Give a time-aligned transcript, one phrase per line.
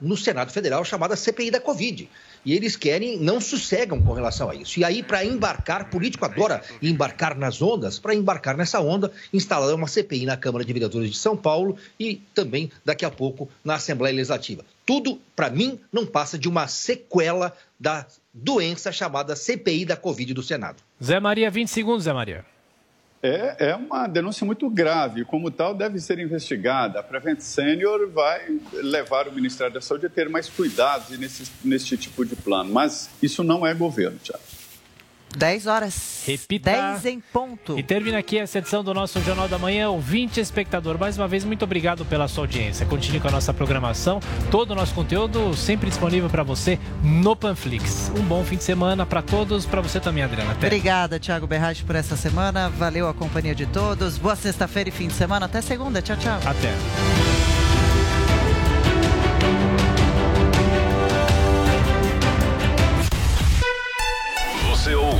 [0.00, 2.08] No Senado Federal chamada CPI da Covid.
[2.44, 4.78] E eles querem, não sossegam com relação a isso.
[4.78, 9.86] E aí, para embarcar, político adora embarcar nas ondas, para embarcar nessa onda, instalar uma
[9.86, 14.14] CPI na Câmara de Vereadores de São Paulo e também, daqui a pouco, na Assembleia
[14.14, 14.64] Legislativa.
[14.84, 20.42] Tudo, para mim, não passa de uma sequela da doença chamada CPI da Covid do
[20.42, 20.76] Senado.
[21.02, 22.44] Zé Maria, 20 segundos, Zé Maria.
[23.22, 27.00] É, é uma denúncia muito grave, como tal deve ser investigada.
[27.00, 31.96] A Prevent Senior vai levar o Ministério da Saúde a ter mais cuidados nesse, nesse
[31.96, 34.42] tipo de plano, mas isso não é governo, Tiago.
[35.36, 36.24] 10 horas.
[36.26, 36.70] Repita.
[36.70, 37.78] 10 em ponto.
[37.78, 39.90] E termina aqui essa edição do nosso Jornal da Manhã.
[39.90, 42.86] Ouvinte espectador, mais uma vez, muito obrigado pela sua audiência.
[42.86, 44.18] Continue com a nossa programação.
[44.50, 48.10] Todo o nosso conteúdo sempre disponível para você no Panflix.
[48.16, 50.52] Um bom fim de semana para todos, para você também, Adriana.
[50.52, 50.66] Até.
[50.66, 52.70] Obrigada, Thiago Berrache, por essa semana.
[52.70, 54.16] Valeu a companhia de todos.
[54.16, 55.46] Boa sexta-feira e fim de semana.
[55.46, 56.00] Até segunda.
[56.00, 56.40] Tchau, tchau.
[56.46, 57.55] Até.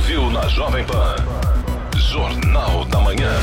[0.07, 1.15] Ouviu na Jovem Pan.
[1.97, 3.33] Jornal da Manhã.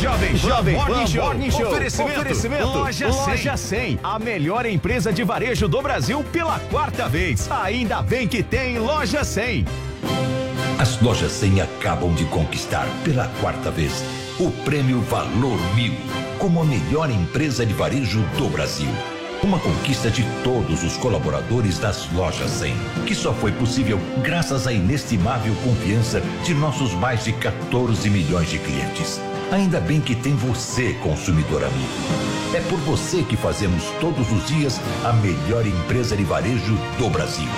[0.00, 1.24] Jovem Pan Jovem Pan Morning Show.
[1.24, 1.66] Morning Show.
[1.68, 2.20] Oferecimento.
[2.20, 2.66] Oferecimento.
[2.66, 3.26] Loja 100.
[3.26, 4.00] Loja 100.
[4.02, 7.48] A melhor empresa de varejo do Brasil pela quarta vez.
[7.48, 9.64] Ainda bem que tem Loja 100.
[10.80, 14.02] As lojas 100 acabam de conquistar pela quarta vez
[14.40, 15.94] o prêmio Valor Mil
[16.40, 19.17] como a melhor empresa de varejo do Brasil.
[19.42, 22.74] Uma conquista de todos os colaboradores das lojas 100,
[23.06, 28.58] que só foi possível graças à inestimável confiança de nossos mais de 14 milhões de
[28.58, 29.20] clientes.
[29.52, 31.88] Ainda bem que tem você, consumidor amigo.
[32.52, 37.48] É por você que fazemos todos os dias a melhor empresa de varejo do Brasil.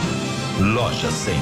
[0.59, 1.35] Loja 100.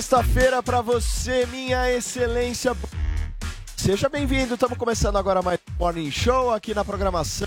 [0.00, 2.74] Sexta-feira pra você, minha excelência.
[3.76, 4.54] Seja bem-vindo.
[4.54, 7.46] Estamos começando agora mais um Morning Show aqui na programação.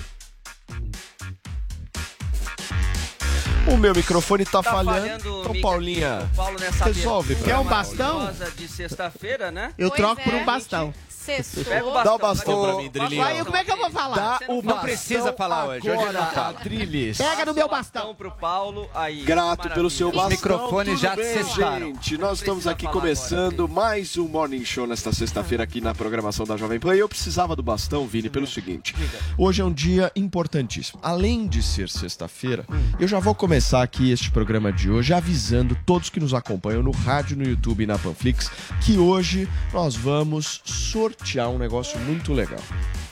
[3.67, 4.99] O meu microfone tá, Tá falhando.
[5.01, 7.35] falhando, então, Paulinha, Paulo nessa resolve.
[7.37, 8.29] pra um bastão?
[8.55, 9.73] de sexta-feira, né?
[9.75, 10.37] Eu Pois troco por é.
[10.37, 10.93] um bastão.
[11.23, 11.63] Sextou.
[11.63, 12.15] Pega o Dá bastão.
[12.15, 13.45] o bastão pra mim, Drilinho.
[13.45, 14.15] Como é que eu vou falar?
[14.15, 16.49] Dá Você o não precisa falar hoje, hoje agora, não fala.
[16.49, 17.17] Adriles.
[17.17, 18.15] Pega no meu Bastão bastão.
[18.15, 19.21] pro Paulo, aí.
[19.23, 19.73] Grato maravilha.
[19.75, 20.29] pelo seu bastão.
[20.29, 21.87] microfones Tudo já bem, cessaram.
[21.87, 26.57] Gente, nós estamos aqui começando mais um Morning Show nesta sexta-feira aqui na programação da
[26.57, 26.93] Jovem Pan.
[26.95, 28.93] E eu precisava do bastão, Vini, pelo seguinte.
[29.37, 30.99] Hoje é um dia importantíssimo.
[31.01, 32.65] Além de ser sexta-feira,
[32.99, 36.91] eu já vou começar aqui este programa de hoje avisando todos que nos acompanham no
[36.91, 38.51] rádio, no YouTube e na Panflix
[38.83, 41.12] que hoje nós vamos sortear
[41.49, 42.59] um negócio muito legal.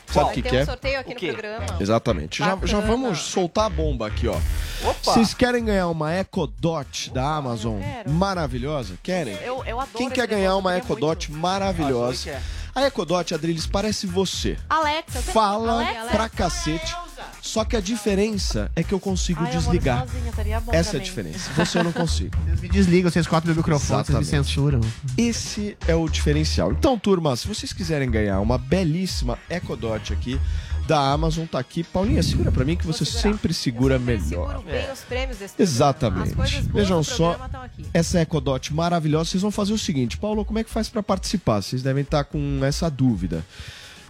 [0.08, 0.66] Sabe o que, que um é?
[0.66, 1.32] sorteio aqui O no quê?
[1.32, 1.66] programa.
[1.80, 2.40] Exatamente.
[2.40, 4.36] Já, já vamos soltar a bomba aqui, ó.
[4.84, 4.94] Opa!
[5.14, 7.80] Vocês querem ganhar uma Echo Dot da Amazon
[8.10, 8.96] maravilhosa?
[9.02, 9.36] Querem?
[9.36, 12.42] Eu, eu adoro Quem quer ganhar uma Echo Dot maravilhosa?
[12.76, 14.58] Ah, A Echo Dot, Adriles, parece você.
[14.70, 16.94] Alexa, eu tenho- Fala Alexa, pra cacete.
[17.42, 20.08] Só que a diferença é que eu consigo Ai, amor, desligar.
[20.08, 21.50] sozinha, seria bom Essa é a diferença.
[21.56, 22.38] Você eu não consigo.
[22.46, 24.48] Vocês me desligam, vocês cortam meu microfone, vocês me Exatamente.
[24.48, 24.82] censuram.
[25.18, 26.72] Esse é o diferencial.
[26.72, 30.40] Então, turma, se vocês quiserem ganhar uma belíssima Echo Dot aqui
[30.88, 31.84] da Amazon, tá aqui.
[31.84, 34.50] Paulinha, segura pra mim que você sempre segura melhor.
[34.50, 35.72] Seguro bem os prêmios desse programa.
[35.72, 36.30] Exatamente.
[36.30, 37.50] As coisas boas Vejam do só,
[37.94, 39.32] essa Ecodot maravilhosa.
[39.32, 41.62] Vocês vão fazer o seguinte, Paulo, como é que faz pra participar?
[41.62, 43.44] Vocês devem estar com essa dúvida.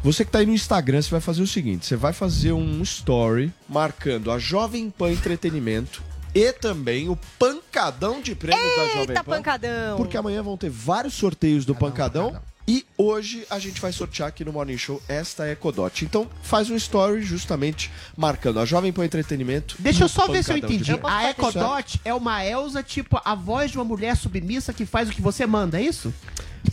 [0.04, 2.82] Você que tá aí no Instagram, você vai fazer o seguinte: você vai fazer um
[2.82, 6.02] story marcando a Jovem Pan Entretenimento
[6.34, 9.36] e também o pancadão de prêmios da Jovem Eita, Pan.
[9.36, 9.98] pancadão!
[9.98, 12.42] Porque amanhã vão ter vários sorteios do pancadão.
[12.68, 16.06] E hoje a gente vai sortear aqui no Morning Show esta Ecodot.
[16.06, 19.76] Então faz um story justamente marcando a Jovem Pan Entretenimento.
[19.80, 21.00] Deixa eu só ver se eu pancadão entendi.
[21.04, 25.12] A Ecodot é uma Elsa, tipo, a voz de uma mulher submissa que faz o
[25.12, 26.14] que você manda, é isso?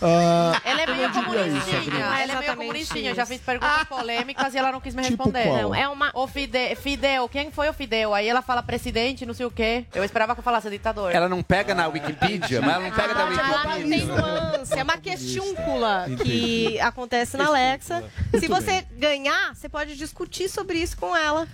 [0.00, 1.98] Ah, Ela é meio isso, comunistinha.
[2.04, 3.10] Ela é meio comunistinha.
[3.10, 5.44] Eu já fiz perguntas polêmicas e ela não quis me Tipo responder.
[5.44, 5.62] qual?
[5.62, 6.10] Não, é uma.
[6.14, 8.14] O Fide, Fidel, quem foi o Fidel?
[8.14, 9.84] Aí ela fala presidente, não sei o quê.
[9.94, 11.14] Eu esperava que eu falasse ditador.
[11.14, 14.06] Ela não pega na Wikipedia, mas ela não pega da Ah, Lá não tem Wikipedia.
[14.14, 18.04] nuance, é uma questiúncula que acontece na Alexa.
[18.38, 21.46] Se você ganhar, você pode discutir sobre isso com ela.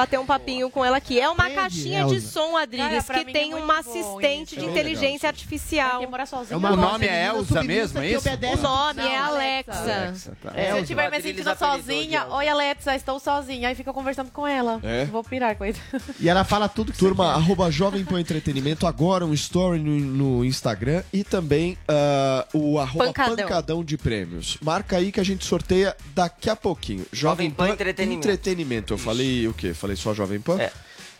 [0.00, 1.20] Bater um papinho com ela aqui.
[1.20, 2.28] É uma caixinha de Elza.
[2.30, 6.00] som, Adriles, Cara, que tem é muito uma assistente de É inteligência artificial.
[6.26, 6.56] sozinha.
[6.56, 8.26] uma O nome é Elza mesmo, é isso?
[8.26, 9.72] O nome é Alexa.
[9.72, 10.52] Alexa, tá.
[10.52, 13.68] Se eu estiver me sentindo sozinha, oi Alexa, estou sozinha.
[13.68, 14.80] Aí fica conversando com ela.
[14.82, 15.04] É?
[15.04, 15.80] Vou pirar com isso.
[16.18, 17.38] E ela fala tudo que Turma, você quer.
[17.40, 23.06] arroba Jovem Pan Entretenimento, agora um story no, no Instagram e também ah, o arroba
[23.06, 23.36] Pancadão.
[23.36, 23.84] pancadão.
[23.84, 24.56] de prêmios.
[24.62, 27.04] Marca aí que a gente sorteia daqui a pouquinho.
[27.12, 28.26] Jovem, Pan Pan, Entretenimento.
[28.28, 28.94] Entretenimento.
[28.94, 29.74] Eu falei o quê?
[29.74, 30.60] Falei só Jovem Pan?
[30.60, 30.72] É.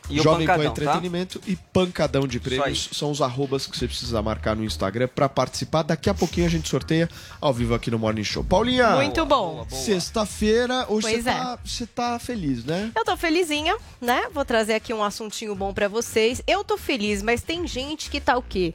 [0.08, 0.64] E o Jovem Pan tá?
[0.64, 5.28] Entretenimento e Pancadão de Prêmios são os arrobas que você precisa marcar no Instagram pra
[5.28, 5.82] participar.
[5.82, 7.08] Daqui a pouquinho a gente sorteia
[7.40, 8.42] ao vivo aqui no Morning Show.
[8.42, 8.96] Paulinha!
[8.96, 9.66] Muito bom.
[9.68, 11.32] Sexta-feira, hoje você é.
[11.32, 12.90] tá, você tá feliz, né?
[12.96, 14.28] Eu tô felizinha, né?
[14.32, 16.42] Vou trazer aqui um assuntinho bom pra vocês.
[16.46, 18.74] Eu tô feliz, mas tem gente que tá o quê?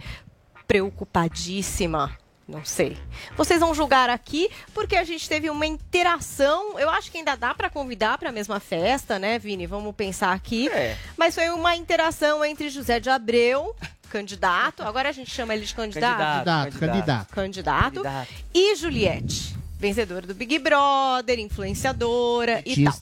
[0.66, 2.18] Preocupadíssima.
[2.48, 2.96] Não sei.
[3.36, 6.78] Vocês vão julgar aqui porque a gente teve uma interação.
[6.78, 9.66] Eu acho que ainda dá pra convidar pra mesma festa, né, Vini?
[9.66, 10.70] Vamos pensar aqui.
[10.70, 10.96] É.
[11.18, 13.76] Mas foi uma interação entre José de Abreu,
[14.10, 14.84] candidato.
[14.84, 16.46] Agora a gente chama ele de candidato.
[16.46, 17.34] Candidato, candidato.
[17.34, 17.84] Candidato.
[18.04, 18.34] Candidato.
[18.54, 22.94] E Juliette, vencedora do Big Brother, influenciadora e tal.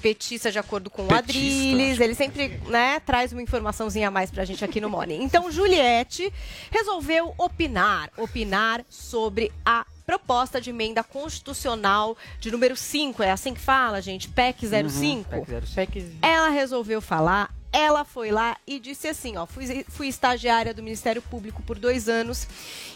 [0.00, 0.50] Petista.
[0.50, 4.44] De acordo com o Petista, Adriles, ele sempre né, traz uma informaçãozinha a mais pra
[4.44, 5.22] gente aqui no Morning.
[5.22, 6.32] Então, Juliette
[6.70, 13.60] resolveu opinar, opinar sobre a proposta de emenda constitucional de número 5, é assim que
[13.60, 14.28] fala, gente?
[14.28, 15.46] PEC 05.
[16.20, 21.22] Ela resolveu falar, ela foi lá e disse assim, ó, fui, fui estagiária do Ministério
[21.22, 22.48] Público por dois anos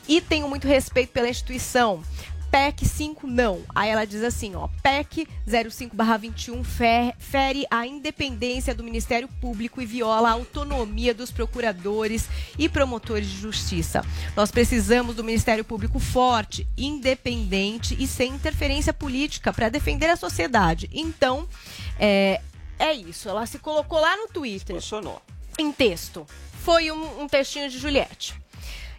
[0.08, 2.02] e tenho muito respeito pela instituição.
[2.54, 3.62] PEC 5 não.
[3.74, 9.86] Aí ela diz assim, ó, PEC 05/21 fe- fere a independência do Ministério Público e
[9.86, 14.06] viola a autonomia dos procuradores e promotores de justiça.
[14.36, 20.88] Nós precisamos do Ministério Público forte, independente e sem interferência política para defender a sociedade.
[20.92, 21.48] Então,
[21.98, 22.40] é,
[22.78, 23.28] é isso.
[23.28, 25.20] Ela se colocou lá no Twitter Funcionou.
[25.58, 26.24] em texto.
[26.62, 28.43] Foi um, um textinho de Juliette.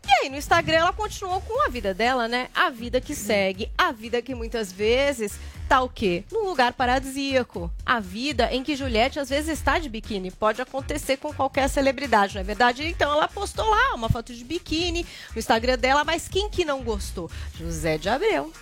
[0.08, 2.50] E aí, no Instagram, ela continuou com a vida dela, né?
[2.54, 5.34] A vida que segue, a vida que muitas vezes
[5.68, 6.24] tá o quê?
[6.32, 7.72] Num lugar paradisíaco.
[7.84, 10.30] A vida em que Juliette às vezes está de biquíni.
[10.30, 12.86] Pode acontecer com qualquer celebridade, não é verdade?
[12.86, 16.84] Então ela postou lá uma foto de biquíni no Instagram dela, mas quem que não
[16.84, 17.30] gostou?
[17.58, 18.54] José de Abreu.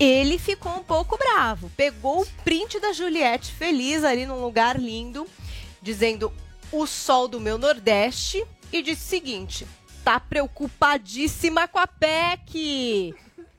[0.00, 1.70] Ele ficou um pouco bravo.
[1.76, 5.26] Pegou o print da Juliette feliz ali num lugar lindo,
[5.82, 6.32] dizendo
[6.72, 9.66] o sol do meu Nordeste e disse o seguinte:
[10.04, 13.14] tá preocupadíssima com a PEC.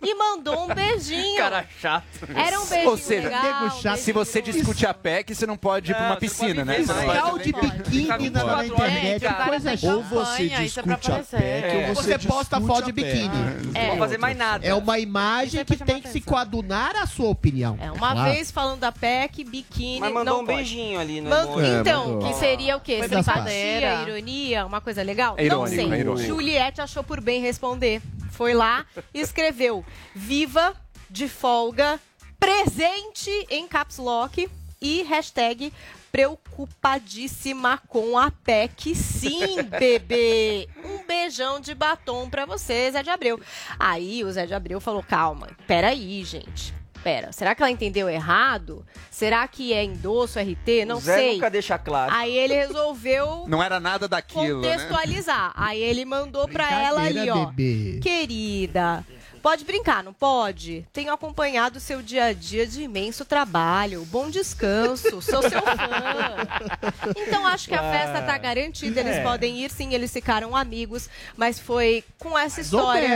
[0.05, 1.37] E mandou um beijinho.
[1.37, 2.05] Cara chato.
[2.35, 3.63] Era um beijinho Ou seja, legal,
[3.93, 6.79] um se você discute a PEC, você não pode ir pra uma piscina, né?
[6.81, 10.03] Você não pode- Cal de biquíni na, na internet, coisa Ou chata.
[10.03, 11.39] você isso é pra discute a.
[11.39, 11.85] PEC, É.
[11.89, 13.29] ou Você posta foto a de biquíni.
[13.73, 14.65] Não vou fazer mais nada.
[14.65, 17.77] É uma imagem que tem que se coadunar à sua opinião.
[17.81, 18.31] É uma Claro.
[18.31, 19.99] vez falando da PEC, biquíni.
[19.99, 21.65] Mas mandou não um beijinho ali no Man- emoji.
[21.65, 23.01] É, então, que seria o quê?
[23.07, 25.35] Simpatia, ironia, uma coisa legal?
[25.37, 25.75] É irônico,
[26.05, 26.25] não sei.
[26.25, 26.27] é.
[26.27, 28.01] Juliette achou por bem responder.
[28.31, 30.75] Foi lá e escreveu: Viva
[31.09, 31.99] de folga,
[32.39, 34.49] presente em caps lock
[34.81, 35.71] e hashtag
[36.11, 38.95] preocupadíssima com a PEC.
[38.95, 40.67] Sim, bebê.
[40.83, 43.39] Um beijão de batom pra você, Zé de Abreu.
[43.77, 46.73] Aí o Zé de Abreu falou: calma, peraí, gente.
[47.03, 48.83] Pera, será que ela entendeu errado?
[49.11, 50.85] Será que é endosso, RT?
[50.87, 51.33] Não o Zé sei.
[51.33, 52.11] nunca deixa claro.
[52.11, 54.71] Aí ele resolveu Não era nada daquilo, né?
[54.71, 55.53] contextualizar.
[55.55, 57.45] Aí ele mandou pra ela ali, ó.
[57.45, 57.99] bebê.
[58.01, 59.05] Querida,
[59.45, 60.87] pode brincar, não pode?
[60.91, 64.03] Tenho acompanhado o seu dia a dia de imenso trabalho.
[64.05, 65.61] Bom descanso, sou seu fã.
[67.15, 68.99] Então acho que a festa tá garantida.
[68.99, 69.21] Eles É.
[69.23, 71.07] podem ir sim, eles ficaram amigos.
[71.37, 73.09] Mas foi com essa ou história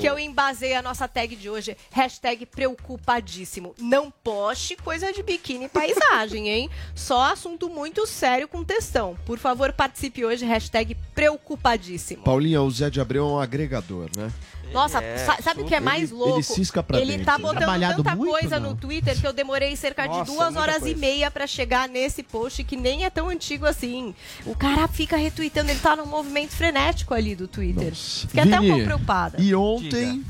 [0.00, 1.76] que eu embasei a nossa tag de hoje.
[1.92, 3.74] Hashtag preocupadíssimo.
[3.78, 6.70] Não poste coisa de biquíni e paisagem, hein?
[6.94, 9.16] Só assunto muito sério com textão.
[9.24, 10.44] Por favor, participe hoje.
[10.44, 12.24] Hashtag preocupadíssimo.
[12.24, 14.32] Paulinha, o Zé de Abreu é um agregador, né?
[14.72, 16.34] Nossa, sa- sabe o que é mais Ele- louco?
[16.36, 17.26] ele cisca pra Ele dentro.
[17.26, 18.70] tá botando Trabalhado tanta muito, coisa não?
[18.70, 20.90] no Twitter que eu demorei cerca Nossa, de duas horas coisa.
[20.90, 24.14] e meia pra chegar nesse post que nem é tão antigo assim.
[24.46, 27.94] O cara fica retweetando, ele tá num movimento frenético ali do Twitter.
[27.94, 29.40] Fiquei até um pouco preocupada.
[29.40, 30.24] E ontem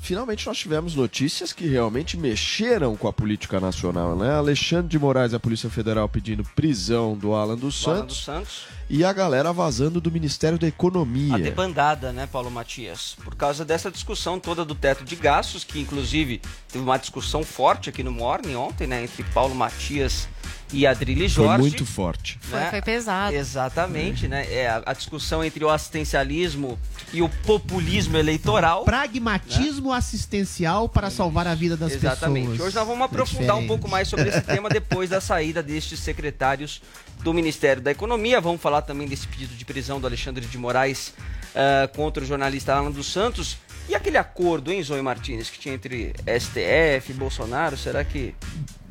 [0.00, 4.30] finalmente nós tivemos notícias que realmente mexeram com a política nacional, né?
[4.34, 8.16] Alexandre de Moraes e a Polícia Federal pedindo prisão do Alan dos Do Alan Santos.
[8.16, 8.62] dos Santos.
[8.88, 11.34] E a galera vazando do Ministério da Economia.
[11.34, 13.16] A debandada, né, Paulo Matias?
[13.24, 17.88] Por causa dessa discussão toda do teto de gastos, que inclusive teve uma discussão forte
[17.88, 20.28] aqui no Morning ontem, né, entre Paulo Matias
[20.72, 21.60] e Adrilho Foi Jorge.
[21.60, 22.38] muito forte.
[22.42, 23.34] Foi, foi pesado.
[23.34, 24.52] Exatamente, né?
[24.52, 26.78] É a, a discussão entre o assistencialismo
[27.12, 28.84] e o populismo eleitoral.
[28.84, 32.48] Pragmatismo assistencial para salvar a vida das Exatamente.
[32.50, 32.68] pessoas.
[32.68, 33.66] Hoje nós vamos É aprofundar um diferente.
[33.68, 36.82] pouco mais sobre esse tema depois da saída destes secretários
[37.24, 38.40] do Ministério da Economia.
[38.40, 41.14] Vamos falar também desse pedido de prisão do Alexandre de Moraes
[41.54, 43.56] ah, contra o jornalista Alan dos Santos.
[43.88, 48.34] E aquele acordo, hein, Zoe Martins, que tinha entre STF e Bolsonaro, será que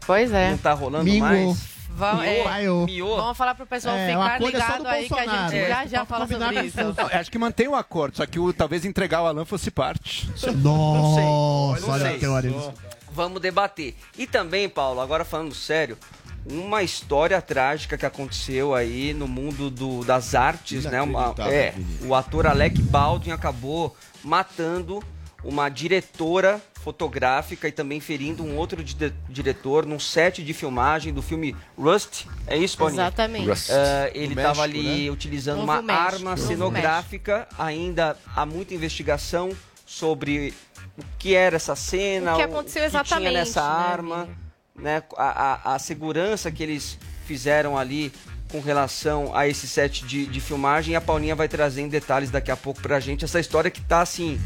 [0.06, 0.52] Pois é.
[0.52, 1.30] não tá rolando Mingou.
[1.30, 1.74] mais?
[1.96, 2.86] Vamos, é, Miou.
[2.88, 3.18] Miou.
[3.18, 5.84] vamos falar pro pessoal É, ficar é ligado do aí que a Bolsonaro, gente já
[5.84, 6.78] Só já fala sobre isso.
[6.78, 10.28] Não, acho que mantém o acordo, só que o, talvez entregar o Alan fosse parte.
[10.58, 11.22] Nossa,
[11.82, 12.16] Não olha sei.
[12.16, 12.74] a teoria.
[13.12, 13.96] Vamos debater.
[14.18, 15.96] E também, Paulo, agora falando sério,
[16.46, 21.02] uma história trágica que aconteceu aí no mundo do- das artes, né?
[21.02, 25.04] Uma- é, o ator Alec Baldwin acabou matando
[25.44, 31.22] uma diretora fotográfica e também ferindo um outro di- diretor num set de filmagem do
[31.22, 32.26] filme Rust.
[32.48, 33.02] É isso, Paulinho?
[33.02, 33.48] Exatamente.
[33.50, 33.70] Rust.
[33.70, 35.12] É, ele estava México, ali né?
[35.12, 36.06] utilizando Novo uma México.
[36.16, 37.48] arma Novo cenográfica.
[37.58, 39.52] Ainda há muita investigação
[39.86, 40.54] sobre
[40.98, 44.30] o que era essa cena, O que aconteceu que tinha exatamente, nessa né, arma,
[44.78, 48.12] né, a, a, a segurança que eles fizeram ali
[48.52, 50.94] com relação a esse set de, de filmagem.
[50.94, 53.82] E a Paulinha vai trazer em detalhes daqui a pouco pra gente essa história que
[53.82, 54.40] tá assim,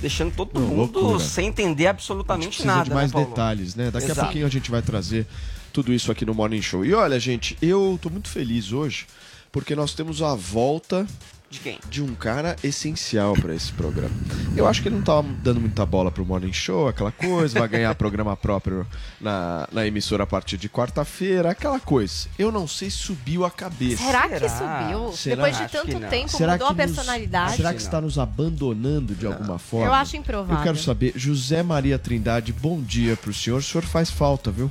[0.00, 1.24] deixando todo Não, mundo loucura.
[1.24, 2.84] sem entender absolutamente nada.
[2.84, 3.90] de mais né, detalhes, né?
[3.90, 4.20] Daqui Exato.
[4.20, 5.26] a pouquinho a gente vai trazer
[5.72, 6.84] tudo isso aqui no Morning Show.
[6.84, 9.06] E olha, gente, eu tô muito feliz hoje
[9.52, 11.06] porque nós temos a volta
[11.50, 11.80] De quem?
[11.90, 14.14] de um cara essencial para esse programa.
[14.56, 17.68] Eu acho que ele não tava dando muita bola pro Morning Show, aquela coisa, vai
[17.68, 18.86] ganhar programa próprio
[19.20, 22.28] na, na emissora a partir de quarta-feira, aquela coisa.
[22.38, 24.00] Eu não sei se subiu a cabeça.
[24.04, 25.12] Será que subiu?
[25.12, 25.36] Será?
[25.42, 26.08] Depois de Acho tanto não.
[26.08, 27.56] tempo, Será mudou a que nos- personalidade?
[27.56, 29.86] será que está nos abandonando de alguma forma?
[29.86, 30.56] Eu acho improvável.
[30.56, 33.58] Eu quero saber, José Maria Trindade, bom dia pro senhor.
[33.58, 34.70] O senhor faz falta, viu?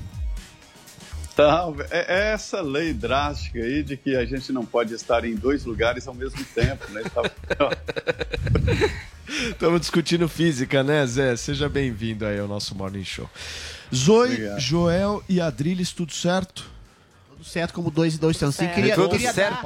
[1.40, 5.36] Tá, é é essa lei drástica aí de que a gente não pode estar em
[5.36, 7.02] dois lugares ao mesmo tempo, né?
[7.14, 7.32] Tá-
[9.50, 11.38] Estamos discutindo física, né, Zé?
[11.38, 13.30] Seja bem-vindo aí ao nosso Morning Show.
[13.96, 14.60] Zoe, Obrigado.
[14.60, 16.70] Joel e Adriles, tudo certo?
[17.40, 18.66] Tudo certo, como dois e dois são cinco.
[18.66, 18.76] Certo.
[18.76, 19.64] Queria, eu Tudo queria dar,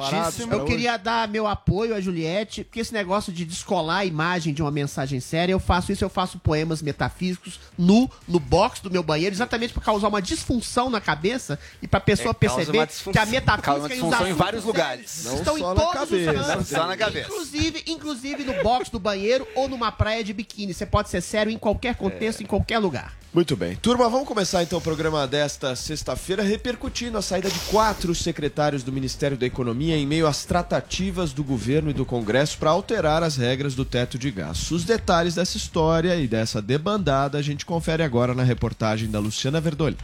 [0.48, 4.62] eu queria dar meu apoio a Juliette, porque esse negócio de descolar a imagem de
[4.62, 9.02] uma mensagem séria, eu faço isso, eu faço poemas metafísicos nu, no box do meu
[9.02, 13.26] banheiro, exatamente para causar uma disfunção na cabeça e pra pessoa É, perceber que a
[13.26, 15.24] metafísica e os disfunção em assuntos vários lugares.
[15.24, 16.58] Não estão só em na todos cabeça.
[16.58, 16.68] os.
[16.68, 17.28] Só na cabeça.
[17.28, 20.72] Inclusive, inclusive no box do banheiro ou numa praia de biquíni.
[20.72, 23.23] Você pode ser sério em qualquer contexto, em qualquer lugar.
[23.34, 23.74] Muito bem.
[23.74, 28.92] Turma, vamos começar então o programa desta sexta-feira repercutindo a saída de quatro secretários do
[28.92, 33.36] Ministério da Economia em meio às tratativas do governo e do Congresso para alterar as
[33.36, 34.70] regras do teto de gastos.
[34.70, 39.60] Os detalhes dessa história e dessa debandada a gente confere agora na reportagem da Luciana
[39.60, 39.96] Verdolho.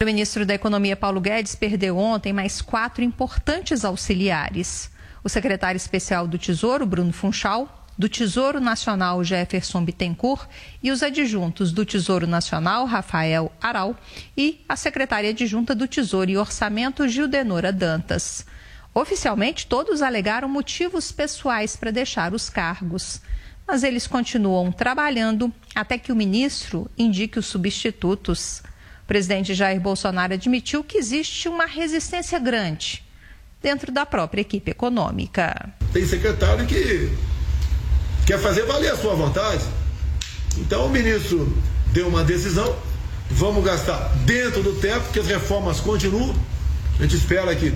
[0.00, 4.90] O ministro da Economia Paulo Guedes perdeu ontem mais quatro importantes auxiliares.
[5.22, 10.48] O secretário especial do Tesouro, Bruno Funchal, do Tesouro Nacional, Jefferson Bittencourt,
[10.82, 13.96] e os adjuntos do Tesouro Nacional, Rafael Aral,
[14.36, 18.46] e a secretária adjunta do Tesouro e Orçamento, Gildenora Dantas.
[18.94, 23.20] Oficialmente, todos alegaram motivos pessoais para deixar os cargos.
[23.66, 28.62] Mas eles continuam trabalhando até que o ministro indique os substitutos.
[29.04, 33.02] O presidente Jair Bolsonaro admitiu que existe uma resistência grande
[33.62, 35.72] dentro da própria equipe econômica.
[35.92, 37.10] Tem secretário que
[38.26, 39.64] quer fazer valer a sua vontade.
[40.58, 41.52] Então o ministro
[41.92, 42.74] deu uma decisão,
[43.30, 46.34] vamos gastar dentro do tempo, que as reformas continuam.
[46.98, 47.74] A gente espera que,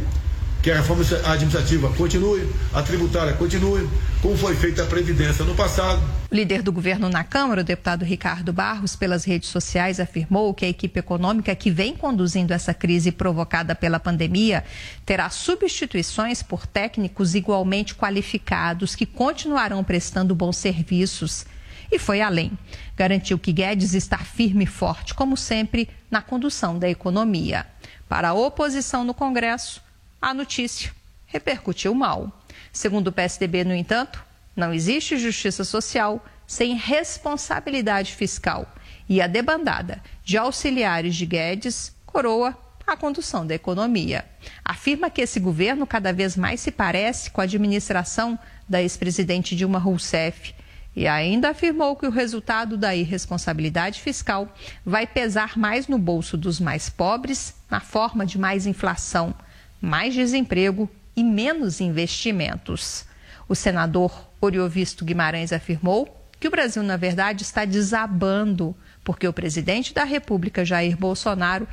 [0.66, 2.44] que a reforma administrativa continue,
[2.75, 3.88] a tributária continue,
[4.20, 6.02] como foi feita a Previdência no passado.
[6.28, 10.64] O líder do governo na Câmara, o deputado Ricardo Barros, pelas redes sociais, afirmou que
[10.64, 14.64] a equipe econômica que vem conduzindo essa crise provocada pela pandemia
[15.04, 21.46] terá substituições por técnicos igualmente qualificados que continuarão prestando bons serviços.
[21.92, 22.58] E foi além.
[22.96, 27.64] Garantiu que Guedes está firme e forte, como sempre, na condução da economia.
[28.08, 29.86] Para a oposição no Congresso,
[30.20, 30.92] a notícia
[31.26, 32.42] repercutiu mal.
[32.73, 38.66] Segundo o PSDB, no entanto, não existe justiça social sem responsabilidade fiscal.
[39.08, 42.56] E a debandada de auxiliares de Guedes coroa
[42.87, 44.25] a condução da economia.
[44.64, 49.78] Afirma que esse governo cada vez mais se parece com a administração da ex-presidente Dilma
[49.78, 50.54] Rousseff
[50.94, 54.49] E ainda afirmou que o resultado da irresponsabilidade fiscal
[54.85, 59.35] vai pesar mais no bolso dos mais pobres, na forma de mais inflação,
[59.80, 63.04] mais desemprego e menos investimentos.
[63.49, 69.95] O senador Oriovisto Guimarães afirmou que o Brasil, na verdade, está desabando, porque o presidente
[69.95, 71.66] da República, Jair Bolsonaro,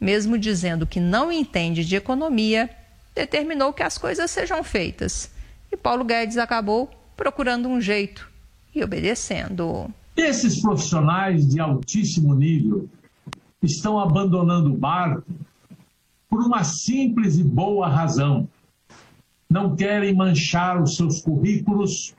[0.00, 2.68] mesmo dizendo que não entende de economia,
[3.14, 5.30] determinou que as coisas sejam feitas.
[5.70, 8.28] E Paulo Guedes acabou procurando um jeito
[8.74, 9.92] e obedecendo.
[10.16, 12.88] Esses profissionais de altíssimo nível
[13.62, 15.24] estão abandonando o barco
[16.28, 18.48] por uma simples e boa razão.
[19.48, 22.14] Não querem manchar os seus currículos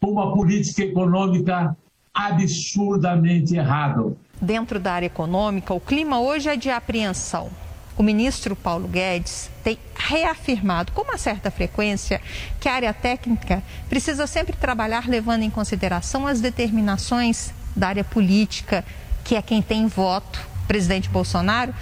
[0.00, 1.76] com uma política econômica
[2.12, 4.16] absurdamente errada.
[4.40, 7.50] Dentro da área econômica, o clima hoje é de apreensão.
[7.96, 12.20] O ministro Paulo Guedes tem reafirmado com uma certa frequência
[12.60, 18.84] que a área técnica precisa sempre trabalhar levando em consideração as determinações da área política,
[19.24, 20.40] que é quem tem voto.
[20.64, 21.74] O presidente Bolsonaro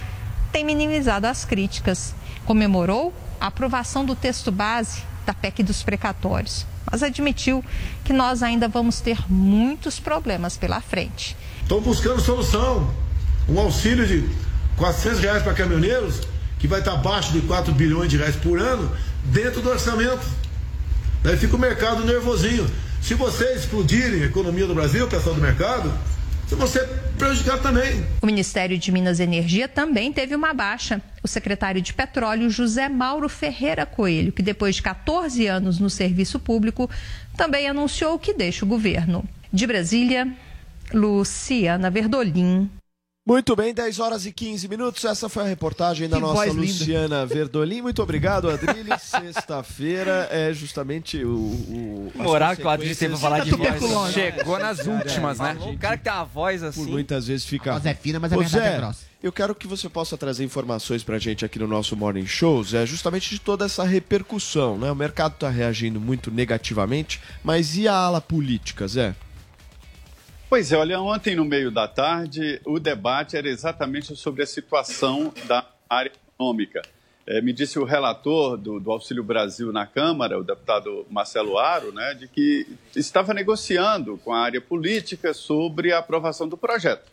[0.53, 2.15] tem minimizado as críticas.
[2.45, 7.65] Comemorou a aprovação do texto base da PEC dos precatórios, mas admitiu
[8.05, 11.37] que nós ainda vamos ter muitos problemas pela frente.
[11.63, 12.91] Estão buscando solução.
[13.49, 14.29] Um auxílio de
[14.77, 16.21] 400 reais para caminhoneiros,
[16.59, 18.91] que vai estar abaixo de 4 bilhões de reais por ano,
[19.25, 20.25] dentro do orçamento.
[21.23, 22.69] Daí fica o mercado nervosinho.
[23.01, 25.93] Se vocês explodirem a economia do Brasil, pessoal do mercado,
[26.47, 28.05] você vai ser prejudicado também.
[28.21, 31.01] O Ministério de Minas e Energia também teve uma baixa.
[31.23, 36.39] O secretário de Petróleo, José Mauro Ferreira Coelho, que depois de 14 anos no serviço
[36.39, 36.91] público,
[37.37, 39.25] também anunciou que deixa o governo.
[39.53, 40.29] De Brasília,
[40.93, 42.71] Luciana Verdolim.
[43.25, 45.05] Muito bem, 10 horas e 15 minutos.
[45.05, 46.61] Essa foi a reportagem da Que nossa voz linda.
[46.67, 47.81] Luciana Verdolim.
[47.81, 48.93] Muito obrigado, Adrilho.
[48.99, 51.31] Sexta-feira é justamente o.
[51.37, 53.63] o as Moral que o Adrilho teve pra falar de voz.
[53.63, 54.13] Tuberculose.
[54.13, 55.57] Chegou nas últimas, né?
[55.61, 56.91] O cara que tem uma voz Por assim.
[56.91, 57.71] muitas vezes fica.
[57.71, 59.13] A voz é fina, mas a Ô, verdade Zé, é grossa.
[59.23, 62.85] Eu quero que você possa trazer informações pra gente aqui no nosso Morning Show, Zé,
[62.85, 64.91] justamente de toda essa repercussão, né?
[64.91, 69.15] O mercado tá reagindo muito negativamente, mas e a ala política, Zé?
[70.53, 75.33] Pois é, olha, ontem no meio da tarde o debate era exatamente sobre a situação
[75.47, 76.83] da área econômica.
[77.27, 81.91] Eh, me disse o relator do, do Auxílio Brasil na Câmara, o deputado Marcelo Aro,
[81.91, 87.11] né, de que estava negociando com a área política sobre a aprovação do projeto.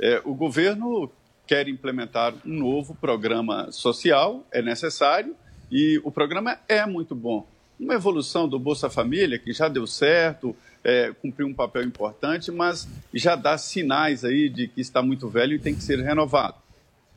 [0.00, 1.12] Eh, o governo
[1.46, 5.36] quer implementar um novo programa social, é necessário,
[5.70, 7.46] e o programa é muito bom.
[7.78, 12.88] Uma evolução do Bolsa Família, que já deu certo, é, cumpriu um papel importante, mas
[13.12, 16.56] já dá sinais aí de que está muito velho e tem que ser renovado.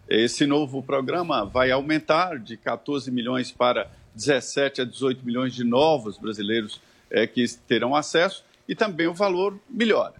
[0.10, 6.17] Esse novo programa vai aumentar de 14 milhões para 17 a 18 milhões de novos
[6.17, 10.15] brasileiros é, que terão acesso e também o valor melhora.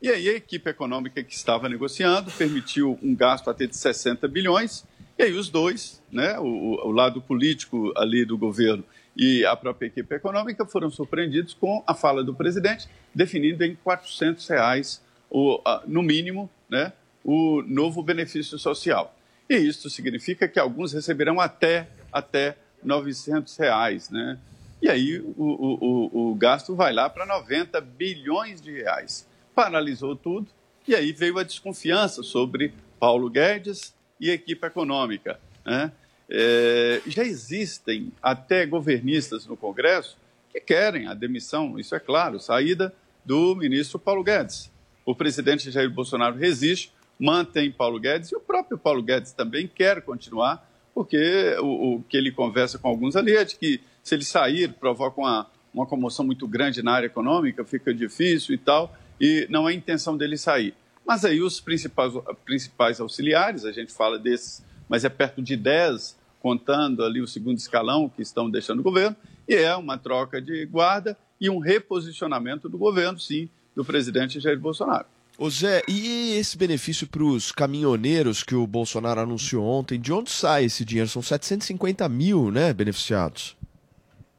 [0.00, 4.84] E aí a equipe econômica que estava negociando permitiu um gasto até de 60 bilhões,
[5.18, 8.84] e aí os dois, né, o, o lado político ali do governo
[9.16, 14.46] e a própria equipe econômica foram surpreendidos com a fala do presidente, definindo em 400
[14.48, 16.92] reais, o, a- no mínimo, né,
[17.24, 19.16] o novo benefício social.
[19.48, 24.38] E isso significa que alguns receberão até, até 900 reais, né?
[24.82, 29.26] E aí o, o, o, gasto vai lá para 90 bilhões de reais.
[29.54, 30.48] Paralisou tudo
[30.86, 35.40] e aí veio a desconfiança sobre Paulo Guedes e equipe econômica.
[35.64, 35.90] Né?
[36.28, 40.16] É, já existem até governistas no Congresso
[40.52, 42.92] que querem a demissão, isso é claro, saída
[43.24, 44.70] do ministro Paulo Guedes.
[45.04, 50.02] O presidente Jair Bolsonaro resiste, mantém Paulo Guedes e o próprio Paulo Guedes também quer
[50.02, 54.24] continuar, porque o, o que ele conversa com alguns ali é de que se ele
[54.24, 59.46] sair provoca uma, uma comoção muito grande na área econômica, fica difícil e tal, e
[59.50, 60.74] não é intenção dele sair.
[61.06, 62.12] Mas aí os principais,
[62.44, 67.58] principais auxiliares, a gente fala desses, mas é perto de 10, contando ali o segundo
[67.58, 69.16] escalão que estão deixando o governo,
[69.48, 74.58] e é uma troca de guarda e um reposicionamento do governo, sim, do presidente Jair
[74.58, 75.06] Bolsonaro.
[75.38, 80.30] Ô Zé, e esse benefício para os caminhoneiros que o Bolsonaro anunciou ontem, de onde
[80.30, 81.10] sai esse dinheiro?
[81.10, 83.54] São 750 mil, né, beneficiados?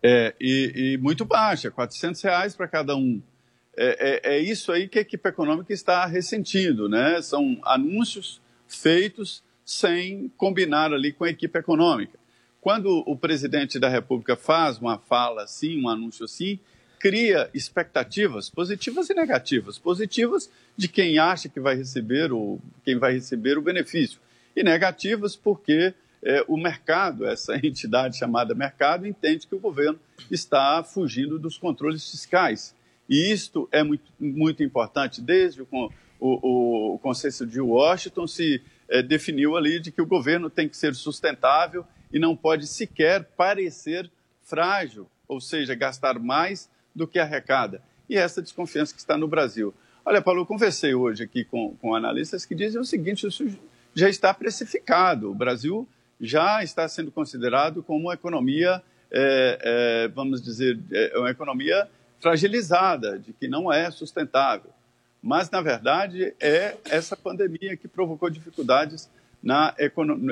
[0.02, 3.22] É, e, e muito baixa, 400 reais para cada um.
[3.76, 7.22] É, é- é isso aí que a equipe econômica está ressentindo, né?
[7.22, 12.18] São anúncios feitos sem combinar ali com a equipe econômica.
[12.62, 16.58] Quando o presidente da República faz uma fala assim, um anúncio assim,
[16.98, 19.78] cria expectativas positivas e negativas.
[19.78, 24.22] Positivas de quem acha que vai receber o, quem vai receber o benefício,
[24.56, 30.00] e negativas porque é, o mercado, essa entidade chamada mercado, entende que o governo
[30.32, 32.74] está fugindo dos controles fiscais
[33.10, 35.22] E isto é muito, muito importante.
[35.22, 35.68] Desde o,
[36.20, 40.78] o, o consenso de Washington se eh, definiu ali de que o governo tem que
[40.78, 44.10] ser sustentável e não pode sequer parecer
[44.44, 47.82] frágil, ou seja, gastar mais do que arrecada.
[48.10, 49.74] E essa desconfiança que está no Brasil.
[50.06, 53.46] Olha, Paulo, eu conversei hoje aqui com, com analistas que dizem o seguinte: isso
[53.94, 55.30] já está precificado.
[55.30, 55.88] O Brasil
[56.20, 61.88] já está sendo considerado como uma economia, é, é, vamos dizer, é uma economia
[62.20, 64.72] fragilizada, de que não é sustentável.
[65.22, 69.10] Mas, na verdade, é essa pandemia que provocou dificuldades
[69.42, 69.74] na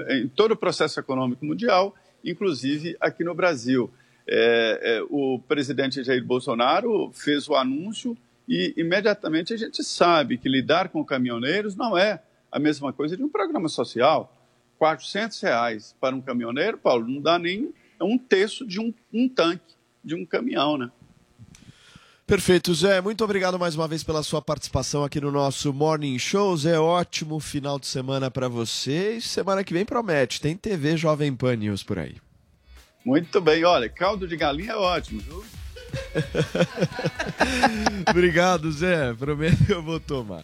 [0.09, 3.91] em todo o processo econômico mundial, inclusive aqui no Brasil.
[4.27, 8.17] É, é, o presidente Jair Bolsonaro fez o anúncio
[8.47, 12.21] e imediatamente a gente sabe que lidar com caminhoneiros não é
[12.51, 14.31] a mesma coisa de um programa social.
[14.79, 19.75] 400 reais para um caminhoneiro, Paulo, não dá nem um terço de um, um tanque
[20.03, 20.91] de um caminhão, né?
[22.27, 22.99] Perfeito, Zé.
[23.01, 26.57] Muito obrigado mais uma vez pela sua participação aqui no nosso Morning Show.
[26.57, 29.17] Zé, ótimo final de semana para você.
[29.17, 32.15] E semana que vem promete, tem TV Jovem Pan News por aí.
[33.05, 35.45] Muito bem, olha, caldo de galinha é ótimo, viu?
[38.09, 39.13] Obrigado, Zé.
[39.13, 40.43] Prometo que eu vou tomar.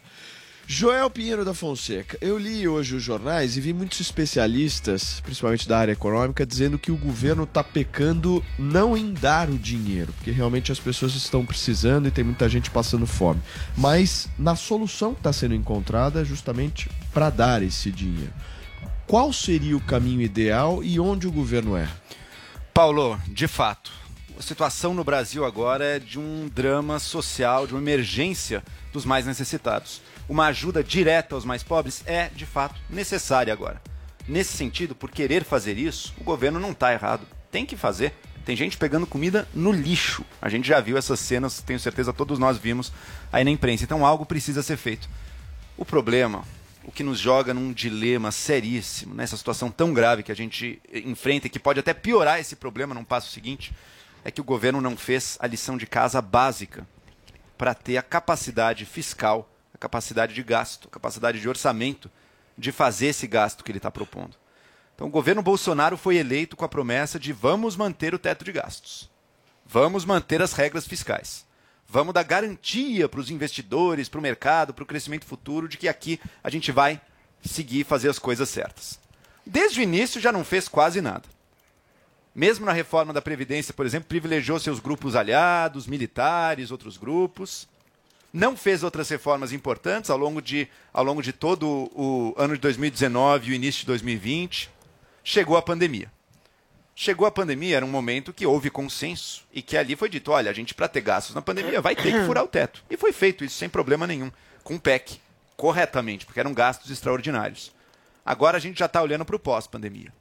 [0.67, 2.17] Joel Pinheiro da Fonseca.
[2.21, 6.91] Eu li hoje os jornais e vi muitos especialistas, principalmente da área econômica, dizendo que
[6.91, 12.08] o governo está pecando não em dar o dinheiro, porque realmente as pessoas estão precisando
[12.08, 13.41] e tem muita gente passando fome,
[13.76, 18.34] mas na solução que está sendo encontrada justamente para dar esse dinheiro.
[19.06, 22.02] Qual seria o caminho ideal e onde o governo erra?
[22.74, 23.91] Paulo, de fato,
[24.39, 29.26] a situação no Brasil agora é de um drama social, de uma emergência dos mais
[29.26, 30.02] necessitados.
[30.27, 33.81] Uma ajuda direta aos mais pobres é, de fato, necessária agora.
[34.27, 37.25] Nesse sentido, por querer fazer isso, o governo não está errado.
[37.51, 38.13] Tem que fazer.
[38.45, 40.25] Tem gente pegando comida no lixo.
[40.41, 42.91] A gente já viu essas cenas, tenho certeza todos nós vimos
[43.31, 43.84] aí na imprensa.
[43.84, 45.10] Então algo precisa ser feito.
[45.77, 46.43] O problema,
[46.84, 51.47] o que nos joga num dilema seríssimo, nessa situação tão grave que a gente enfrenta
[51.47, 53.73] e que pode até piorar esse problema num passo seguinte,
[54.23, 56.88] é que o governo não fez a lição de casa básica
[57.57, 59.51] para ter a capacidade fiscal,
[59.82, 62.10] capacidade de gasto, capacidade de orçamento
[62.56, 64.38] de fazer esse gasto que ele está propondo.
[64.94, 68.52] Então, o governo Bolsonaro foi eleito com a promessa de vamos manter o teto de
[68.52, 69.10] gastos,
[69.65, 71.48] vamos manter as regras fiscais,
[71.88, 75.89] vamos dar garantia para os investidores, para o mercado, para o crescimento futuro de que
[75.89, 77.02] aqui a gente vai
[77.44, 79.00] seguir fazer as coisas certas.
[79.44, 81.28] Desde o início já não fez quase nada.
[82.36, 87.67] Mesmo na reforma da Previdência, por exemplo, privilegiou seus grupos aliados, militares, outros grupos.
[88.34, 92.62] Não fez outras reformas importantes ao longo de, ao longo de todo o ano de
[92.62, 94.70] 2019 e o início de 2020.
[95.24, 96.10] Chegou a pandemia.
[96.96, 100.50] Chegou a pandemia, era um momento que houve consenso e que ali foi dito: olha,
[100.50, 102.84] a gente, para ter gastos na pandemia, vai ter que furar o teto.
[102.89, 104.32] E foi feito isso sem problema nenhum,
[104.63, 105.20] com o PEC,
[105.58, 107.72] corretamente, porque eram gastos extraordinários.
[108.26, 110.13] Agora a gente já está olhando para o pós-pandemia.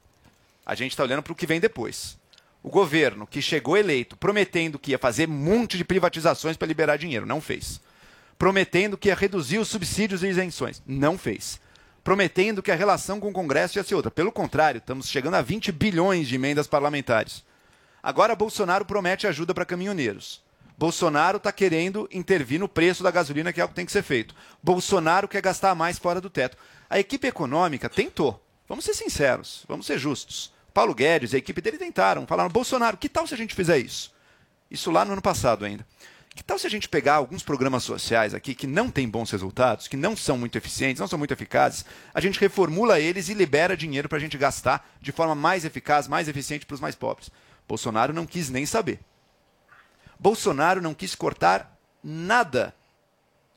[0.65, 2.17] A gente está olhando para o que vem depois.
[2.63, 6.97] O governo que chegou eleito prometendo que ia fazer um monte de privatizações para liberar
[6.97, 7.79] dinheiro, não fez.
[8.41, 11.61] Prometendo que ia reduzir os subsídios e isenções, não fez.
[12.03, 14.09] Prometendo que a relação com o Congresso ia ser outra.
[14.09, 17.43] Pelo contrário, estamos chegando a 20 bilhões de emendas parlamentares.
[18.01, 20.41] Agora Bolsonaro promete ajuda para caminhoneiros.
[20.75, 24.01] Bolsonaro está querendo intervir no preço da gasolina, que é algo que tem que ser
[24.01, 24.33] feito.
[24.63, 26.57] Bolsonaro quer gastar mais fora do teto.
[26.89, 28.43] A equipe econômica tentou.
[28.67, 30.51] Vamos ser sinceros, vamos ser justos.
[30.73, 32.25] Paulo Guedes e a equipe dele tentaram.
[32.25, 34.11] Falaram, Bolsonaro, que tal se a gente fizer isso?
[34.71, 35.85] Isso lá no ano passado ainda.
[36.33, 39.87] Que tal se a gente pegar alguns programas sociais aqui que não têm bons resultados,
[39.87, 43.75] que não são muito eficientes, não são muito eficazes, a gente reformula eles e libera
[43.75, 47.29] dinheiro para a gente gastar de forma mais eficaz, mais eficiente para os mais pobres.
[47.67, 48.99] Bolsonaro não quis nem saber.
[50.17, 52.73] Bolsonaro não quis cortar nada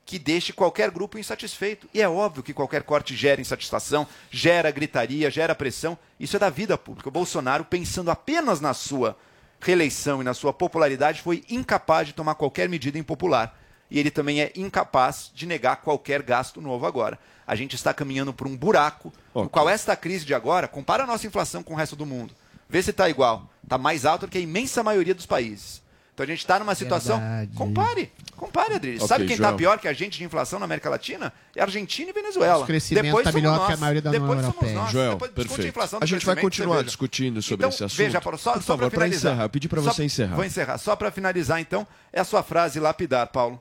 [0.05, 1.89] que deixe qualquer grupo insatisfeito.
[1.95, 5.97] E é óbvio que qualquer corte gera insatisfação, gera gritaria, gera pressão.
[6.19, 7.09] Isso é da vida pública.
[7.09, 9.17] O Bolsonaro, pensando apenas na sua
[9.61, 13.57] reeleição e na sua popularidade, foi incapaz de tomar qualquer medida impopular.
[13.91, 17.19] E ele também é incapaz de negar qualquer gasto novo agora.
[17.47, 21.07] A gente está caminhando por um buraco, no qual esta crise de agora, compara a
[21.07, 22.35] nossa inflação com o resto do mundo.
[22.69, 23.49] Vê se está igual.
[23.63, 25.84] Está mais alta do que a imensa maioria dos países.
[26.15, 27.19] Então a gente está numa situação.
[27.19, 27.51] Verdade.
[27.57, 29.01] Compare, compare, Adriles.
[29.03, 31.33] Ok, Sabe quem está pior que a gente de inflação na América Latina?
[31.57, 32.65] É Argentina e Venezuela.
[32.65, 33.67] Crescimento Depois tá somos melhor nós.
[33.67, 34.75] que a maioria da União Europeia.
[34.75, 34.93] nós.
[34.93, 35.67] Joel, Depois perfeito.
[35.67, 37.99] inflação do A gente vai continuar discutindo sobre Então, esse assunto.
[37.99, 39.33] Veja, Paulo, só, Por só favor, pra para finalizar.
[39.33, 40.37] encerrar, eu pedi para Só- você encerrar.
[40.37, 40.79] Vou encerrar.
[40.79, 43.61] Só para finalizar, então, é a sua frase lapidar, Paulo.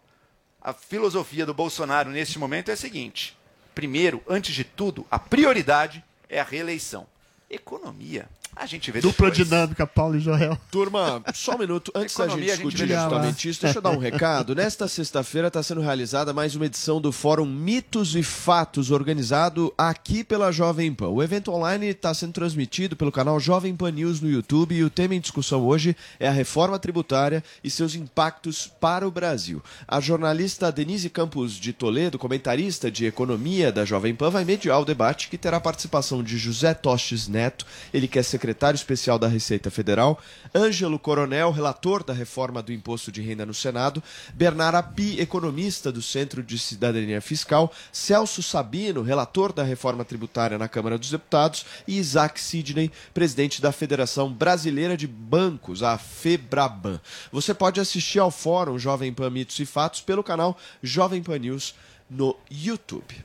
[0.61, 3.35] A filosofia do Bolsonaro neste momento é a seguinte:
[3.73, 7.07] primeiro, antes de tudo, a prioridade é a reeleição.
[7.49, 8.27] Economia.
[8.55, 9.49] A gente vê Dupla depois.
[9.49, 10.57] dinâmica, Paulo e Joel.
[10.71, 11.91] Turma, só um minuto.
[11.95, 13.01] Antes da gente gente discutir depois.
[13.01, 14.55] justamente isso, deixa eu dar um recado.
[14.55, 20.23] Nesta sexta-feira está sendo realizada mais uma edição do Fórum Mitos e Fatos, organizado aqui
[20.23, 21.09] pela Jovem Pan.
[21.09, 24.89] O evento online está sendo transmitido pelo canal Jovem Pan News no YouTube e o
[24.89, 29.63] tema em discussão hoje é a reforma tributária e seus impactos para o Brasil.
[29.87, 34.85] A jornalista Denise Campos de Toledo, comentarista de economia da Jovem Pan, vai mediar o
[34.85, 38.42] debate que terá a participação de José Tostes Neto, ele que é secretário
[38.75, 40.19] especial da Receita Federal,
[40.53, 44.03] Ângelo Coronel, relator da reforma do imposto de renda no Senado,
[44.33, 50.67] Bernardo Api, economista do Centro de Cidadania Fiscal, Celso Sabino, relator da reforma tributária na
[50.67, 56.99] Câmara dos Deputados, e Isaac Sidney, presidente da Federação Brasileira de Bancos, a FEBRABAN.
[57.31, 61.75] Você pode assistir ao Fórum Jovem Pan Mitos e Fatos pelo canal Jovem Pan News
[62.09, 63.15] no YouTube.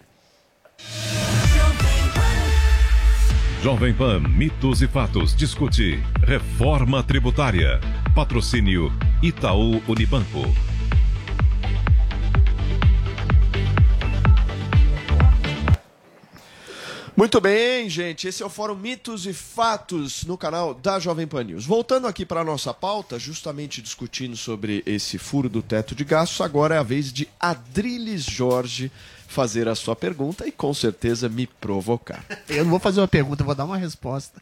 [3.60, 7.80] Jovem Pan Mitos e Fatos discute reforma tributária.
[8.14, 10.42] Patrocínio Itaú Unibanco.
[17.16, 18.28] Muito bem, gente.
[18.28, 21.66] Esse é o Fórum Mitos e Fatos no canal da Jovem Pan News.
[21.66, 26.40] Voltando aqui para a nossa pauta, justamente discutindo sobre esse furo do teto de gastos,
[26.40, 28.92] agora é a vez de Adriles Jorge
[29.28, 32.24] fazer a sua pergunta e com certeza me provocar.
[32.48, 34.40] Eu não vou fazer uma pergunta, vou dar uma resposta.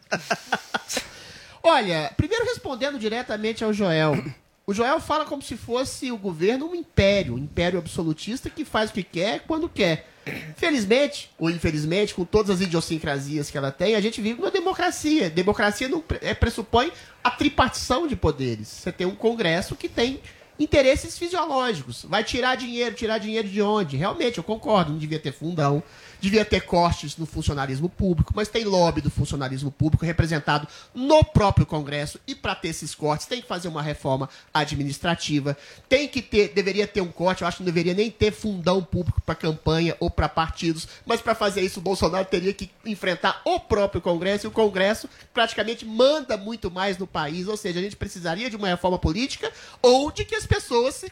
[1.63, 4.25] Olha, primeiro respondendo diretamente ao Joel.
[4.65, 8.91] O Joel fala como se fosse o governo um império, um império absolutista que faz
[8.91, 10.09] o que quer quando quer.
[10.57, 15.31] Felizmente, ou infelizmente, com todas as idiosincrasias que ela tem, a gente vive numa democracia.
[15.31, 18.69] Democracia não é, pressupõe a tripartição de poderes.
[18.69, 20.21] Você tem um Congresso que tem
[20.59, 22.05] interesses fisiológicos.
[22.09, 23.97] Vai tirar dinheiro, tirar dinheiro de onde?
[23.97, 25.83] Realmente, eu concordo, não devia ter fundão,
[26.21, 31.67] devia ter cortes no funcionalismo público, mas tem lobby do funcionalismo público representado no próprio
[31.67, 35.57] Congresso e para ter esses cortes tem que fazer uma reforma administrativa,
[35.89, 38.83] tem que ter, deveria ter um corte, eu acho que não deveria nem ter fundão
[38.83, 43.43] público para campanha ou para partidos, mas para fazer isso o Bolsonaro teria que enfrentar
[43.45, 47.83] o próprio Congresso e o Congresso praticamente manda muito mais no país, ou seja, a
[47.83, 51.11] gente precisaria de uma reforma política ou de que as pessoas se,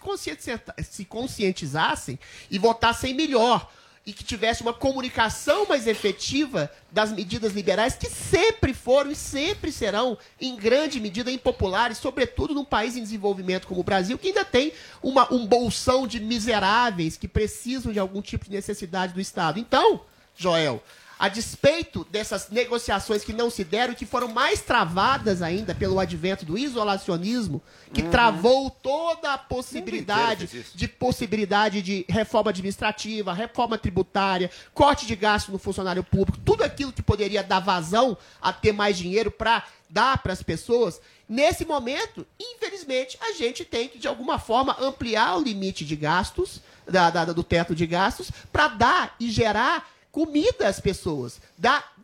[0.90, 2.18] se conscientizassem
[2.50, 3.70] e votassem melhor
[4.06, 9.72] e que tivesse uma comunicação mais efetiva das medidas liberais que sempre foram e sempre
[9.72, 14.44] serão, em grande medida, impopulares, sobretudo num país em desenvolvimento como o Brasil, que ainda
[14.44, 19.58] tem uma- um bolsão de miseráveis que precisam de algum tipo de necessidade do Estado.
[19.58, 20.02] Então,
[20.36, 20.82] Joel,
[21.18, 25.98] a despeito dessas negociações que não se deram, e que foram mais travadas ainda pelo
[26.00, 34.50] advento do isolacionismo, que travou toda a possibilidade de possibilidade de reforma administrativa, reforma tributária,
[34.72, 38.98] corte de gasto no funcionário público, tudo aquilo que poderia dar vazão a ter mais
[38.98, 41.00] dinheiro para dar para as pessoas.
[41.28, 46.60] Nesse momento, infelizmente, a gente tem que, de alguma forma, ampliar o limite de gastos,
[46.86, 51.40] da, da- do teto de gastos, para dar e gerar comida às pessoas,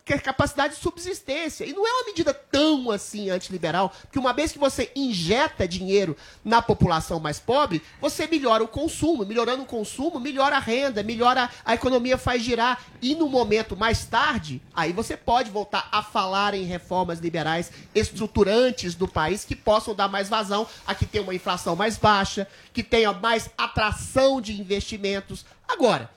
[0.04, 1.64] ca- capacidade de subsistência.
[1.64, 6.16] E não é uma medida tão assim antiliberal, porque uma vez que você injeta dinheiro
[6.44, 9.24] na população mais pobre, você melhora o consumo.
[9.24, 12.82] Melhorando o consumo, melhora a renda, melhora a economia, faz girar.
[13.00, 18.96] E no momento mais tarde, aí você pode voltar a falar em reformas liberais estruturantes
[18.96, 22.82] do país que possam dar mais vazão a que tenha uma inflação mais baixa, que
[22.82, 25.46] tenha mais atração de investimentos.
[25.68, 26.10] Agora,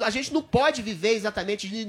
[0.00, 1.86] a gente não pode viver exatamente de,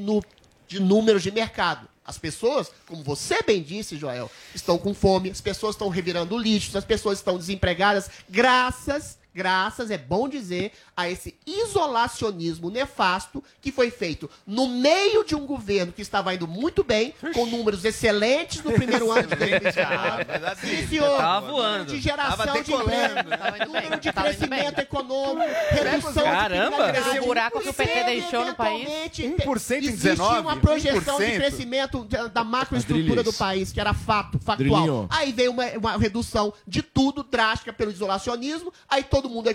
[0.68, 1.88] de números de mercado.
[2.06, 6.76] As pessoas, como você bem disse, Joel, estão com fome, as pessoas estão revirando lixos,
[6.76, 13.92] as pessoas estão desempregadas, graças, graças, é bom dizer, a esse isolacionismo nefasto que foi
[13.92, 18.72] feito no meio de um governo que estava indo muito bem, com números excelentes no
[18.72, 20.26] primeiro ano de 2019.
[20.64, 21.86] Iniciou Tava voando.
[21.94, 23.66] de geração Tava de emprego, decolando.
[23.72, 26.70] número de crescimento econômico, redução Caramba.
[26.70, 27.20] de criminalidade.
[27.20, 28.82] O buraco que o PT deixou no país.
[28.88, 31.36] eventualmente, 1% em Existe 19, uma projeção de 1%.
[31.36, 34.76] crescimento da- macroestrutura do país, que era fato, factual.
[34.82, 35.08] Adrilinho.
[35.10, 38.72] Aí veio uma, uma redução de tudo, drástica, pelo isolacionismo.
[38.90, 39.50] Aí todo mundo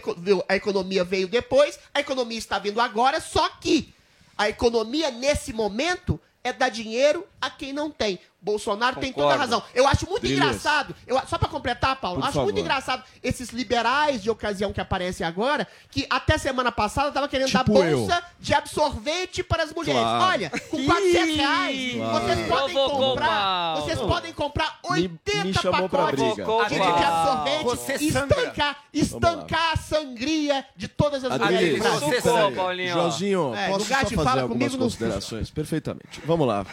[0.49, 3.95] a economia veio depois, a economia está vindo agora, só que
[4.37, 8.19] a economia, nesse momento, é dar dinheiro a quem não tem.
[8.43, 9.55] Bolsonaro tem toda a Concordo.
[9.57, 9.63] razão.
[9.75, 10.39] Eu acho muito Adriles.
[10.45, 12.61] engraçado, eu, só para completar, Paulo, Por acho muito favor.
[12.61, 17.59] engraçado esses liberais de ocasião que aparecem agora, que até semana passada estavam querendo dar
[17.65, 17.99] Tipo eu.
[17.99, 20.01] bolsa de absorvente para as mulheres.
[20.01, 20.25] Claro.
[20.31, 22.25] Olha, com 400 reais, Claro.
[22.27, 23.77] vocês podem comprar, mal.
[23.83, 29.77] vocês podem comprar 80 me pra pacotes de de absorvente Você e estancar, estancar a
[29.77, 32.23] sangria de todas as mulheres do Brasil.
[32.23, 32.89] peraí.
[32.89, 35.51] Joãozinho, É, posso só fazer fala algumas comigo considerações?
[35.51, 36.21] Perfeitamente.
[36.25, 36.65] Vamos lá.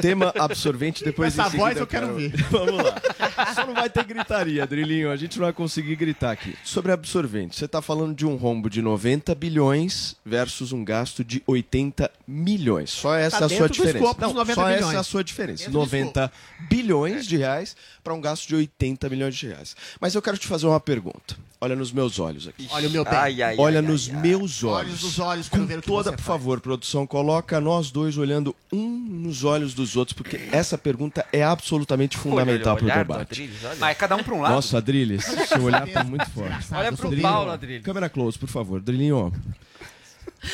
[0.00, 2.30] Tema absorvente, depois essa voz eu quero ver.
[2.50, 2.94] Vamos lá.
[3.54, 5.10] Só não vai ter gritaria, Drilinho.
[5.10, 6.54] A gente não vai conseguir gritar aqui.
[6.62, 11.42] Sobre absorvente, você está falando de um rombo de 90 bilhões versus um gasto de
[11.46, 12.90] 80 milhões.
[12.90, 14.14] Só essa Tá é a sua diferença.
[14.20, 14.94] Não, 90 só essa bilhões.
[14.94, 15.58] é a sua diferença.
[15.64, 16.32] Dentro do 90
[16.68, 17.74] bilhões de reais
[18.04, 19.74] para um gasto de 80 milhões de reais.
[20.00, 21.36] Mas eu quero te fazer uma pergunta.
[21.58, 22.68] Olha nos meus olhos aqui.
[22.70, 23.14] Olha o meu bem.
[23.14, 24.22] Ai, ai, Olha ai, nos ai, ai.
[24.22, 24.88] meus olhos.
[24.88, 26.26] Olhos dos olhos, quero Com ver o que toda, você por faz.
[26.38, 31.42] favor, produção, coloca nós dois olhando um nos olhos dos outros, porque essa pergunta é
[31.42, 33.32] absolutamente fundamental para o debate.
[33.32, 33.76] Adriles, olha.
[33.76, 34.52] Mas cada um para um lado.
[34.54, 36.66] Nossa, Adriles, seu olhar tá muito forte.
[36.72, 37.82] Olha pro Drilinho, Paulo, Adriles.
[37.82, 38.80] Câmera close, por favor.
[38.80, 39.32] Drilinho,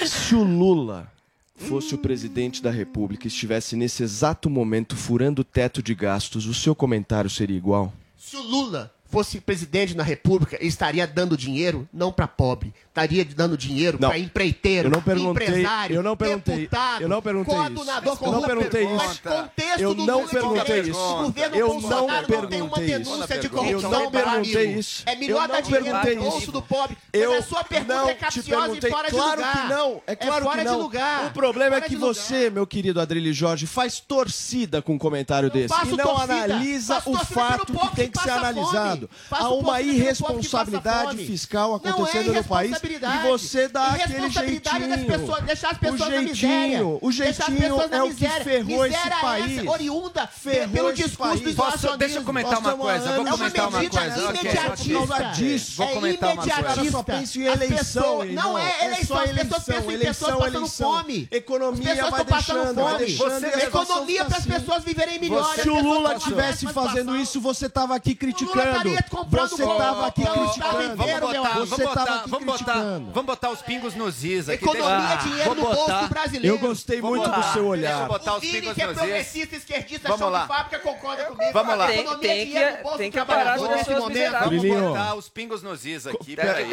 [0.07, 1.11] se o Lula
[1.57, 6.47] fosse o presidente da República e estivesse nesse exato momento furando o teto de gastos,
[6.47, 7.93] o seu comentário seria igual?
[8.17, 13.57] Se o Lula fosse presidente da República, estaria dando dinheiro não para pobre, estaria dando
[13.57, 18.12] dinheiro para empreiteiro, Eu não perguntei- empresário, eu não perguntei- deputado, eu não perguntei coadunador
[18.12, 18.24] isso.
[18.24, 19.22] Eu não perguntei Mas isso.
[19.22, 21.00] contexto Eu do não Lula perguntei isso.
[21.00, 23.40] O governo Eu Bolsonaro não não tem uma perguntei denúncia isso.
[23.40, 25.02] de corrupção Eu não perguntei isso.
[25.07, 26.96] É melhor Eu dar dinheiro perguntei no bolso do pobre.
[27.14, 28.90] Eu mas a sua pergunta não é capciosa perguntei.
[28.90, 29.62] e fora de claro lugar.
[29.62, 30.02] que não.
[30.07, 30.76] É claro fora que não.
[30.76, 31.26] de lugar.
[31.26, 32.14] O problema é que de lugar.
[32.14, 36.35] você, meu querido Adrilho Jorge, faz torcida com um comentário desse faço e não torcida.
[36.44, 39.09] analisa Faço o fato que tem que ser analisado.
[39.31, 43.23] Há uma irresponsabilidade fiscal Não acontecendo é no país e irresponsabilidade.
[43.29, 45.18] você dá aquele Irresponsabilidade das jeitinho.
[45.21, 46.87] pessoas, deixar as pessoas o na jeitinho, miséria.
[47.01, 48.45] o jeitinho na é o que miséria.
[48.45, 49.59] ferrou esse país.
[49.59, 51.40] Essa, oriunda Ferrou pelo discurso país.
[51.40, 51.99] do Posso- isolacionismo.
[51.99, 54.31] deixa eu comentar uma coisa, há vou anos comentar uma medida coisa.
[54.31, 55.25] Imediatista.
[55.35, 55.77] Disso.
[55.77, 56.62] Vou É comentar uma coisa.
[56.62, 58.25] Cara, só pensa em eleição.
[58.27, 60.92] Não é eleição, as pessoas pensam em eleição, pessoas passando eleição.
[60.92, 61.29] fome.
[61.31, 64.51] Economia As pessoas vai estão passando deixando, e economia para as assim.
[64.53, 65.55] pessoas viverem melhor.
[65.55, 68.59] Se o Lula passam tivesse mais fazendo isso, você tava aqui criticando.
[68.61, 71.66] estaria comprando Você tava aqui criticando.
[71.66, 74.64] Você tava aqui botar, vamos botar os pingos nos is aqui.
[74.64, 76.56] Economia Deixa- é dinheiro no bolso botar- do brasileiro.
[76.56, 77.37] Eu gostei Vamos muito lá.
[77.37, 78.08] do seu Deixa eu olhar.
[78.08, 80.42] botar O os Vini, pingos que é progressista, esquerdista, Vamos chão lá.
[80.42, 81.52] de fábrica, concorda comigo.
[81.52, 81.87] Vamos lá.
[81.87, 84.32] Tem- economia tem é dinheiro que- no bolso tem que trabalhador parar nesse com momento.
[84.32, 86.37] Vamos botar os pingos nos is aqui.
[86.37, 86.70] Pera, Peraí.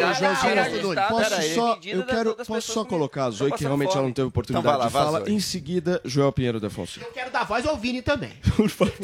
[1.10, 4.68] Posso só, eu quero, posso só colocar a Zoe, que realmente ela não teve oportunidade
[4.76, 5.20] Então de vai, fala.
[5.22, 5.34] Zoe.
[5.34, 7.06] Em seguida, Joel Pinheiro da Fonseca.
[7.06, 8.32] Eu quero dar voz ao Vini também.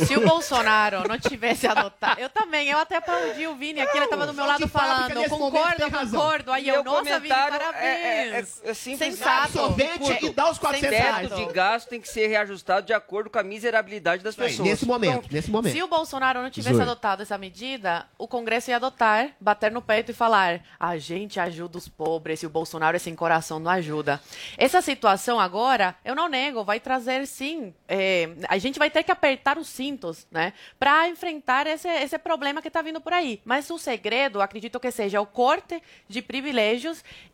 [0.05, 2.19] Se o Bolsonaro não tivesse adotado.
[2.19, 5.15] Eu também, eu até aplaudi o Vini aqui, ele tava do meu lado de falando.
[5.15, 6.51] nesse Concordo, concordo.
[6.51, 7.83] Aí E eu, o nossa, Vini, comentário parabéns.
[7.83, 9.15] é- é- é simples.
[9.15, 9.59] Sensato.
[9.59, 11.35] Absorvente e dá os 400 Teto reais.
[11.35, 14.67] de gasto tem que ser reajustado de acordo com a miserabilidade das Aí, pessoas.
[14.69, 15.33] Nesse momento, Pronto.
[15.33, 15.73] nesse momento.
[15.73, 20.11] Se o Bolsonaro não tivesse adotado essa medida, o Congresso ia adotar, bater no peito
[20.11, 24.21] e falar: a gente ajuda os pobres e o Bolsonaro é sem coração, não ajuda.
[24.57, 27.73] Essa situação agora, eu não nego, vai trazer sim.
[27.87, 30.53] é, a gente vai ter que apertar os cintos, né?
[30.79, 33.41] Para enfrentar esse, esse problema que está vindo por aí.
[33.45, 36.74] Mas o segredo, acredito que seja o corte de privilégios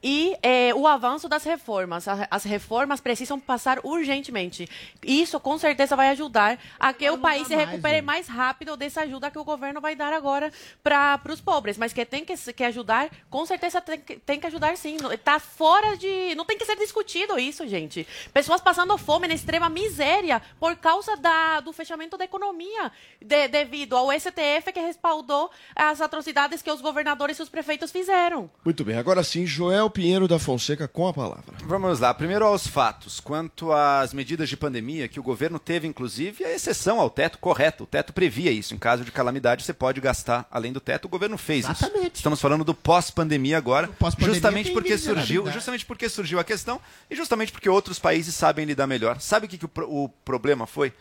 [0.04, 2.06] e é, o avanço das reformas.
[2.30, 4.68] As reformas precisam passar urgentemente.
[5.04, 8.02] Isso com certeza vai ajudar a que o país se recupere né?
[8.02, 10.52] mais rápido dessa ajuda que o governo vai dar agora
[10.84, 11.78] para os pobres.
[11.78, 14.98] Mas que tem que, que ajudar, com certeza tem que, tem que ajudar sim.
[15.12, 16.36] Está fora de.
[16.36, 18.08] Não tem que ser discutido isso, gente.
[18.34, 23.96] Pessoas passando fome na extrema miséria por causa da, do fechamento da economia, de- devido
[23.96, 28.50] ao STF que respaldou as atrocidades que os governadores e os prefeitos fizeram.
[28.64, 31.56] Muito bem, agora sim, Joel Pinheiro da Fonseca com a palavra.
[31.63, 33.20] Vamos lá, primeiro aos fatos.
[33.20, 37.86] Quanto às medidas de pandemia, que o governo teve, inclusive, a exceção ao teto, correto.
[37.86, 38.74] O teto previa isso.
[38.74, 41.06] Em caso de calamidade, você pode gastar além do teto.
[41.06, 41.86] O governo fez isso.
[41.86, 42.15] Exatamente.
[42.15, 43.88] Estamos falando do pós-pandemia agora.
[43.88, 45.56] pós-pandemia Justamente porque surgiu, miserabilidade.
[45.56, 49.22] justamente porque surgiu a questão e justamente porque outros países sabem lidar melhor.
[49.22, 50.91] Sabe o que, que o, o problema foi?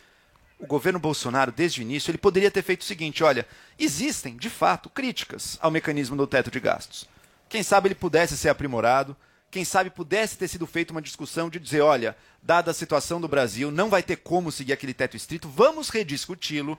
[0.59, 3.47] O governo Bolsonaro, desde o início, ele poderia ter feito o seguinte: olha,
[3.79, 7.09] existem, de fato, críticas ao mecanismo do teto de gastos.
[7.51, 9.17] Quem sabe ele pudesse ser aprimorado,
[9.51, 13.27] quem sabe pudesse ter sido feita uma discussão de dizer, olha, dada a situação do
[13.27, 16.79] Brasil, não vai ter como seguir aquele teto estrito, vamos rediscuti-lo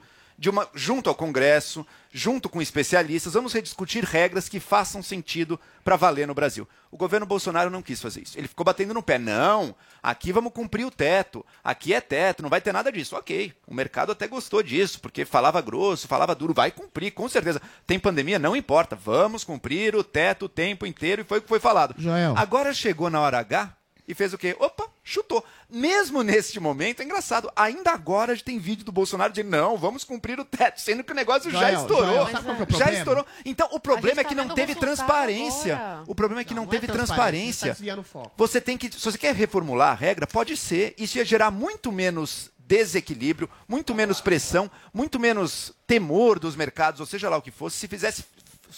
[0.50, 6.28] uma junto ao Congresso, junto com especialistas, vamos rediscutir regras que façam sentido para valer
[6.28, 6.68] no Brasil.
[6.90, 8.38] O governo Bolsonaro não quis fazer isso.
[8.38, 9.18] Ele ficou batendo no pé.
[9.18, 11.46] Não, aqui vamos cumprir o teto.
[11.64, 13.16] Aqui é teto, não vai ter nada disso.
[13.16, 17.62] Ok, o mercado até gostou disso, porque falava grosso, falava duro, vai cumprir, com certeza.
[17.86, 18.96] Tem pandemia, não importa.
[18.96, 21.96] Vamos cumprir o teto o tempo inteiro e foi o que foi falado.
[21.98, 22.34] Joel.
[22.36, 23.74] Agora chegou na hora H
[24.08, 24.56] e fez o quê?
[24.60, 25.44] Opa, chutou.
[25.70, 29.78] Mesmo neste momento, é engraçado, ainda agora a gente tem vídeo do Bolsonaro dizendo, não,
[29.78, 32.14] vamos cumprir o teto, sendo que o negócio já Joel, estourou.
[32.14, 33.26] Joel, sabe qual que é já estourou.
[33.46, 35.76] Então, o problema é tá que não vendo o teve transparência.
[35.78, 36.04] agora.
[36.08, 37.96] O problema é que não, Não é teve transparência, transparência.
[37.96, 38.32] tá foco.
[38.38, 40.94] Você tem que, se você quer reformular a regra, pode ser.
[40.98, 47.06] Isso ia gerar muito menos desequilíbrio, muito menos pressão, muito menos temor dos mercados, ou
[47.06, 48.24] seja lá o que fosse, se fizesse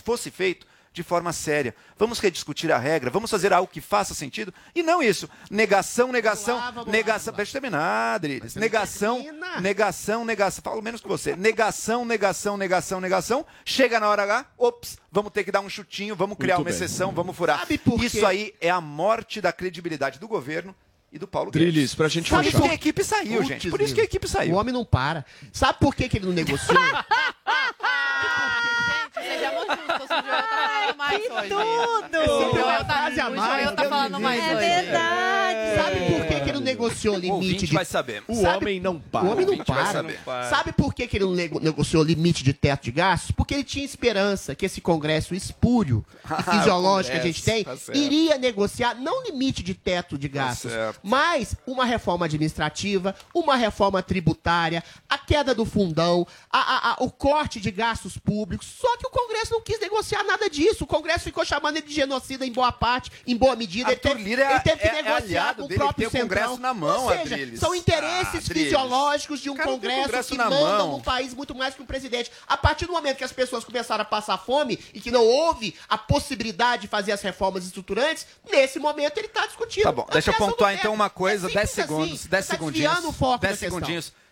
[0.03, 1.75] fosse feito de forma séria.
[1.97, 5.27] Vamos rediscutir a regra, vamos fazer algo que faça sentido e não isso.
[5.49, 7.33] Negação, negação, negação.
[7.33, 8.55] Deixa eu terminar, Adriles.
[8.55, 9.25] Negação,
[9.59, 10.61] negação, negação.
[10.63, 11.35] Falo menos que você.
[11.35, 13.45] Negação, negação, negação, negação.
[13.65, 16.71] Chega na hora H, ops, vamos ter que dar um chutinho, vamos criar Muito uma
[16.77, 16.85] bem.
[16.85, 17.65] exceção, vamos furar.
[17.83, 18.25] por Isso quê?
[18.25, 20.75] aí é a morte da credibilidade do governo
[21.11, 21.71] e do Paulo Guedes.
[21.73, 22.49] Drilis, pra gente Por fechar.
[22.57, 23.69] isso que a equipe saiu, Putz, gente.
[23.69, 24.53] Por isso que a equipe saiu.
[24.55, 25.25] O homem não para.
[25.51, 26.77] Sabe por que, que ele não negociou?
[29.13, 31.49] Sejamos justos, o Joel tá falando mais hoje.
[31.49, 32.19] tudo!
[32.19, 34.51] O Joel tá, Frase a o mais, Joel tá falando mais hoje.
[34.51, 35.75] É verdade.
[35.75, 36.41] Sabe por que,
[36.89, 38.23] que ele não negociou o limite ouvinte de vai saber.
[38.27, 39.25] O Sabe- homem não para.
[39.25, 39.91] O homem não vai para.
[39.91, 40.19] saber.
[40.49, 43.31] Sabe por que, que ele não nego- negociou o limite de teto de gastos?
[43.31, 47.75] Porque ele tinha esperança que esse Congresso espúrio e fisiológico que a gente tem tá
[47.93, 50.99] iria negociar não limite de teto de gastos, certo.
[51.03, 57.09] mas uma reforma administrativa, uma reforma tributária, a queda do fundão, a- a- a- o
[57.11, 58.67] corte de gastos públicos.
[58.79, 60.83] Só que o Congresso não quis negociar nada disso.
[60.83, 63.89] O Congresso ficou chamando ele de genocida em boa parte, em boa medida.
[63.89, 66.03] Ele Arthur teve, Lira é- ele teve que é- é negociar aliado com o próprio
[66.05, 66.72] ele tem o Congresso Centrão.
[66.73, 67.59] Na mão, Ou seja, Adriles.
[67.59, 68.63] são Ah, interesses Adriles.
[68.63, 70.91] fisiológicos de um cara Congresso Congresso que na mandam mão.
[70.97, 72.31] num país muito mais que um presidente.
[72.47, 75.75] A partir do momento que as pessoas começaram a passar fome e que não houve
[75.87, 79.83] a possibilidade de fazer as reformas estruturantes, nesse momento ele está discutindo.
[79.83, 82.29] Tá bom, deixa eu pontuar então uma coisa, É 10 simples segundos, assim.
[82.29, 82.89] 10 Você tá segundinhos.
[82.91, 83.79] desviando o foco 10 da questão.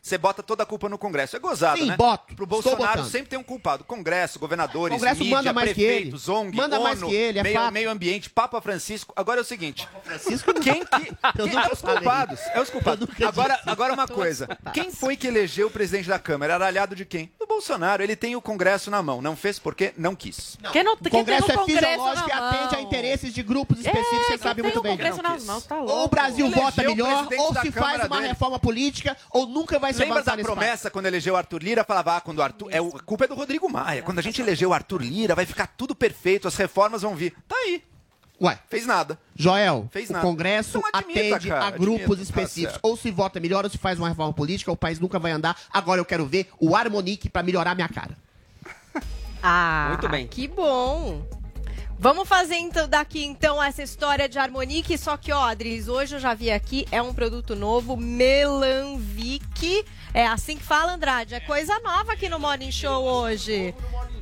[0.02, 1.36] Você bota toda a culpa no Congresso.
[1.36, 1.95] É gozado, Sim, né?
[1.95, 2.34] boto.
[2.36, 3.84] Pro Bolsonaro sempre tem um culpado.
[3.84, 6.38] Congresso, governadores, Congresso mídia, manda mais que prefeitos, ele.
[6.38, 7.72] ONG, Manda ONU, mais que ele, é meio, fato.
[7.74, 9.14] meio ambiente, Papa Francisco.
[9.16, 9.88] Agora é o seguinte.
[10.04, 11.14] Francisco não- Quem que...
[11.38, 12.39] Eu quem- é os culpados.
[12.52, 13.08] É os culpados.
[13.24, 14.47] Agora, agora uma coisa.
[14.74, 16.54] Quem foi que elegeu o presidente da Câmara?
[16.56, 17.32] Era aliado de quem?
[17.39, 18.02] Do Bolsonaro.
[18.02, 19.22] Ele tem o Congresso na mão.
[19.22, 20.58] Não fez porque não quis.
[20.72, 23.43] Quem não, O quem tem Congresso o é Congresso fisiológico e atende a interesses de
[23.43, 24.97] grupos específicos, É, você sabe tem muito o bem.
[25.45, 29.78] Não tá Ou o Brasil vota melhor, ou se faz uma reforma política, ou nunca
[29.78, 30.60] vai se Lembra avançar da nesse país.
[30.60, 31.84] promessa quando elegeu o Arthur Lira?
[31.84, 32.68] Falava, ah, quando o Arthur.
[32.72, 34.02] É, o- a culpa é do Rodrigo Maia.
[34.02, 37.34] Quando a gente elegeu o Arthur Lira, vai ficar tudo perfeito, as reformas vão vir.
[37.48, 37.84] Tá aí.
[38.42, 39.20] Ué, Fez nada.
[39.36, 40.26] Joel, Fez o nada.
[40.26, 42.72] Congresso Então admita, atende cara, a grupos admita, tá específicos.
[42.74, 42.86] certo.
[42.86, 45.56] ou se vota melhor, ou se faz uma reforma política, o país nunca vai andar.
[45.72, 48.18] Agora eu quero ver o Harmonique pra melhorar minha cara.
[49.44, 50.28] Ah, Muito bem.
[50.28, 51.24] Que bom.
[52.02, 56.20] Vamos fazer então, daqui então essa história de Harmonique, só que ó, Adriles, hoje eu
[56.20, 59.86] já vi aqui, é um produto novo, Melanvic.
[60.12, 61.36] É assim que fala, Andrade.
[61.36, 63.76] É coisa nova aqui no Morning Show hoje.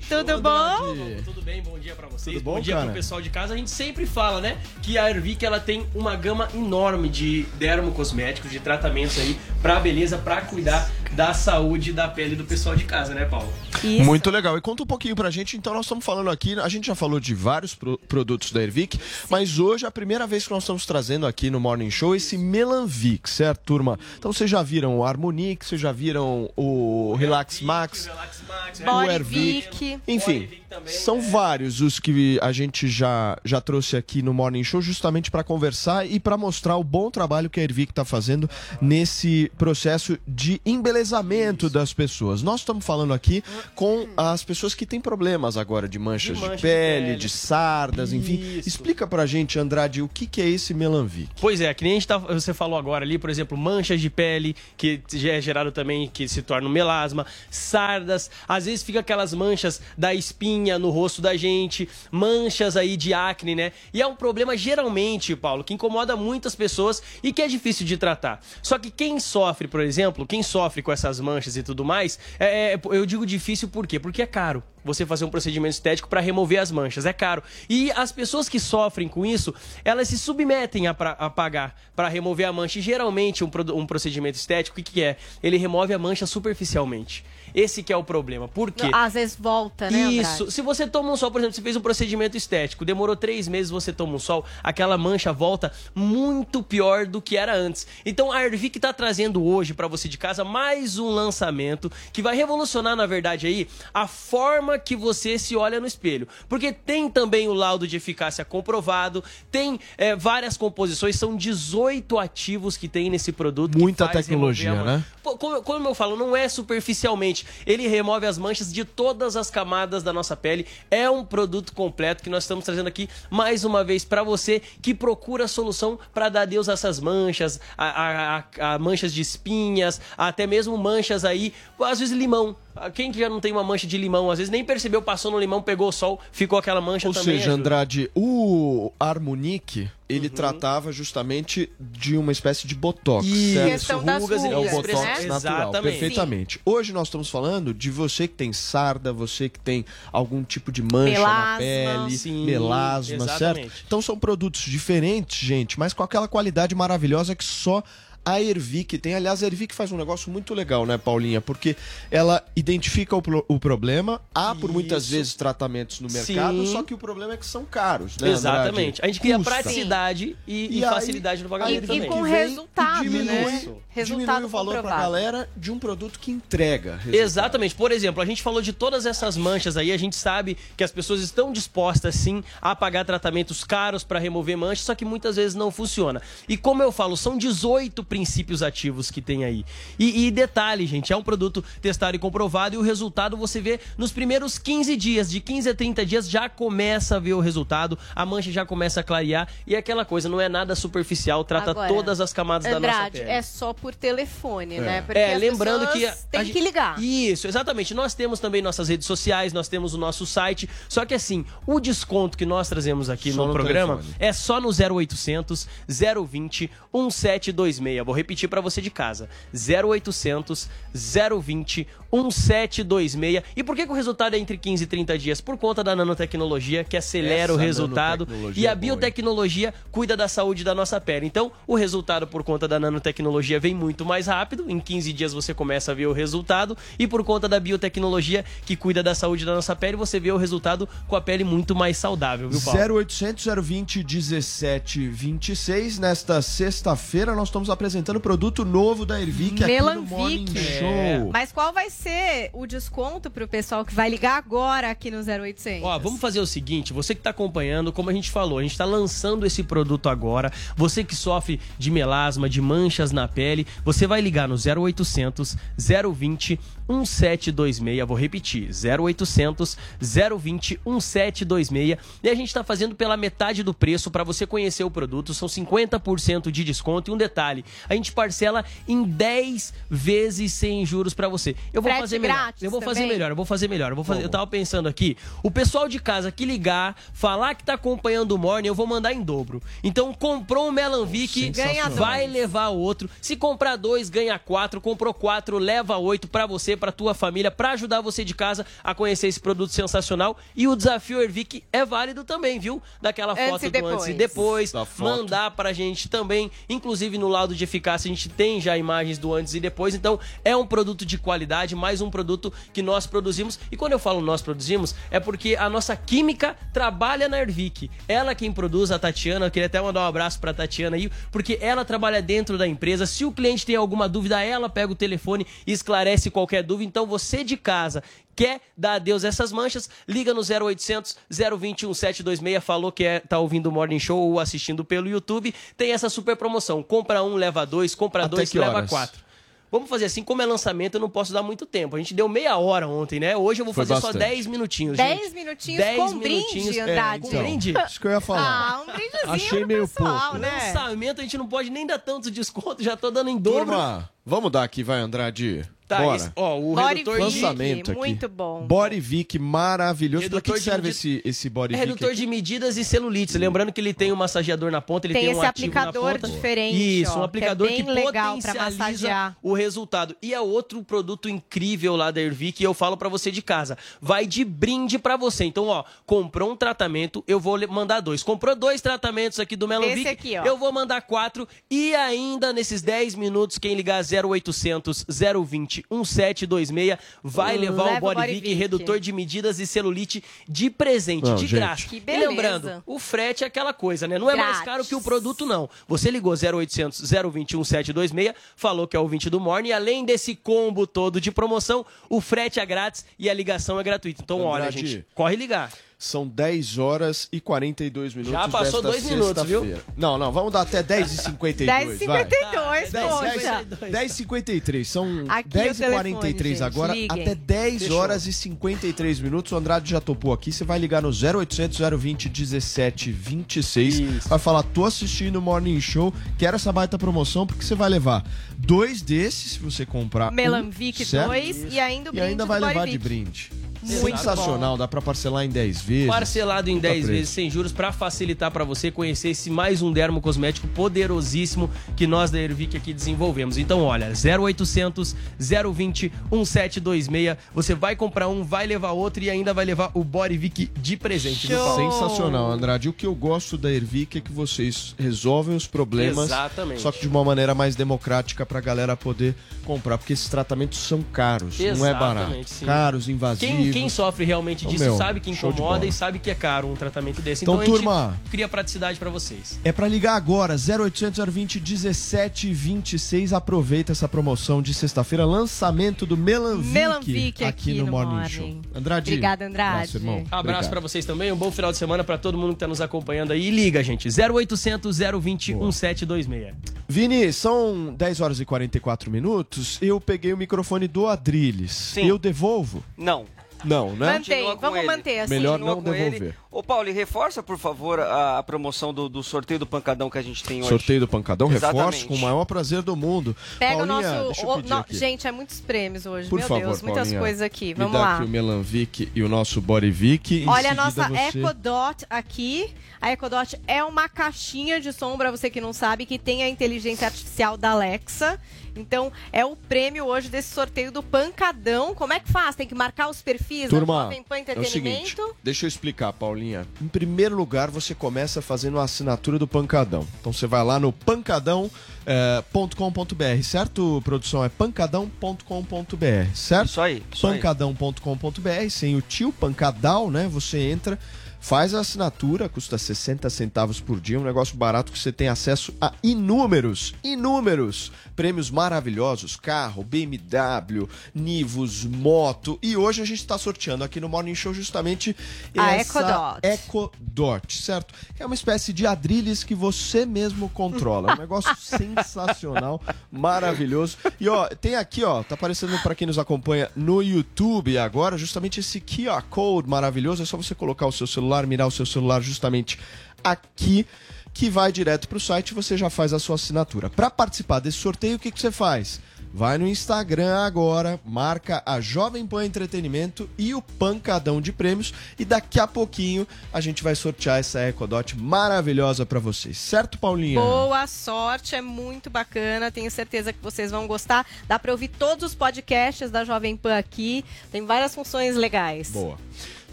[0.10, 0.96] Tudo bom?
[1.24, 1.62] Tudo bem?
[1.62, 2.36] Bom dia pra vocês.
[2.36, 2.86] Tudo bom, dia cara?
[2.88, 3.54] pro pessoal de casa.
[3.54, 8.50] A gente sempre fala, né, que a Airvic ela tem uma gama enorme de dermocosméticos,
[8.52, 13.14] de tratamentos aí pra beleza, pra cuidar da saúde da pele do pessoal de casa,
[13.14, 13.52] né, Paulo?
[13.84, 14.04] Isso.
[14.04, 14.58] Muito legal.
[14.58, 15.58] E conta um pouquinho pra gente.
[15.58, 19.00] Então, nós estamos falando aqui, a gente já falou de vários pro- produtos da Ervic,
[19.30, 22.38] mas hoje é a primeira vez que nós estamos trazendo aqui no Morning Show esse
[22.38, 23.98] Melanvic, certo, turma?
[24.18, 28.90] Então, vocês já viram o Harmonique, vocês já viram o Relax Max, Relax Max, o
[29.10, 29.99] Airvic.
[30.08, 30.64] Vic.
[30.72, 35.32] Enfim, são vários os que a gente já, já trouxe aqui no Morning Show, justamente
[35.32, 38.50] para conversar e para mostrar o bom trabalho que a Ervic está fazendo
[38.80, 42.44] nesse processo de embelezamento das pessoas.
[42.44, 43.44] Nós estamos falando aqui
[43.74, 47.18] com as pessoas que têm problemas agora de manchas de, mancha de pele, pele.
[47.18, 48.40] de sardas, enfim.
[48.60, 48.70] Isso.
[48.70, 51.30] Explica pra gente, Andrade, o que, que é esse Melanvic.
[51.42, 54.10] Pois é, que nem a gente tá, você falou agora ali, por exemplo, manchas de
[54.10, 59.00] pele, que já é gerado também, que se torna um melasma, sardas, às vezes fica
[59.00, 63.72] aquelas manchas da espinha no rosto da gente, manchas aí de acne, né?
[63.94, 67.98] E é um problema geralmente, Paulo, que incomoda muitas pessoas e que é difícil de
[67.98, 68.42] tratar.
[68.62, 72.74] Só que quem sofre, por exemplo, quem sofre com essas manchas e tudo mais, é,
[72.74, 74.00] é- eu digo difícil por quê?
[74.00, 77.44] Porque é caro você fazer um procedimento estético para remover as manchas, é caro.
[77.70, 79.54] E as pessoas que sofrem com isso,
[79.84, 82.80] elas se submetem a, pra- a pagar para remover a mancha.
[82.80, 85.18] E geralmente um, um procedimento estético, o que, que é?
[85.44, 87.24] Ele remove a mancha superficialmente.
[87.54, 88.48] Esse que é o problema.
[88.48, 88.90] Por quê?
[88.94, 90.44] Às vezes volta, né, Isso.
[90.44, 90.52] Andrade?
[90.52, 93.70] Se você toma um sol, por exemplo, você fez um procedimento estético, demorou três meses,
[93.70, 97.88] você toma um sol, aquela mancha volta muito pior do que era antes.
[98.06, 102.36] Então a Arvic está trazendo hoje para você de casa mais um lançamento que vai
[102.36, 106.28] revolucionar, na verdade, aí a forma que você se olha no espelho.
[106.48, 112.78] Porque tem também o laudo de eficácia comprovado, tem é, várias composições, são 18 ativos
[112.78, 113.74] que tem nesse produto.
[113.74, 115.04] que Muita faz tecnologia, né?
[115.24, 117.39] Pô, Como, como eu falo, não é superficialmente.
[117.66, 120.66] Ele remove as manchas de todas as camadas da nossa pele.
[120.90, 124.94] É um produto completo que nós estamos trazendo aqui mais uma vez para você que
[124.94, 130.00] procura solução para dar adeus a essas manchas, a, a- a- a manchas de espinhas,
[130.18, 132.56] até mesmo manchas aí, às vezes limão.
[132.94, 134.30] Quem que já não tem uma mancha de limão?
[134.32, 137.36] Às vezes nem percebeu, passou no limão, pegou o sol, ficou aquela mancha Ou também.
[137.38, 137.54] seja, ajuda.
[137.62, 140.34] Andrade, o Harmonique, ele Uhum.
[140.34, 143.26] tratava justamente de uma espécie de botox.
[143.28, 143.72] Isso, certo?
[143.72, 145.26] Questão das rugas e é o rugas, botox né?
[145.28, 145.36] natural,
[145.70, 145.82] Exatamente.
[146.00, 146.62] perfeitamente.
[146.66, 150.82] Hoje nós estamos falando de você que tem sarda, você que tem algum tipo de
[150.82, 151.52] mancha Melasma.
[151.52, 153.70] na pele, Sim, melasma, exatamente.
[153.70, 153.84] certo?
[153.86, 157.84] Então são produtos diferentes, gente, mas com aquela qualidade maravilhosa que só
[158.26, 159.16] a Ervic tem.
[159.16, 161.42] Aliás, a Ervic faz um negócio muito legal, né, Paulinha?
[161.42, 161.76] Porque
[162.12, 164.22] ela identifica o, pro- o problema.
[164.34, 165.12] Há, por muitas Isso.
[165.12, 166.72] vezes, tratamentos no mercado, Sim.
[166.72, 168.30] só que o problema é que são caros, né?
[168.30, 169.02] Exatamente.
[169.04, 169.52] A gente cria Custa.
[169.52, 172.10] praticidade e, e E aí- facilidade no E, pagamento e também.
[172.10, 173.60] com vem resultado, e diminui, né?
[173.60, 175.02] diminui Resultado o valor pra comprovado.
[175.04, 176.92] galera de um produto que entrega.
[176.98, 177.16] resultado.
[177.16, 177.76] Exatamente.
[177.76, 180.92] Por exemplo, a gente falou de todas essas manchas aí, a gente sabe que as
[180.92, 185.56] pessoas estão dispostas sim a pagar tratamentos caros para remover manchas, só que muitas vezes
[185.56, 186.22] não funciona.
[186.48, 189.64] E como eu falo, são 18 princípios ativos que tem aí.
[189.98, 193.80] E, e detalhe, gente, é um produto testado e comprovado e o resultado você vê
[193.98, 197.98] nos primeiros 15 dias, de 15 a 30 dias já começa a ver o resultado,
[198.16, 201.72] a mancha já começa a clarear e é aquela coisa, não é nada superficial, trata
[201.72, 203.30] Agora, todas as camadas da nossa Andrade, pele.
[203.30, 205.02] é só por telefone, né?
[205.04, 207.00] Porque É, as lembrando que a tem gente- que ligar.
[207.02, 207.94] Isso, exatamente.
[207.94, 210.68] Nós temos também nossas redes sociais, nós temos o nosso site.
[210.88, 214.16] Só que assim, o desconto que nós trazemos aqui Só no, no programa telefone.
[214.20, 217.99] é só no 0800 020 1726.
[218.04, 219.30] Vou repetir pra você de casa.
[219.54, 223.44] 0800 020 1726.
[223.56, 225.42] E por que, que o resultado é entre 15 e 30 dias?
[225.42, 230.28] Por conta da nanotecnologia que acelera Essa o resultado e a é biotecnologia cuida da
[230.28, 231.26] saúde da nossa pele.
[231.26, 234.70] Então, o resultado por conta da nanotecnologia vem muito mais rápido.
[234.70, 236.78] Em 15 dias você começa a ver o resultado.
[236.98, 240.38] E por conta da biotecnologia que cuida da saúde da nossa pele, você vê o
[240.38, 243.00] resultado com a pele muito mais saudável, viu, Paulo?
[243.00, 246.00] 0800 020 1726.
[246.00, 250.60] Nesta sexta-feira, nós estamos apresentando o produto novo da Ervic aqui no Morning Melanvic.
[250.60, 251.30] Show.
[251.32, 255.84] Mas qual vai ser o desconto pro pessoal que vai ligar agora aqui no 0800?
[255.84, 258.78] Ó, vamos fazer o seguinte, você que tá acompanhando, como a gente falou, a gente
[258.78, 260.52] tá lançando esse produto agora.
[260.76, 266.60] Você que sofre de melasma, de manchas na pele, você vai ligar no 0800 020
[266.90, 268.08] 1726.
[268.08, 271.98] Vou repetir, 0800 020 1726.
[272.24, 275.48] E a gente tá fazendo pela metade do preço para você conhecer o produto, são
[275.48, 281.30] 50% de desconto e um detalhe, a gente parcela em 10 vezes sem juros para
[281.30, 281.56] você.
[281.72, 282.54] Eu vou Frete fazer melhor.
[282.62, 283.14] Eu vou fazer também?
[283.14, 283.92] melhor, eu vou fazer melhor.
[283.92, 287.64] Eu, vou fazer, eu tava pensando aqui, o pessoal de casa que ligar, falar que
[287.64, 289.62] tá acompanhando o Morning, eu vou mandar em dobro.
[289.84, 293.10] Então, comprou um Melanvic, Ganha vai levar outro.
[293.22, 294.82] Se comprar dois, ganha quatro.
[294.82, 298.96] Comprou quatro, leva oito pra você, pra tua família, pra ajudar você de casa a
[298.96, 300.38] conhecer esse produto sensacional.
[300.56, 302.82] E o desafio Ervic é válido também, viu?
[303.02, 304.72] Daquela Antes foto e do antes e depois.
[304.72, 304.90] depois.
[304.98, 306.50] Mandar pra gente também.
[306.68, 309.94] Inclusive no laudo de eficácia a gente tem já imagens do antes e depois.
[309.94, 313.60] Então é um produto de qualidade, mais um produto que nós produzimos.
[313.72, 317.90] E quando eu falo nós produzimos, é porque a nossa química trabalha na Ervic.
[318.08, 319.48] Ela quem produz, a Tatiana.
[319.48, 323.06] Eu queria até mandar um abraço pra Tatiana aí, porque ela trabalha dentro da empresa.
[323.06, 326.88] Se o cliente tem alguma dúvida, ela pega o telefone e esclarece qualquer dúvida.
[326.88, 328.04] Então você de casa
[328.36, 333.38] quer dar adeus a essas manchas, liga no 0800 020 1726, falou que é, tá
[333.40, 337.66] ouvindo o Morning Show ou assistindo pelo YouTube, tem essa super promoção, compra um, leva
[337.66, 338.90] dois, compra Até dois, que leva horas?
[338.90, 339.30] quatro.
[339.72, 341.96] Vamos fazer assim, como é lançamento, eu não posso dar muito tempo.
[341.96, 343.38] A gente deu meia hora ontem, né?
[343.38, 344.28] Hoje eu vou Foi fazer só bastante.
[344.28, 345.34] 10 minutinhos, 10 gente.
[345.36, 346.78] minutinhos 10 com brinde, minutinhos.
[346.78, 347.22] É, Andrade.
[347.22, 347.74] com brinde?
[347.86, 348.42] Isso que eu ia falar.
[348.42, 350.38] Ah, um brindezinho Achei pro meio pessoal, pouco.
[350.40, 350.74] né?
[350.74, 353.66] Lançamento a gente não pode nem dar tanto desconto, já tô dando em dobro.
[353.66, 355.64] Turma, vamos dar aqui, vai, Andrade.
[355.90, 356.16] Tá, Bora.
[356.18, 357.42] esse- ó, o Body redutor Vic, de...
[357.42, 358.00] Lançamento aqui.
[358.00, 358.62] muito bom.
[358.68, 360.30] Body Vic maravilhoso.
[360.30, 361.88] Pra que, Redutor que de serve esse, esse Body É Vic?
[361.88, 363.36] redutor de medidas e celulite.
[363.40, 366.14] Lembrando que ele tem um massageador na ponta, ele Tem tem, um esse ativo aplicador
[366.14, 366.28] na ponta.
[366.30, 369.38] diferente, Isso, ó, um aplicador que é que, bem legal pra potencializa massagear.
[369.42, 370.16] o resultado.
[370.22, 373.76] E é outro produto incrível lá da Ervic e eu falo pra você de casa.
[374.00, 375.44] Vai de brinde pra você.
[375.46, 378.22] Então, ó, comprou um tratamento, eu vou mandar dois.
[378.22, 380.44] Comprou dois tratamentos aqui do Melanvic, Esse aqui, ó.
[380.46, 381.48] eu vou mandar quatro.
[381.72, 388.16] E ainda nesses 10 minutos, quem ligar 0800 020 1726 vai levar Leva o Body
[388.22, 388.54] Body Vic Vic.
[388.56, 391.56] redutor de medidas e celulite de presente, Não, de gente.
[391.60, 391.88] graça.
[391.88, 392.30] Que e beleza.
[392.30, 394.18] lembrando, o frete é aquela coisa, né?
[394.18, 394.66] Não é mais Grátis.
[394.66, 395.70] caro que o produto, não.
[395.88, 397.00] Você ligou 0800
[397.32, 399.70] 021 726, falou que é o 20 do Morning.
[399.70, 403.84] E além desse combo todo de promoção, o frete é grátis e a ligação é
[403.84, 404.22] gratuita.
[404.24, 404.88] Então, olha, Andrade.
[404.88, 405.72] gente, corre ligar.
[406.02, 408.32] São 10 horas e 42 minutos.
[408.32, 409.78] Já passou desta dois minutos, viu?
[409.98, 412.24] Não, não, vamos dar até 10 e 52 10 e vai.
[412.24, 413.66] 52, poxa.
[413.92, 417.22] 10 e 53, são Aqui 10 o e telefone, 43 gente, agora, liguem.
[417.22, 417.98] até 10 Fechou.
[417.98, 419.52] horas e 53 minutos.
[419.52, 420.54] O Andrade já topou aqui.
[420.54, 424.00] Você vai ligar no 0800 020 17 26.
[424.00, 424.30] Isso.
[424.30, 428.24] Vai falar, tô assistindo o Morning Show, quero essa baita promoção, porque você vai levar
[428.58, 430.32] dois desses se você comprar.
[430.32, 431.28] um, Melanvic certo?
[431.28, 432.92] 2 e ainda o E brinde ainda do vai levar Vic.
[432.92, 433.52] de brinde.
[433.84, 436.08] Sensacional, dá pra parcelar em 10 vezes.
[436.08, 437.12] Parcelado em Puta 10 preço.
[437.12, 442.30] vezes sem juros pra facilitar pra você conhecer esse mais um dermocosmético poderosíssimo que nós
[442.32, 443.58] da Ervic aqui desenvolvemos.
[443.58, 447.38] Então, olha, 0800 020 1726.
[447.54, 451.48] Você vai comprar um, vai levar outro e ainda vai levar o Bodyvic de presente.
[451.48, 452.90] Sensacional, Andrade.
[452.90, 456.82] O que eu gosto da Ervic é que vocês resolvem os problemas, Exatamente.
[456.82, 461.02] só que de uma maneira mais democrática pra galera poder comprar, porque esses tratamentos são
[461.02, 462.20] caros, não é barato.
[462.20, 462.66] Exatamente, sim.
[462.66, 463.56] Caros, invasivos.
[463.56, 466.76] Quem, quem sofre realmente disso meu, sabe que incomoda e sabe que é caro um
[466.76, 467.44] tratamento desse.
[467.44, 469.60] Então, Então, a gente turma, cria praticidade pra vocês.
[469.64, 473.34] É pra ligar agora, 0800 020 1726.
[473.34, 478.62] Aproveita essa promoção de sexta-feira, lançamento do Melanvic, Melanvic aqui, no, Morning, Show.
[478.76, 479.12] Andrade.
[479.12, 479.76] Obrigada, Andrade.
[479.76, 480.24] Abraço, irmão.
[480.32, 482.82] Abraço pra vocês também, um bom final de semana pra todo mundo que tá nos
[482.82, 483.48] acompanhando aí.
[483.48, 486.54] E liga, gente, 0800 020 1726.
[486.88, 489.78] Vini, são 10 horas e 44 minutos.
[489.82, 491.72] Eu peguei o microfone do Adrilles.
[491.72, 492.08] Sim.
[492.08, 492.84] Eu devolvo?
[492.98, 493.26] Não.
[493.66, 494.14] Não, né?
[494.14, 494.88] Mantém, Continua com vamos ele.
[494.88, 495.34] manter assim.
[495.34, 496.10] Melhor Continua não com ele.
[496.12, 496.36] devolver.
[496.52, 500.18] Ô, Paulo, e reforça, por favor, a, a promoção do, do sorteio do pancadão que
[500.18, 500.70] a gente tem hoje.
[500.70, 503.36] Sorteio do Pancadão, reforço com o maior prazer do mundo.
[503.60, 504.46] Pega Paulinha, o nosso.
[504.48, 504.86] o- no-.
[504.90, 506.28] Gente, é muitos prêmios hoje.
[506.30, 507.68] Por Meu favor, Deus, muitas Paulinha, coisas aqui.
[507.68, 508.16] Me Vamos dá lá.
[508.16, 510.44] aqui o Melanvic e o nosso Bodyvic.
[510.44, 512.74] Em Olha a nossa você- EcoDot aqui.
[513.02, 516.50] A EcoDot é uma caixinha de som, pra você que não sabe, que tem a
[516.50, 518.40] inteligência artificial da Alexa.
[518.76, 521.94] Então, é o prêmio hoje desse sorteio do Pancadão.
[521.96, 522.56] Como é que faz?
[522.56, 525.36] Tem que marcar os perfis da Turma, Jovem Pan é o seguinte, Entretenimento?
[525.44, 526.66] deixa eu explicar, Paulinha.
[526.82, 530.08] Em primeiro lugar, você começa fazendo a assinatura do Pancadão.
[530.20, 534.44] Então você vai lá no pancadão.com.br, certo, produção?
[534.44, 536.68] É pancadão.com.br, certo?
[536.68, 540.28] Isso aí, pancadão.com.br, sem o tio Pancadal, né?
[540.28, 540.98] Você entra,
[541.40, 545.74] faz a assinatura, custa 60 centavos por dia, um negócio barato que você tem acesso
[545.80, 553.82] a inúmeros, inúmeros prêmios maravilhosos, carro, BMW, Nivus, moto, e hoje a gente está sorteando
[553.82, 555.16] aqui no Morning Show justamente
[555.58, 556.40] A essa EcoDot.
[556.44, 557.94] EcoDot, certo?
[558.20, 563.96] É uma espécie de adrilles que você mesmo controla, é um negócio sensacional, maravilhoso.
[564.20, 568.60] E ó, tem aqui, ó, tá aparecendo para quem nos acompanha no YouTube agora, justamente
[568.60, 572.22] esse QR Code maravilhoso, é só você colocar o seu celular, mirar o seu celular
[572.22, 572.80] justamente
[573.24, 573.86] aqui
[574.34, 576.90] que vai direto para o site e você já faz a sua assinatura.
[576.90, 579.02] Para participar desse sorteio, o que, que você faz?
[579.32, 585.26] Vai no Instagram agora, marca a Jovem Pan Entretenimento e o Pancadão de Prêmios e
[585.26, 589.58] daqui a pouquinho a gente vai sortear essa EcoDot maravilhosa para vocês.
[589.58, 590.40] Certo, Paulinha?
[590.40, 592.72] Boa sorte, é muito bacana.
[592.72, 594.26] Tenho certeza que vocês vão gostar.
[594.48, 597.24] Dá pra ouvir todos os podcasts da Jovem Pan aqui.
[597.52, 598.90] Tem várias funções legais.
[598.90, 599.18] Boa.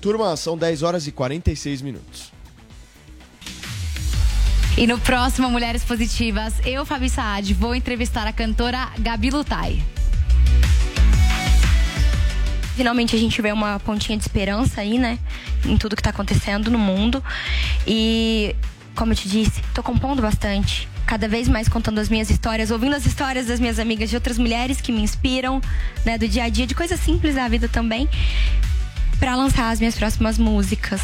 [0.01, 2.33] Turma, são 10 horas e 46 minutos.
[4.77, 9.83] E no próximo Mulheres Positivas, eu, Fabi Saad, vou entrevistar a cantora Gabi Lutai.
[12.77, 15.19] Finalmente a gente vê uma pontinha de esperança aí, né?
[15.65, 17.25] Em tudo que tá acontecendo no mundo.
[17.87, 18.55] E,
[18.95, 20.87] como eu te disse, tô compondo bastante.
[21.07, 24.37] Cada vez mais contando as minhas histórias, ouvindo as histórias das minhas amigas de outras
[24.37, 25.59] mulheres que me inspiram,
[26.05, 26.19] né?
[26.19, 28.07] Do dia a dia, de coisas simples da vida também.
[29.19, 31.01] Pra lançar as minhas próximas músicas.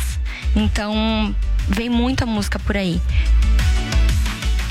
[0.55, 1.35] Então,
[1.69, 3.01] vem muita música por aí.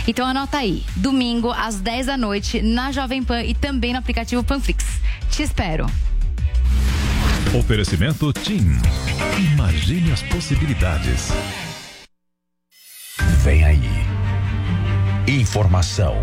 [0.08, 4.44] Então anota aí, domingo às 10 da noite na Jovem Pan e também no aplicativo
[4.44, 4.84] Panflix.
[5.30, 5.86] Te espero.
[7.58, 8.78] Oferecimento TIM.
[9.54, 11.30] Imagine as possibilidades.
[13.44, 13.82] Vem aí.
[15.28, 16.16] Informação,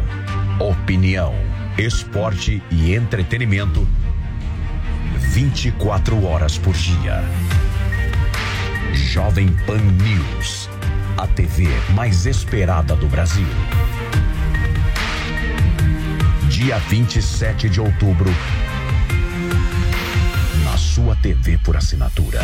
[0.58, 1.34] opinião,
[1.78, 3.86] esporte e entretenimento.
[5.18, 7.22] 24 horas por dia.
[8.92, 10.70] Jovem Pan News.
[11.16, 13.46] A TV mais esperada do Brasil.
[16.48, 18.30] Dia 27 de outubro.
[20.64, 22.40] Na sua TV por assinatura.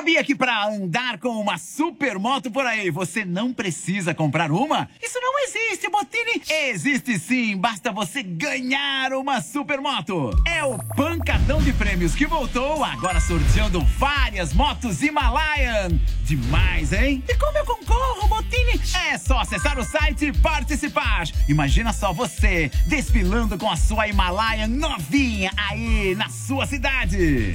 [0.00, 4.88] Sabia que para andar com uma supermoto por aí você não precisa comprar uma?
[4.98, 6.42] Isso não existe, Botini!
[6.48, 10.30] Existe sim, basta você ganhar uma supermoto.
[10.46, 15.90] É o Pancadão de Prêmios que voltou, agora sorteando várias motos Himalayan.
[16.24, 17.22] Demais, hein?
[17.28, 18.80] E como eu concorro, Botini?
[19.10, 21.24] É só acessar o site e participar.
[21.46, 27.54] Imagina só você desfilando com a sua Himalayan novinha aí na sua cidade.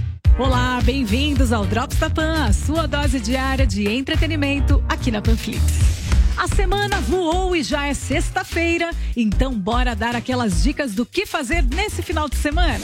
[0.39, 5.61] Olá, bem-vindos ao Drops da Pan, a sua dose diária de entretenimento aqui na Panflix.
[6.37, 11.63] A semana voou e já é sexta-feira, então bora dar aquelas dicas do que fazer
[11.63, 12.83] nesse final de semana.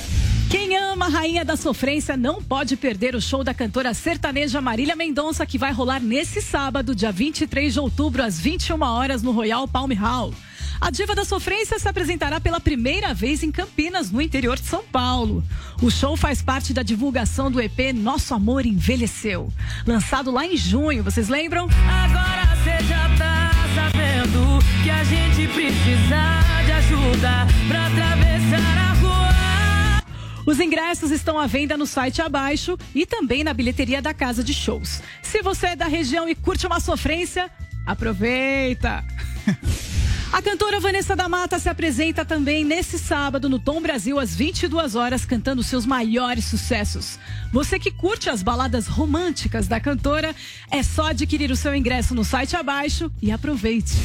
[0.52, 4.96] Quem ama a Rainha da Sofrência não pode perder o show da cantora sertaneja Marília
[4.96, 9.68] Mendonça, que vai rolar nesse sábado, dia 23 de outubro, às 21 horas, no Royal
[9.68, 10.34] Palm Hall.
[10.80, 14.84] A Diva da Sofrência se apresentará pela primeira vez em Campinas, no interior de São
[14.84, 15.44] Paulo.
[15.82, 19.52] O show faz parte da divulgação do EP Nosso Amor Envelheceu,
[19.86, 21.66] lançado lá em junho, vocês lembram?
[21.66, 30.04] Agora você já tá sabendo que a gente precisa de ajuda pra atravessar a rua.
[30.46, 34.54] Os ingressos estão à venda no site abaixo e também na bilheteria da casa de
[34.54, 35.02] shows.
[35.22, 37.50] Se você é da região e curte uma sofrência,
[37.86, 39.04] aproveita!
[40.32, 44.94] A cantora Vanessa da Mata se apresenta também nesse sábado no Tom Brasil às 22
[44.94, 47.18] horas cantando seus maiores sucessos.
[47.52, 50.36] Você que curte as baladas românticas da cantora,
[50.70, 53.96] é só adquirir o seu ingresso no site abaixo e aproveite.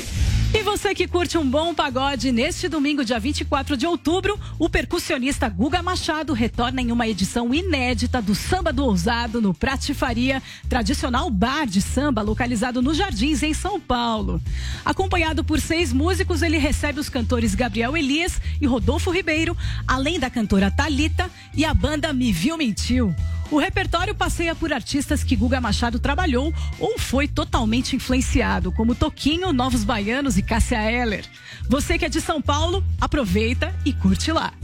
[0.54, 5.48] E você que curte um bom pagode, neste domingo, dia 24 de outubro, o percussionista
[5.48, 11.66] Guga Machado retorna em uma edição inédita do Samba do Ousado no Pratifaria, tradicional bar
[11.66, 14.42] de samba localizado nos Jardins, em São Paulo.
[14.84, 19.56] Acompanhado por seis músicos, ele recebe os cantores Gabriel Elias e Rodolfo Ribeiro,
[19.88, 23.14] além da cantora Talita e a banda Me Viu Mentiu.
[23.52, 29.52] O repertório passeia por artistas que Guga Machado trabalhou ou foi totalmente influenciado, como Toquinho,
[29.52, 31.26] Novos Baianos e Cássia Eller.
[31.68, 34.54] Você que é de São Paulo, aproveita e curte lá.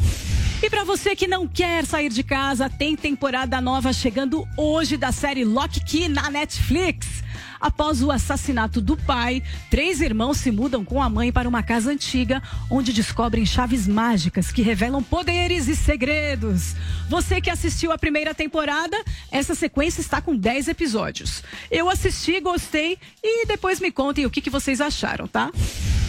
[0.62, 5.12] E para você que não quer sair de casa, tem temporada nova chegando hoje da
[5.12, 7.22] série Lock Key na Netflix.
[7.60, 11.90] Após o assassinato do pai, três irmãos se mudam com a mãe para uma casa
[11.90, 16.74] antiga, onde descobrem chaves mágicas que revelam poderes e segredos.
[17.08, 18.96] Você que assistiu a primeira temporada,
[19.30, 21.42] essa sequência está com 10 episódios.
[21.70, 25.50] Eu assisti, gostei e depois me contem o que, que vocês acharam, tá?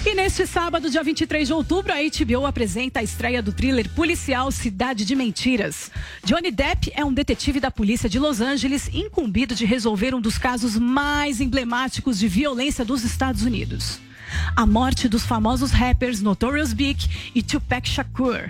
[0.06, 4.50] E neste sábado, dia 23 de outubro, a HBO apresenta a estreia do thriller policial
[4.50, 5.92] Cidade de Mentiras.
[6.24, 10.38] Johnny Depp é um detetive da polícia de Los Angeles incumbido de resolver um dos
[10.38, 14.00] casos mais emblemáticos de violência dos Estados Unidos.
[14.56, 18.50] A morte dos famosos rappers Notorious Big e Tupac Shakur.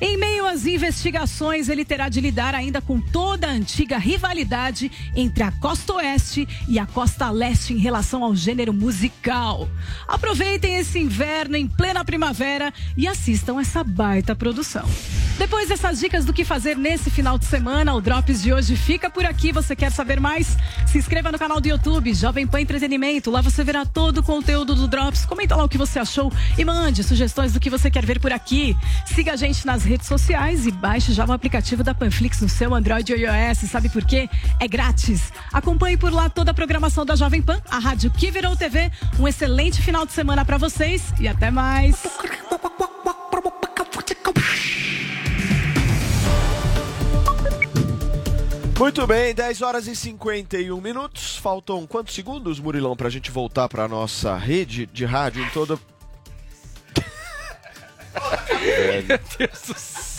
[0.00, 5.42] Em meio às investigações, ele terá de lidar ainda com toda a antiga rivalidade entre
[5.42, 9.68] a costa oeste e a costa leste em relação ao gênero musical.
[10.08, 14.88] Aproveitem esse inverno em plena primavera e assistam essa baita produção.
[15.40, 19.08] Depois dessas dicas do que fazer nesse final de semana, o Drops de hoje fica
[19.08, 19.52] por aqui.
[19.52, 20.54] Você quer saber mais?
[20.86, 23.30] Se inscreva no canal do YouTube Jovem Pan Entretenimento.
[23.30, 25.19] Lá você verá todo o conteúdo do Drops.
[25.26, 28.32] Comenta lá o que você achou e mande sugestões do que você quer ver por
[28.32, 28.76] aqui.
[29.06, 32.74] Siga a gente nas redes sociais e baixe já o aplicativo da Panflix no seu
[32.74, 33.58] Android ou iOS.
[33.70, 34.28] Sabe por quê?
[34.58, 35.32] É grátis.
[35.52, 38.90] Acompanhe por lá toda a programação da Jovem Pan, a rádio que virou TV.
[39.18, 41.96] Um excelente final de semana para vocês e até mais.
[48.80, 51.36] Muito bem, 10 horas e 51 minutos.
[51.36, 55.78] Faltam quantos segundos, Murilão, pra gente voltar pra nossa rede de rádio em toda.
[59.06, 60.09] Meu Deus do céu.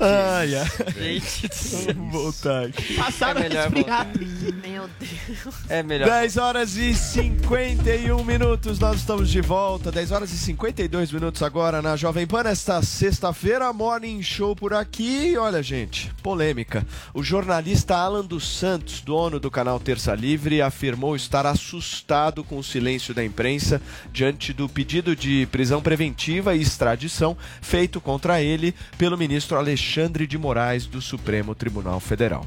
[0.00, 0.66] Ai, ai.
[0.96, 1.94] Gente do céu.
[1.94, 2.94] Vamos voltar aqui.
[2.94, 4.20] Passaram É melhor resfriado.
[4.62, 5.54] Meu Deus.
[5.68, 6.08] É melhor.
[6.08, 9.90] 10 horas e 51 minutos, nós estamos de volta.
[9.90, 15.36] 10 horas e 52 minutos agora na Jovem Pan, nesta sexta-feira, Morning Show por aqui.
[15.36, 16.86] Olha, gente, polêmica.
[17.12, 22.64] O jornalista Alan dos Santos, dono do canal Terça Livre, afirmou estar assustado com o
[22.64, 23.82] silêncio da imprensa
[24.12, 30.36] diante do pedido de prisão preventiva e extradição feito contra ele pelo ministro Alexandre de
[30.36, 32.44] Moraes do Supremo Tribunal Federal.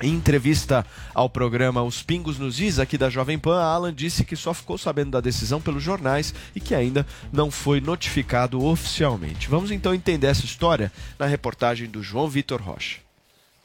[0.00, 4.36] Em entrevista ao programa Os Pingos nos Is, aqui da Jovem Pan, Alan disse que
[4.36, 9.48] só ficou sabendo da decisão pelos jornais e que ainda não foi notificado oficialmente.
[9.48, 12.98] Vamos então entender essa história na reportagem do João Vitor Rocha.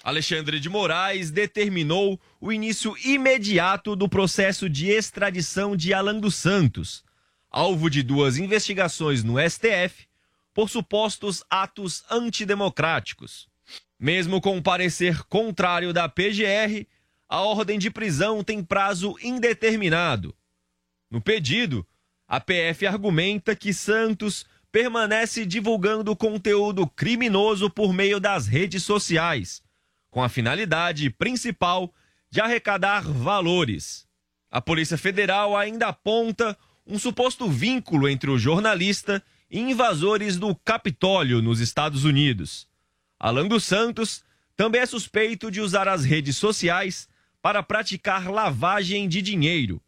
[0.03, 7.03] Alexandre de Moraes determinou o início imediato do processo de extradição de Alan dos Santos,
[7.51, 10.07] alvo de duas investigações no STF
[10.55, 13.49] por supostos atos antidemocráticos.
[13.99, 16.87] Mesmo com o parecer contrário da PGR,
[17.27, 20.33] a ordem de prisão tem prazo indeterminado.
[21.11, 21.85] No pedido,
[22.25, 29.61] a PF argumenta que Santos permanece divulgando conteúdo criminoso por meio das redes sociais,
[30.09, 31.93] com a finalidade principal
[32.29, 34.07] de arrecadar valores.
[34.49, 39.21] A Polícia Federal ainda aponta um suposto vínculo entre o jornalista
[39.51, 42.67] invasores do Capitólio nos Estados Unidos.
[43.19, 44.23] Alan dos Santos
[44.55, 47.07] também é suspeito de usar as redes sociais
[47.41, 49.81] para praticar lavagem de dinheiro.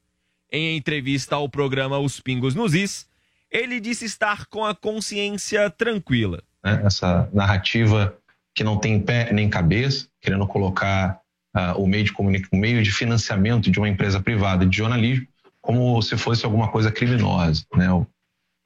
[0.52, 3.08] Em entrevista ao programa Os Pingos nos Is,
[3.50, 6.44] ele disse estar com a consciência tranquila.
[6.64, 8.18] né, essa narrativa
[8.54, 11.20] que não tem pé nem cabeça, querendo colocar
[11.54, 12.14] ah, o meio de
[12.52, 15.28] o meio de financiamento de uma empresa privada de jornalismo
[15.62, 17.88] como se fosse alguma coisa criminosa, né?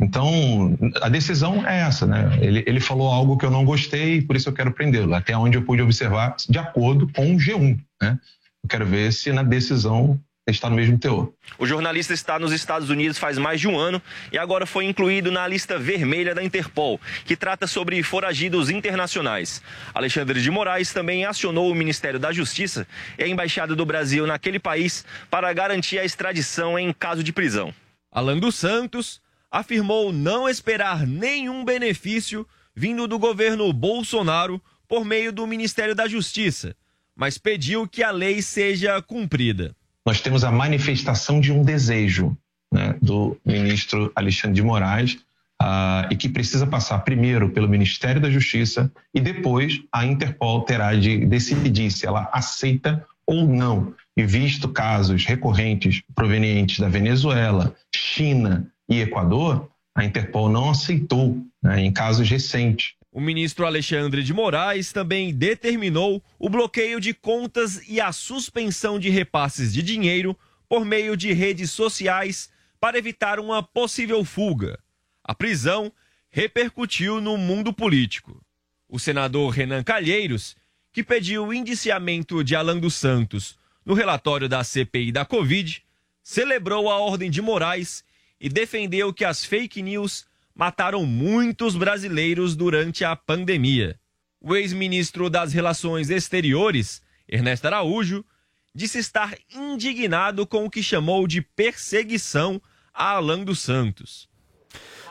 [0.01, 2.37] Então, a decisão é essa, né?
[2.41, 5.37] Ele, ele falou algo que eu não gostei e por isso eu quero prendê-lo, até
[5.37, 8.19] onde eu pude observar, de acordo com o G1, né?
[8.63, 11.31] Eu quero ver se na decisão está no mesmo teor.
[11.57, 15.31] O jornalista está nos Estados Unidos faz mais de um ano e agora foi incluído
[15.31, 19.61] na lista vermelha da Interpol, que trata sobre foragidos internacionais.
[19.93, 22.87] Alexandre de Moraes também acionou o Ministério da Justiça
[23.17, 27.73] e a Embaixada do Brasil naquele país para garantir a extradição em caso de prisão.
[28.11, 29.21] Alan dos Santos
[29.51, 36.75] afirmou não esperar nenhum benefício vindo do governo Bolsonaro por meio do Ministério da Justiça,
[37.15, 39.75] mas pediu que a lei seja cumprida.
[40.05, 42.35] nós temos a manifestação de um desejo
[42.73, 45.19] né, do ministro Alexandre de Moraes
[45.61, 50.95] ah, e que precisa passar primeiro pelo Ministério da Justiça e depois a Interpol terá
[50.95, 53.93] de decidir se ela aceita ou não.
[54.17, 61.79] E visto casos recorrentes provenientes da Venezuela, China e Equador, a Interpol não aceitou né,
[61.79, 62.93] em casos recentes.
[63.09, 69.09] O ministro Alexandre de Moraes também determinou o bloqueio de contas e a suspensão de
[69.09, 70.37] repasses de dinheiro
[70.67, 74.77] por meio de redes sociais para evitar uma possível fuga.
[75.23, 75.91] A prisão
[76.29, 78.41] repercutiu no mundo político.
[78.89, 80.55] O senador Renan Calheiros,
[80.91, 85.81] que pediu o indiciamento de Alan dos Santos no relatório da CPI da Covid,
[86.21, 88.03] celebrou a ordem de Moraes
[88.41, 90.25] e defendeu que as fake news
[90.55, 93.99] mataram muitos brasileiros durante a pandemia.
[94.41, 98.25] O ex-ministro das Relações Exteriores, Ernesto Araújo,
[98.73, 102.59] disse estar indignado com o que chamou de perseguição
[102.91, 104.27] a Alan dos Santos.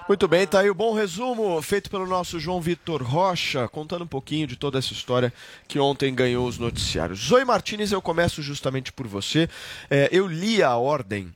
[0.08, 4.08] Muito bem, tá aí o bom resumo feito pelo nosso João Vitor Rocha, contando um
[4.08, 5.32] pouquinho de toda essa história
[5.68, 7.20] que ontem ganhou os noticiários.
[7.20, 9.48] Zoe Martinez, eu começo justamente por você.
[9.88, 11.32] É, eu li a ordem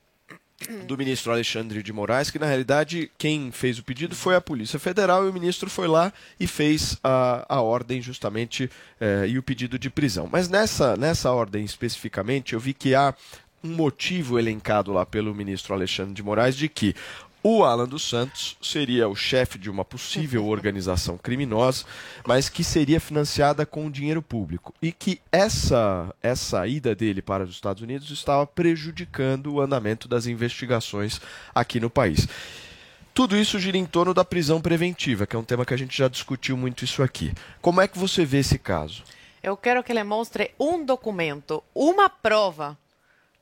[0.87, 4.79] do ministro Alexandre de Moraes, que na realidade quem fez o pedido foi a Polícia
[4.79, 9.43] Federal e o ministro foi lá e fez a, a ordem justamente eh, e o
[9.43, 10.27] pedido de prisão.
[10.31, 13.13] Mas nessa, nessa ordem especificamente, eu vi que há
[13.63, 16.95] um motivo elencado lá pelo ministro Alexandre de Moraes de que
[17.47, 21.85] o Alan dos Santos seria o chefe de uma possível organização criminosa,
[22.25, 24.73] mas que seria financiada com dinheiro público.
[24.81, 30.25] E que essa, essa ida dele para os Estados Unidos estava prejudicando o andamento das
[30.25, 31.21] investigações
[31.53, 32.27] aqui no país.
[33.13, 35.95] Tudo isso gira em torno da prisão preventiva, que é um tema que a gente
[35.95, 37.31] já discutiu muito isso aqui.
[37.61, 39.03] Como é que você vê esse caso?
[39.43, 42.75] Eu quero que ele mostre um documento, uma prova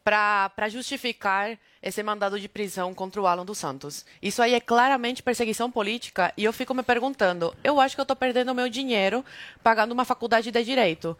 [0.03, 4.05] para justificar esse mandado de prisão contra o Alan dos Santos.
[4.21, 8.03] Isso aí é claramente perseguição política e eu fico me perguntando, eu acho que eu
[8.03, 9.23] estou perdendo meu dinheiro
[9.63, 11.17] pagando uma faculdade de direito.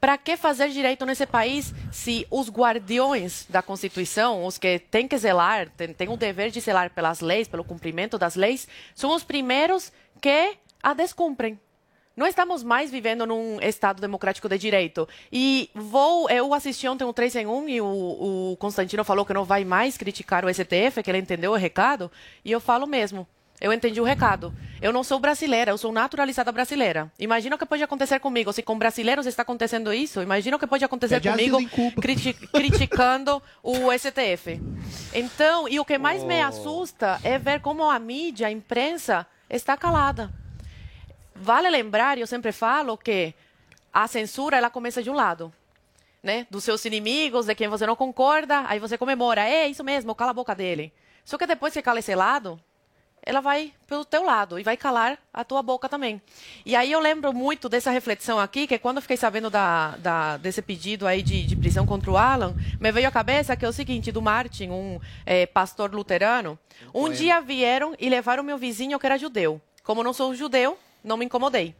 [0.00, 5.16] Para que fazer direito nesse país se os guardiões da Constituição, os que têm que
[5.16, 9.24] zelar, têm, têm o dever de zelar pelas leis, pelo cumprimento das leis, são os
[9.24, 11.58] primeiros que a descumprem?
[12.16, 15.06] Não estamos mais vivendo num Estado democrático de direito.
[15.30, 16.30] E vou.
[16.30, 17.86] Eu assisti ontem um 3 em 1 e o,
[18.52, 22.10] o Constantino falou que não vai mais criticar o STF, que ele entendeu o recado.
[22.42, 23.26] E eu falo mesmo.
[23.60, 24.52] Eu entendi o recado.
[24.82, 27.10] Eu não sou brasileira, eu sou naturalizada brasileira.
[27.18, 28.52] Imagina o que pode acontecer comigo.
[28.52, 31.58] Se com brasileiros está acontecendo isso, imagina o que pode acontecer Pede comigo
[32.00, 34.60] criti- criticando o STF.
[35.14, 39.74] Então, e o que mais me assusta é ver como a mídia, a imprensa, está
[39.76, 40.30] calada.
[41.40, 43.34] Vale lembrar, e eu sempre falo, que
[43.92, 45.52] a censura ela começa de um lado.
[46.22, 46.46] Né?
[46.50, 49.48] Dos seus inimigos, de quem você não concorda, aí você comemora.
[49.48, 50.92] É isso mesmo, cala a boca dele.
[51.24, 52.58] Só que depois que cala esse lado,
[53.22, 56.20] ela vai pelo teu lado e vai calar a tua boca também.
[56.64, 60.36] E aí eu lembro muito dessa reflexão aqui, que quando eu fiquei sabendo da, da-
[60.36, 63.68] desse pedido aí de, de prisão contra o Alan, me veio à cabeça que é
[63.68, 66.58] o seguinte, do Martin, um eh, pastor luterano,
[66.94, 69.60] um dia vieram e levaram meu vizinho que era judeu.
[69.84, 70.76] Como eu não sou judeu,
[71.06, 71.74] não me incomodei.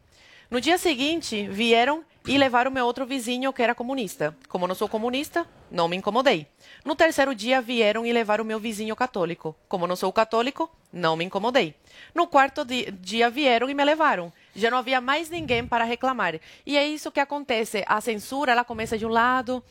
[0.49, 4.37] No dia seguinte, vieram e levaram meu outro vizinho que era comunista.
[4.49, 6.47] Como não sou comunista, não me incomodei.
[6.85, 9.57] No terceiro dia vieram e levaram meu vizinho católico.
[9.69, 11.75] Como não sou católico, não me incomodei.
[12.15, 14.33] No quarto di- dia vieram e me levaram.
[14.55, 16.39] Já não havia mais ninguém para reclamar.
[16.65, 17.83] E é isso que acontece.
[17.87, 19.63] A censura, ela começa de um lado,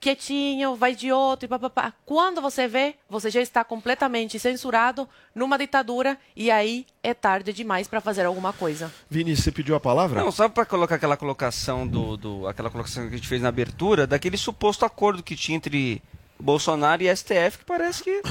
[0.00, 1.92] quietinho, vai de outro e papapá.
[2.04, 7.88] Quando você vê, você já está completamente censurado numa ditadura e aí é tarde demais
[7.88, 8.92] para fazer alguma coisa.
[9.10, 10.20] Vini, você pediu a palavra?
[10.22, 13.48] Não, só para colocar aquela colocação do, do- aquela colocação que a gente fez na
[13.48, 16.02] abertura, daquele suposto acordo que tinha entre
[16.38, 18.22] Bolsonaro e STF, que parece que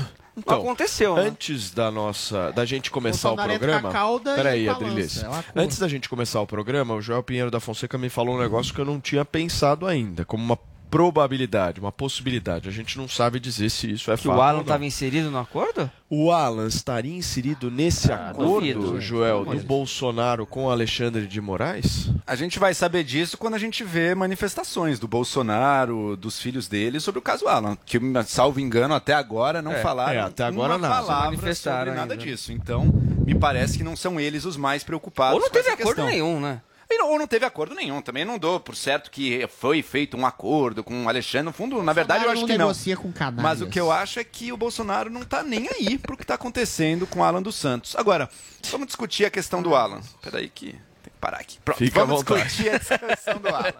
[0.45, 1.21] não aconteceu, né?
[1.21, 3.89] Então, Antes da nossa, da gente começar Bolsonaro o programa.
[4.35, 5.23] Peraí, Adriles.
[5.23, 5.27] é.
[5.55, 8.73] Antes da gente começar o programa, o Joel Pinheiro da Fonseca me falou um negócio
[8.73, 10.59] que eu não tinha pensado ainda, como uma
[10.95, 12.69] probabilidade, uma possibilidade.
[12.69, 14.37] A gente não sabe dizer se isso é Que fato.
[14.37, 14.61] o Alan não.
[14.61, 15.91] estava inserido no acordo?
[16.09, 18.43] O Alan estaria inserido nesse acordo,
[18.79, 19.01] duvido.
[19.01, 22.09] Joel, do Bolsonaro com Alexandre de Moraes?
[22.25, 26.99] A gente vai saber disso quando a gente vê manifestações do Bolsonaro, dos filhos dele
[27.01, 30.73] sobre o caso Alan, que, salvo engano, até agora não É, falaram é, até agora
[30.73, 30.95] uma nada.
[30.95, 32.23] palavra Manifestaram sobre nada ainda.
[32.25, 32.53] disso.
[32.53, 32.85] Então,
[33.25, 35.95] me parece que não são eles os mais preocupados Ou não com teve essa acordo
[35.95, 36.05] questão.
[36.09, 36.61] nenhum, né?
[36.95, 38.01] E não- Ou não teve acordo nenhum.
[38.01, 41.45] Também não dou por certo que foi feito um acordo com o Alexandre.
[41.45, 42.67] No fundo, na verdade, eu acho não que não.
[42.67, 43.41] negocia com canalhas.
[43.43, 46.25] Mas o que eu acho é que o Bolsonaro não tá nem aí pro que
[46.25, 47.95] tá acontecendo com o Alan dos Santos.
[47.95, 48.29] Agora,
[48.71, 50.01] vamos discutir a questão do Alan.
[50.21, 51.59] Peraí que tem que parar aqui.
[51.63, 53.73] Pronto, Fica vamos discutir a questão do Alan.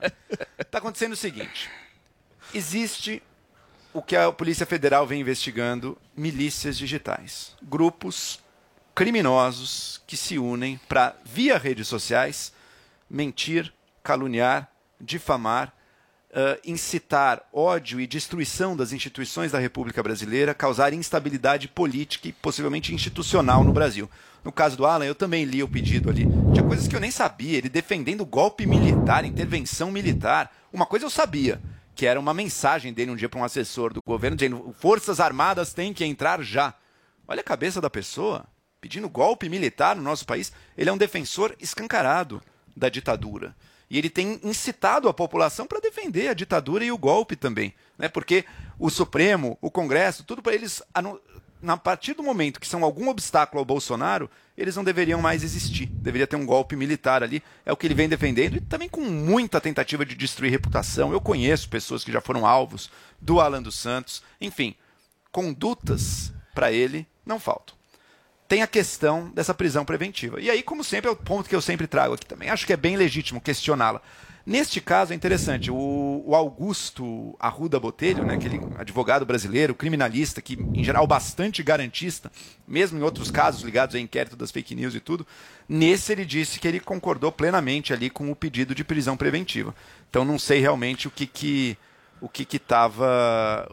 [0.69, 1.69] Tá acontecendo o seguinte.
[2.53, 3.23] Existe
[3.93, 7.55] o que a Polícia Federal vem investigando, milícias digitais.
[7.63, 8.39] Grupos
[8.93, 12.51] criminosos que se unem para, via redes sociais,
[13.09, 15.73] mentir, caluniar, difamar,
[16.37, 22.93] ah, incitar ódio e destruição das instituições da República Brasileira, causar instabilidade política e possivelmente
[22.93, 24.09] institucional no Brasil.
[24.43, 26.27] No caso do Alan, eu também li o pedido ali.
[26.53, 27.57] Tinha coisas que eu nem sabia.
[27.57, 30.53] Ele defendendo golpe militar, intervenção militar.
[30.73, 31.61] Uma coisa eu sabia,
[31.95, 35.73] que era uma mensagem dele um dia para um assessor do governo dizendo: Forças Armadas
[35.73, 36.73] têm que entrar já.
[37.25, 38.45] Olha a cabeça da pessoa
[38.81, 40.51] pedindo golpe militar no nosso país.
[40.77, 42.41] Ele é um defensor escancarado
[42.75, 43.55] da ditadura.
[43.89, 47.73] E ele tem incitado a população para defender a ditadura e o golpe também.
[47.97, 48.09] Né?
[48.09, 48.45] Porque
[48.79, 50.81] o Supremo, o Congresso, tudo para eles.
[51.61, 55.85] Na partir do momento que são algum obstáculo ao Bolsonaro, eles não deveriam mais existir.
[55.87, 57.41] Deveria ter um golpe militar ali.
[57.65, 58.57] É o que ele vem defendendo.
[58.57, 61.11] E também com muita tentativa de destruir reputação.
[61.11, 62.89] Eu conheço pessoas que já foram alvos
[63.21, 64.21] do Alan dos Santos.
[64.41, 64.75] Enfim,
[65.31, 67.75] condutas para ele não faltam
[68.47, 70.39] tem a questão dessa prisão preventiva.
[70.39, 72.49] E aí, como sempre, é o ponto que eu sempre trago aqui também.
[72.49, 74.01] Acho que é bem legítimo questioná-la.
[74.45, 80.53] Neste caso é interessante, o, o Augusto Arruda Botelho, né, aquele advogado brasileiro, criminalista, que
[80.53, 82.31] em geral bastante garantista,
[82.67, 85.25] mesmo em outros casos ligados ao inquérito das fake news e tudo,
[85.67, 89.73] nesse ele disse que ele concordou plenamente ali com o pedido de prisão preventiva.
[90.11, 91.75] Então não sei realmente o que que
[92.21, 93.67] o que que tava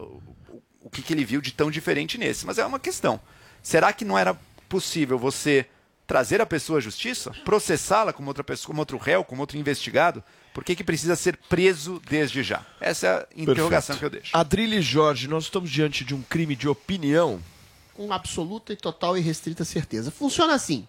[0.81, 3.19] o que, que ele viu de tão diferente nesse, mas é uma questão.
[3.61, 4.35] Será que não era
[4.73, 5.67] possível você
[6.07, 10.23] trazer a pessoa à justiça, processá-la como outra pessoa, como outro réu, como outro investigado?
[10.51, 12.65] Por que, que precisa ser preso desde já?
[12.81, 13.99] Essa é a interrogação Perfeito.
[13.99, 14.35] que eu deixo.
[14.35, 17.39] Adrilho Jorge, nós estamos diante de um crime de opinião.
[17.93, 20.09] com absoluta e total e restrita certeza.
[20.09, 20.87] Funciona assim.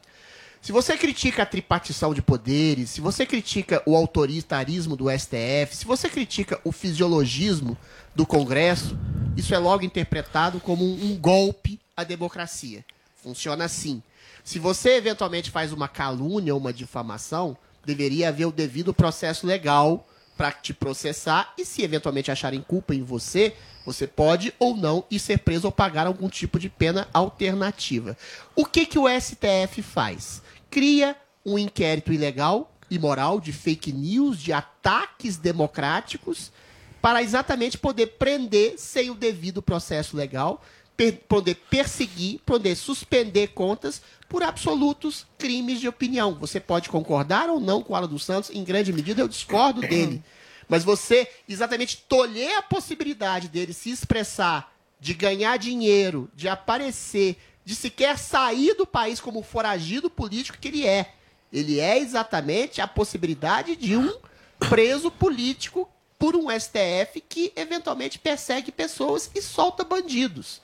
[0.62, 5.85] Se você critica a tripartição de poderes, se você critica o autoritarismo do STF, se
[5.85, 7.76] você critica o fisiologismo
[8.14, 8.97] do Congresso,
[9.37, 12.82] isso é logo interpretado como um golpe à democracia.
[13.25, 14.03] Funciona assim.
[14.45, 20.07] Se você eventualmente faz uma calúnia ou uma difamação, deveria haver o devido processo legal
[20.37, 23.57] para te processar e se eventualmente acharem culpa em você,
[23.87, 28.14] você pode ou não ir ser preso ou pagar algum tipo de pena alternativa.
[28.55, 30.43] O que que o STF faz?
[30.70, 31.16] Cria
[31.47, 36.53] um inquérito ilegal, imoral, de fake news, de ataques democráticos,
[37.01, 40.62] para exatamente poder prender sem o devido processo legal,
[40.97, 46.35] per- poder perseguir, poder suspender contas por absolutos crimes de opinião.
[46.35, 49.81] Você pode concordar ou não com o Alan dos Santos, em grande medida eu discordo
[49.81, 50.23] dele.
[50.69, 57.75] Mas você exatamente tolher a possibilidade dele se expressar, de ganhar dinheiro, de aparecer, de
[57.75, 61.13] sequer sair do país como foragido político que ele é.
[61.53, 64.13] Ele é exatamente a possibilidade de um
[64.59, 65.89] preso político
[66.19, 70.63] por um STF que eventualmente persegue pessoas e solta bandidos.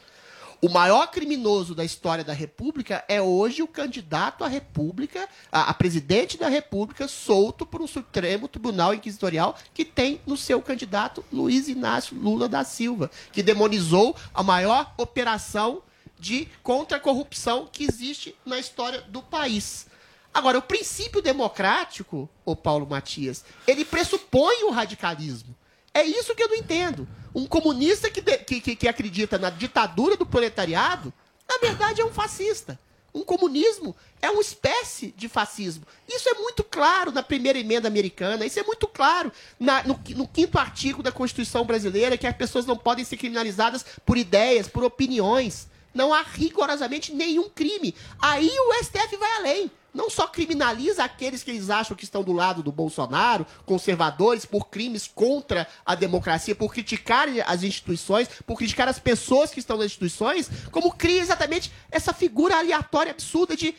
[0.63, 5.75] O maior criminoso da história da República é hoje o candidato à República, a, a
[5.75, 11.67] presidente da República, solto por um Supremo Tribunal Inquisitorial que tem no seu candidato Luiz
[11.67, 15.83] Inácio Lula da Silva, que demonizou a maior operação
[16.19, 19.87] de contra a corrupção que existe na história do país.
[20.33, 25.57] Agora, o princípio democrático, ô Paulo Matias, ele pressupõe o radicalismo.
[25.93, 27.07] É isso que eu não entendo.
[27.35, 31.13] Um comunista que, de- que, que- que acredita na ditadura do proletariado,
[31.49, 32.79] na verdade é um fascista.
[33.13, 35.85] Um comunismo é uma espécie de fascismo.
[36.09, 40.29] Isso é muito claro na primeira emenda americana, isso é muito claro na- no, no
[40.29, 44.85] quinto artigo da Constituição brasileira, que as pessoas não podem ser criminalizadas por ideias, por
[44.85, 45.69] opiniões.
[45.93, 47.97] Não há rigorosamente nenhum crime.
[48.21, 49.71] Aí o STF vai além.
[49.93, 54.69] Não só criminaliza aqueles que eles acham que estão do lado do Bolsonaro, conservadores, por
[54.69, 59.87] crimes contra a democracia, por criticar as instituições, por criticar as pessoas que estão nas
[59.87, 63.75] instituições, como cria exatamente essa figura aleatória, absurda de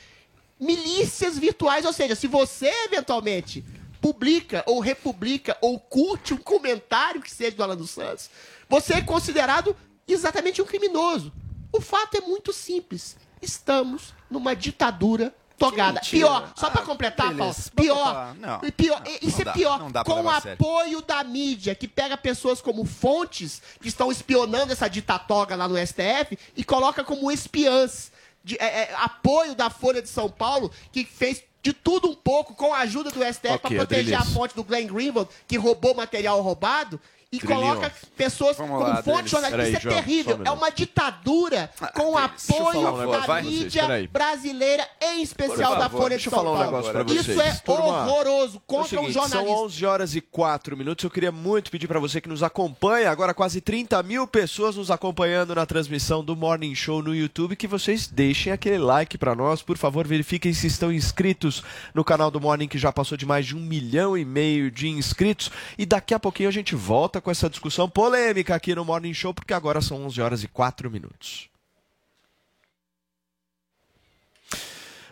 [0.59, 1.85] milícias virtuais.
[1.85, 3.63] Ou seja, se você eventualmente
[4.01, 8.29] publica ou republica ou curte um comentário que seja do Alan dos Santos,
[8.67, 9.75] você é considerado
[10.07, 11.31] exatamente um criminoso.
[11.71, 13.15] O fato é muito simples.
[13.41, 15.33] Estamos numa ditadura
[15.69, 16.01] togada.
[16.01, 17.71] Pior, só pra Ah, completar, beleza.
[17.75, 17.91] Paulo.
[17.93, 18.35] Pior.
[18.35, 20.53] Não, pior não, isso não é dá, pior, não dá pra com sério.
[20.53, 25.77] apoio da mídia, que pega pessoas como fontes que estão espionando essa ditatoga lá no
[25.77, 28.11] STF e coloca como espiãs.
[28.43, 32.55] De- é, é, apoio da Folha de São Paulo, que fez de tudo um pouco
[32.55, 35.93] com a ajuda do STF para Ok, proteger a fonte do Glenn Greenwald, que roubou
[35.93, 36.99] material roubado.
[37.33, 39.33] E coloca pessoas Vamos como lá, fonte.
[39.49, 40.37] Peraí, Isso é João, terrível.
[40.37, 45.21] um é uma ditadura com Adriles, deixa eu apoio um da vocês, mídia brasileira, em
[45.21, 46.71] especial da Folha de deixa eu São falar um Paulo.
[46.71, 47.27] negócio pra vocês.
[47.29, 49.55] Isso é Turma, horroroso é o contra seguinte, um jornalista.
[49.55, 51.05] São 11 horas e 4 minutos.
[51.05, 53.09] Eu queria muito pedir para você que nos acompanha.
[53.09, 57.55] Agora quase 30 mil pessoas nos acompanhando na transmissão do Morning Show no YouTube.
[57.55, 59.61] Que vocês deixem aquele like para nós.
[59.61, 61.63] Por favor, verifiquem se estão inscritos
[61.93, 64.89] no canal do Morning, que já passou de mais de um milhão e meio de
[64.89, 65.49] inscritos.
[65.77, 69.33] E daqui a pouquinho a gente volta com essa discussão polêmica aqui no Morning Show,
[69.33, 71.49] porque agora são 11 horas e 4 minutos.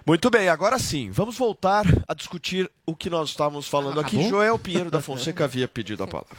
[0.05, 4.16] Muito bem, agora sim, vamos voltar a discutir o que nós estávamos falando aqui.
[4.16, 4.30] Acabou?
[4.30, 6.36] Joel Pinheiro da Fonseca havia pedido a palavra.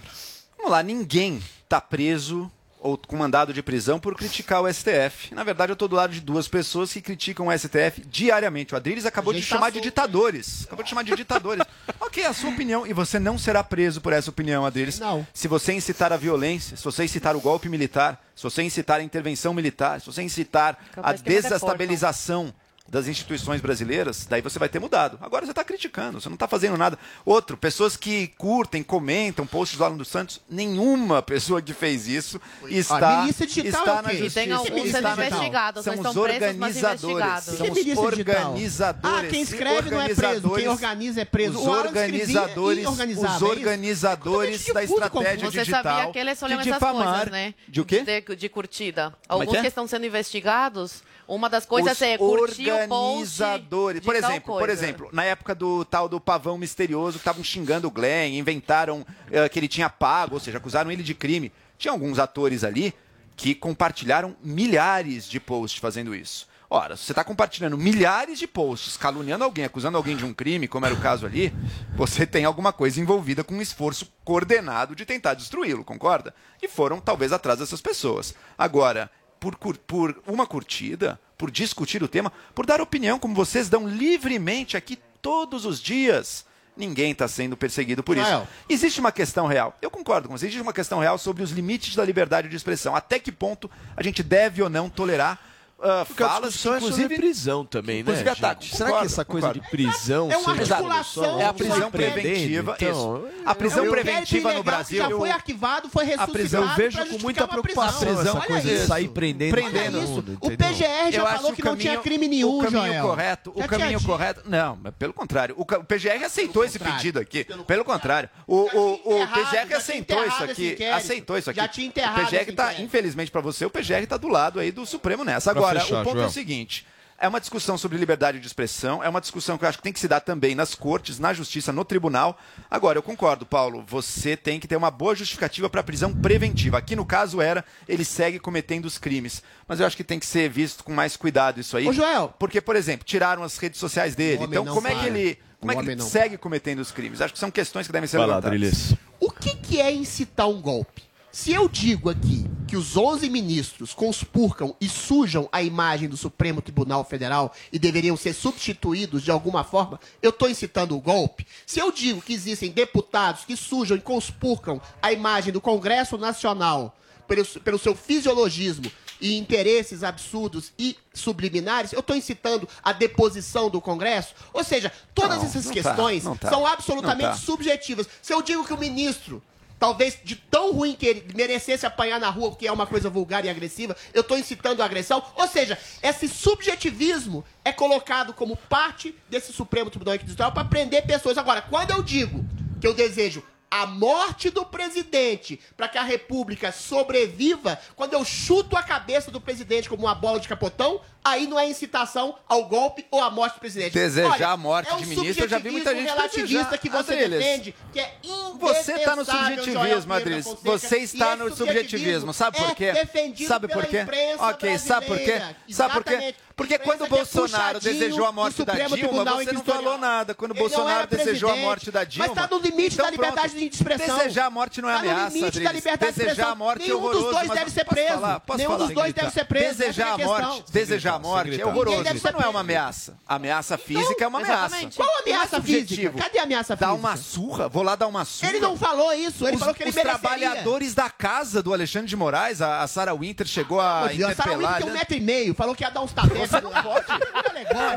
[0.56, 2.50] Vamos lá, ninguém tá preso
[2.80, 5.34] ou com mandado de prisão por criticar o STF.
[5.34, 8.74] Na verdade, eu tô do lado de duas pessoas que criticam o STF diariamente.
[8.74, 10.64] O Adriles acabou de tá chamar de ditadores.
[10.64, 11.64] Acabou de chamar de ditadores.
[12.00, 12.86] ok, a sua opinião.
[12.86, 14.98] E você não será preso por essa opinião, Adriles.
[14.98, 15.26] Não.
[15.34, 19.02] Se você incitar a violência, se você incitar o golpe militar, se você incitar a
[19.02, 22.54] intervenção militar, se você incitar a Capaz vai ter desestabilização
[22.90, 25.16] das instituições brasileiras, daí você vai ter mudado.
[25.22, 26.98] Agora você está criticando, você não está fazendo nada.
[27.24, 32.40] Outro, pessoas que curtem, comentam posts do Alan dos Santos, nenhuma pessoa que fez isso
[32.68, 34.40] está, milícia digital está é o na justiça.
[34.40, 36.56] E tem alguns está sendo na- investigados, São os organizadores.
[36.56, 37.44] investigados.
[37.44, 39.24] São os organizadores.
[39.24, 41.58] Ah, quem escreve não é preso, quem organiza é preso.
[41.60, 47.06] Os organizadores, os é organizadores da estratégia Você digital sabia que eles de essas difamar.
[47.14, 47.54] coisas, né?
[47.68, 48.00] De o quê?
[48.02, 49.14] De, de curtida.
[49.28, 49.60] É Alguns que é?
[49.62, 51.02] que estão sendo investigados,
[51.34, 54.00] uma das coisas Os é curtir o post organizadores.
[54.00, 57.86] de Por exemplo, por exemplo, na época do tal do pavão misterioso, que estavam xingando
[57.86, 61.52] o Glenn, inventaram eh, que ele tinha pago, ou seja, acusaram ele de crime.
[61.78, 62.92] Tinha alguns atores ali
[63.36, 66.48] que compartilharam milhares de posts fazendo isso.
[66.72, 70.68] Ora, se você está compartilhando milhares de posts, caluniando alguém, acusando alguém de um crime,
[70.68, 71.52] como era o caso ali,
[71.96, 76.32] você tem alguma coisa envolvida com um esforço coordenado de tentar destruí-lo, concorda?
[76.62, 78.36] E foram talvez atrás dessas pessoas.
[78.56, 79.10] Agora,
[79.40, 84.76] por, por uma curtida, por discutir o tema, por dar opinião, como vocês dão livremente
[84.76, 86.44] aqui todos os dias.
[86.76, 88.28] Ninguém está sendo perseguido por isso.
[88.28, 88.48] Joel.
[88.68, 89.76] Existe uma questão real.
[89.82, 90.46] Eu concordo com você.
[90.46, 92.94] Existe uma questão real sobre os limites da liberdade de expressão.
[92.94, 95.38] Até que ponto a gente deve ou não tolerar
[95.82, 96.50] ah, Porque a é
[96.80, 98.00] sobre prisão também, né?
[98.02, 98.34] inclusive.
[98.34, 99.64] Será que Concordo, essa coisa concordo.
[99.64, 101.40] de prisão É uma articulação?
[101.40, 102.76] É a prisão preventiva.
[102.78, 103.42] então, isso.
[103.46, 104.98] A prisão É um preventiva inquérito no Brasil.
[104.98, 106.32] Já foi arquivado, foi ressuscitado.
[106.32, 108.20] prisão, eu vejo com muita preocupação prisão.
[108.20, 108.86] essa Olha coisa de isso.
[108.86, 109.98] sair prendendo Prendendo.
[110.00, 110.52] todo mundo, isso.
[110.52, 110.56] O?
[110.56, 113.02] PGR já Eu falou que não tinha crime nenhum, o caminho Joel.
[113.06, 114.42] correto, o caminho correto.
[114.46, 115.54] Não, pelo contrário.
[115.58, 117.44] O, PGR aceitou esse pedido aqui.
[117.66, 118.28] Pelo, contrário.
[118.46, 120.84] O, o, PGR aceitou isso aqui.
[120.84, 121.60] Aceitou isso aqui.
[121.60, 122.82] Já tinha enterrado o PGR tá, inquérito.
[122.82, 125.52] infelizmente pra você, o PGR tá do lado aí do Supremo nessa.
[125.52, 126.28] Pra Agora, fechar, o ponto é Joel.
[126.28, 126.86] o seguinte.
[127.22, 129.92] É uma discussão sobre liberdade de expressão, é uma discussão que eu acho que tem
[129.92, 132.38] que se dar também nas cortes, na justiça, no tribunal.
[132.70, 136.78] Agora, eu concordo, Paulo, você tem que ter uma boa justificativa para prisão preventiva.
[136.78, 139.42] Aqui no caso era, ele segue cometendo os crimes.
[139.68, 141.86] Mas eu acho que tem que ser visto com mais cuidado isso aí.
[141.86, 142.32] Ô, Joel.
[142.38, 144.44] Porque, por exemplo, tiraram as redes sociais dele.
[144.44, 145.06] Então, como é que para.
[145.08, 147.20] ele, como O é que ele não segue cometendo os crimes?
[147.20, 148.58] Acho que são questões que devem ser Vai lá, levantadas.
[148.58, 148.94] Drilis.
[149.20, 151.02] O que, que é incitar um golpe?
[151.32, 156.60] Se eu digo aqui que os 11 ministros conspurcam e sujam a imagem do Supremo
[156.60, 161.46] Tribunal Federal e deveriam ser substituídos de alguma forma, eu estou incitando o golpe.
[161.64, 166.96] Se eu digo que existem deputados que sujam e conspurcam a imagem do Congresso Nacional
[167.28, 168.90] pelo, pelo seu fisiologismo
[169.20, 174.34] e interesses absurdos e subliminares, eu estou incitando a deposição do Congresso?
[174.52, 177.36] Ou seja, todas não, essas não tá, questões tá, tá, são absolutamente tá.
[177.36, 178.08] subjetivas.
[178.20, 179.40] Se eu digo que o ministro
[179.80, 183.44] talvez de tão ruim que ele merecesse apanhar na rua, porque é uma coisa vulgar
[183.46, 185.24] e agressiva, eu estou incitando a agressão.
[185.34, 191.38] Ou seja, esse subjetivismo é colocado como parte desse Supremo Tribunal Inquisitorial para prender pessoas.
[191.38, 192.44] Agora, quando eu digo
[192.78, 198.76] que eu desejo a morte do presidente para que a república sobreviva, quando eu chuto
[198.76, 203.06] a cabeça do presidente como uma bola de capotão, aí não é incitação ao golpe
[203.10, 203.92] ou à morte do presidente.
[203.92, 206.88] Desejar Olha, a morte é um de ministro, eu já vi muita gente relativista que
[206.88, 208.16] você defende, que é
[208.58, 210.46] Você tá está no subjetivismo, Adriles.
[210.62, 212.32] Você está no subjetivismo.
[212.32, 212.84] Sabe é por quê?
[212.86, 214.06] É sabe por quê?
[214.38, 215.42] OK, sabe por quê?
[215.70, 216.34] Sabe por quê?
[216.60, 220.34] Porque quando o Bolsonaro desejou a morte da Dilma, você não falou nada.
[220.34, 222.28] Quando o Bolsonaro desejou a morte da tá Dilma.
[222.28, 223.70] Mas está no limite então, da liberdade pronto.
[223.70, 224.18] de expressão.
[224.18, 225.22] Desejar a morte não é tá ameaça.
[225.22, 226.52] Está no limite da liberdade desejar de expressão.
[226.52, 228.08] A morte é Nenhum dos dois deve ser preso.
[228.08, 229.64] Falar, Nenhum falar, dos dois deve ser preso.
[229.64, 232.14] É desejar a morte, desejar a morte é horroroso.
[232.14, 233.16] Isso não é uma ameaça.
[233.26, 234.76] Ameaça então, física é uma ameaça.
[234.94, 236.12] Qual é ameaça física?
[236.12, 236.86] Cadê a ameaça física?
[236.86, 237.68] dá uma surra?
[237.70, 238.50] Vou lá dar uma surra.
[238.50, 239.48] Ele não falou isso.
[239.48, 240.14] Ele falou que ele mereceria.
[240.14, 244.50] Os trabalhadores da casa do Alexandre de Moraes, a Sarah Winter chegou a ah, interpelar.
[244.50, 244.98] A Winter tem um né?
[244.98, 245.54] metro e meio.
[245.54, 247.06] Falou que ia dar uns tapetes você não pode.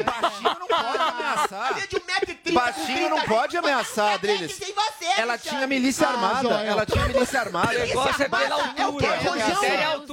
[0.04, 1.72] Baixinho não pode ameaçar.
[1.72, 2.54] Ele é de 1,30m.
[2.54, 4.60] Baixinho não pode ameaçar, Adriles.
[4.62, 6.50] Ah, Ela tinha milícia armada.
[6.50, 7.74] Ela tinha milícia armada.
[7.74, 9.06] É o negócio é pela altura.
[9.06, 9.64] É rojão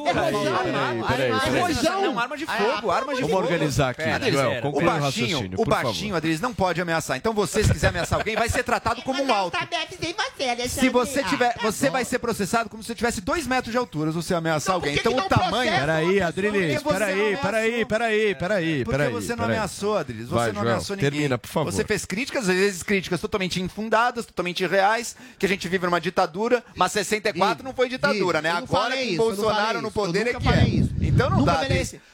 [0.07, 2.05] É rojão.
[2.05, 2.91] É uma arma de fogo.
[2.91, 3.33] Arma de fogo.
[3.35, 4.67] Vamos organizar aqui, Joel.
[4.67, 7.17] O baixinho, o baixinho, Adriles, não pode ameaçar.
[7.17, 9.59] Então, você, se quiser ameaçar alguém, vai ser tratado como um alto.
[10.69, 14.17] Se você tiver, você vai ser processado como se tivesse dois metros de altura se
[14.17, 14.95] você ameaçar alguém.
[14.95, 15.71] Então, o tamanho...
[15.71, 16.77] Peraí, Adriles.
[16.77, 18.35] É peraí, peraí, peraí peraí, é.
[18.35, 18.85] peraí.
[18.85, 19.57] Porque peraí, você não peraí.
[19.57, 20.29] ameaçou, Adriles.
[20.29, 21.11] Você Vai, não Joel, ameaçou ninguém.
[21.11, 21.73] Termina, por favor.
[21.73, 26.01] Você fez críticas, às vezes críticas totalmente infundadas, totalmente irreais, que a gente vive numa
[26.01, 28.51] ditadura, mas 64 não foi ditadura, né?
[28.51, 30.69] Agora falei isso, Bolsonaro no eu poder é que é.
[30.69, 30.95] isso.
[31.01, 31.69] Então não Nunca dá.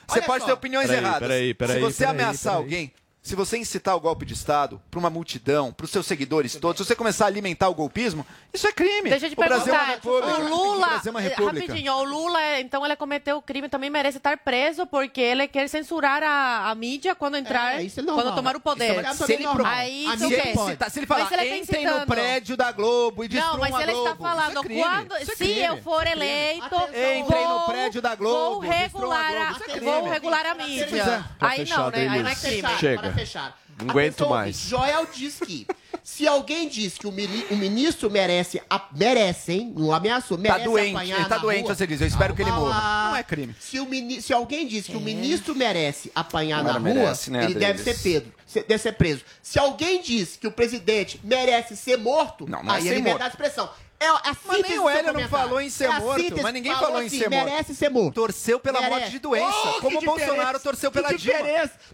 [0.08, 1.20] Você pode ter opiniões Peraí, erradas.
[1.20, 2.64] peraí, peraí, Se você peraí, ameaçar peraí.
[2.64, 2.92] alguém,
[3.26, 6.78] se você incitar o golpe de Estado para uma multidão, para os seus seguidores todos,
[6.78, 8.24] se você começar a alimentar o golpismo,
[8.54, 9.10] isso é crime.
[9.10, 10.26] Deixa eu te o Brasil é uma república.
[10.26, 11.66] O Lula, o é uma república.
[11.66, 15.68] rapidinho, o Lula, então ele cometeu o crime, também merece estar preso porque ele quer
[15.68, 19.04] censurar a, a mídia quando entrar, é, é quando tomar o poder.
[19.04, 19.72] É se, ele normal.
[19.72, 23.24] Aí, a se, ele citar, se ele falar, mas ele entrem no prédio da Globo
[23.24, 26.76] e destruam Não, mas ele está é falando, quando, é se eu for eleito,
[27.18, 31.24] entrem no prédio da Globo, vou regular a, vou regular a mídia.
[31.40, 32.08] Aí não, né?
[32.08, 32.68] Aí não é crime.
[32.78, 33.58] Chega fechar.
[33.78, 34.56] Não aguento mais.
[34.56, 35.66] Joel diz que
[36.02, 39.74] se alguém diz que o, o ministro merece, a, merece, hein?
[39.76, 42.00] Não ameaçou, tá merece tá doente, apanhar Ele tá doente, rua, você diz.
[42.00, 42.68] Eu espero que ele morra.
[42.68, 43.08] Lá.
[43.10, 43.54] Não é crime.
[43.58, 43.88] Se, o
[44.20, 44.96] se alguém diz que é.
[44.96, 47.84] o ministro merece apanhar na merece, rua, né, ele Adriles?
[47.84, 49.22] deve ser Pedro deve ser preso.
[49.42, 53.42] Se alguém diz que o presidente merece ser morto, não, não aí é liberdade de
[53.42, 53.68] expressão.
[53.98, 56.86] É a mas nem o Hélio não falou em ser é morto, mas ninguém falou,
[56.86, 57.44] falou em assim, ser morto.
[57.46, 58.14] merece ser morto.
[58.14, 59.00] Torceu pela merece.
[59.00, 61.38] morte de doença, oh, como o Bolsonaro torceu pela que Dilma.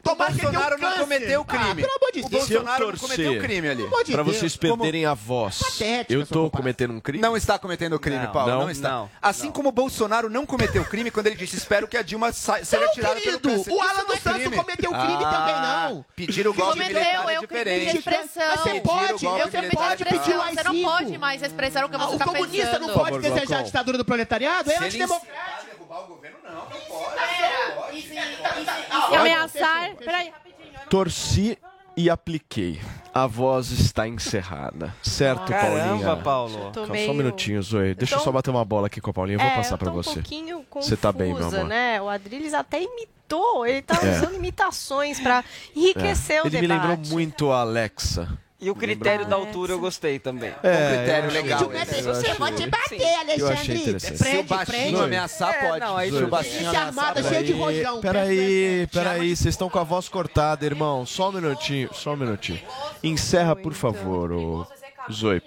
[0.04, 1.84] O Bolsonaro não cometeu ah, crime.
[1.84, 3.88] Ah, de o Bolsonaro não cometeu crime ali.
[4.04, 5.12] De pra vocês perderem como...
[5.12, 7.22] a voz, Patética eu tô cometendo um crime?
[7.22, 8.90] Não está cometendo crime, não, Paulo, não, não está.
[8.90, 12.32] Não, assim como o Bolsonaro não cometeu crime quando ele disse, espero que a Dilma
[12.32, 13.70] seja tirada pelo câncer.
[13.70, 16.04] o Alan é dos Santos cometeu crime também, ah, não.
[16.16, 18.02] Pedir o golpe militar é diferente.
[18.04, 22.06] Mas você pode, Eu pode pedir o Você não é pode mais expressar o droga
[22.06, 22.86] você ah, tá O comunista pensando.
[22.86, 24.70] não pode desejar a ditadura do proletariado?
[24.70, 25.66] É antidemocrático.
[25.66, 26.54] derrubar o governo, não.
[26.54, 27.18] Não pode.
[27.18, 29.94] É, é, e se é, ameaçar...
[29.96, 30.80] Peraí, rapidinho.
[30.88, 31.58] Torci
[31.96, 32.80] e apliquei.
[33.12, 34.94] A voz está encerrada.
[35.02, 36.04] Certo, Caramba, Paulinha?
[36.04, 36.72] Caramba, Paulo.
[36.72, 37.06] Calma, meio...
[37.06, 37.94] Só um minutinho, Zoe.
[37.94, 38.22] Deixa eu, tô...
[38.22, 39.36] eu só bater uma bola aqui com a Paulinha.
[39.36, 40.10] Eu vou é, passar para você.
[40.10, 41.64] Um pouquinho confusa, você tá bem, meu amor.
[41.64, 42.00] né?
[42.00, 43.66] O Adriles até imitou.
[43.66, 44.16] Ele tá é.
[44.16, 45.44] usando imitações para
[45.76, 46.42] enriquecer é.
[46.42, 46.64] o Ele debate.
[46.64, 48.38] Ele me lembrou muito a Alexa.
[48.62, 50.54] E o critério da altura eu gostei também.
[50.62, 51.72] É, é um critério legal.
[51.74, 51.98] Esse.
[51.98, 53.92] Eu te bater, Alexandre.
[53.92, 54.96] Prende, se o baixinho prende.
[55.02, 55.80] ameaçar, é, pode.
[55.80, 58.00] Não, aí se o baixinho ameaçar, armada, cheio de rojão.
[58.00, 59.36] Peraí, peraí.
[59.36, 61.04] Vocês estão com a voz cortada, irmão.
[61.04, 62.60] Só um minutinho, só um minutinho.
[63.02, 64.66] Encerra, por favor, o
[65.10, 65.42] Zoe.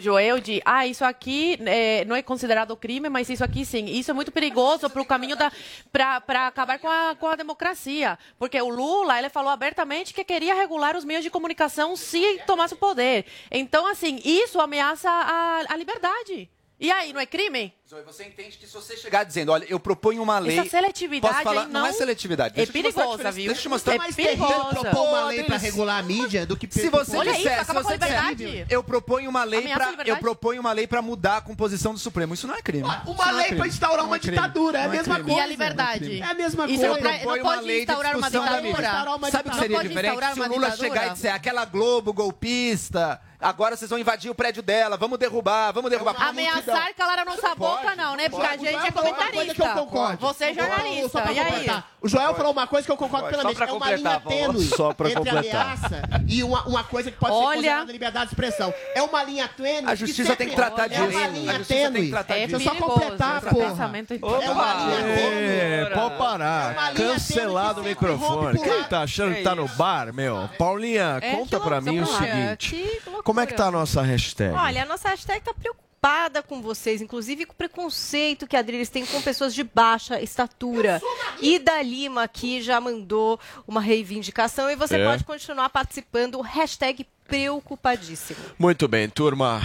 [0.00, 3.84] Joel de, ah, isso aqui é, não é considerado crime, mas isso aqui sim.
[3.86, 5.52] Isso é muito perigoso para o caminho da.
[5.92, 8.18] para acabar com a, com a democracia.
[8.38, 12.74] Porque o Lula, ele falou abertamente que queria regular os meios de comunicação se tomasse
[12.74, 13.24] o poder.
[13.50, 16.48] Então, assim, isso ameaça a, a liberdade.
[16.80, 17.74] E aí, não é crime?
[17.86, 20.58] Zoe, você entende que se você chegar dizendo, olha, eu proponho uma lei.
[20.58, 22.58] Essa seletividade posso falar, não, não é seletividade.
[22.58, 23.52] É perigosa, viu?
[23.52, 23.96] Deixa eu mostrar.
[23.96, 24.80] É mais perigosa.
[24.80, 27.72] proponho uma lei para regular a mídia do que se você olha disser, isso, se
[27.74, 31.92] você disser, eu proponho uma lei para eu proponho uma lei para mudar a composição
[31.92, 32.32] do Supremo.
[32.32, 32.84] Isso não é crime.
[32.84, 35.38] Uma, uma é lei é para instaurar uma é ditadura, é a é mesma coisa.
[35.38, 36.20] E a liberdade.
[36.22, 36.82] É a mesma coisa.
[36.82, 39.30] Isso não pode instaurar uma ditadura.
[39.30, 43.20] Sabe o que seria diferente se o Lula chegar e dizer aquela Globo golpista?
[43.40, 46.14] Agora vocês vão invadir o prédio dela, vamos derrubar, vamos derrubar.
[46.28, 48.28] Ameaçar calar a nossa boca, não, né?
[48.28, 48.64] Porque a pode.
[48.64, 49.68] gente é Uma coisa que eu comentarista.
[49.80, 50.18] concordo.
[50.26, 51.22] Você é Só jornalista.
[51.22, 51.82] pra E aí?
[52.02, 53.62] O Joel falou uma coisa que eu concordo Pode, plenamente.
[53.62, 55.62] É uma linha tênue Só pra entre completar.
[55.62, 58.74] ameaça e uma, uma coisa que pode Olha- ser considerada liberdade de expressão.
[58.94, 59.90] É uma linha tênue.
[59.90, 61.02] A justiça tem que tratar É disso.
[61.02, 62.10] uma A linha justiça tem que tênue.
[62.10, 62.70] tratar Deixa eu disso.
[62.70, 65.60] só completar, pensamento É uma linha tênue.
[65.60, 66.72] É, pode É parar.
[66.72, 68.58] uma linha Cancelado o microfone.
[68.60, 70.48] Quem tá achando que tá no bar, meu?
[70.58, 73.00] Paulinha, É, conta pra mim o seguinte.
[73.30, 74.54] Como é que tá a nossa hashtag?
[74.54, 78.88] Olha, a nossa hashtag tá preocupada com vocês, inclusive com o preconceito que a Adriles
[78.88, 81.00] tem com pessoas de baixa estatura.
[81.40, 83.38] Ida Lima aqui já mandou
[83.68, 85.04] uma reivindicação e você É.
[85.04, 86.40] pode continuar participando.
[86.40, 88.38] Hashtag preocupadíssimo.
[88.58, 89.60] Muito bem, turma.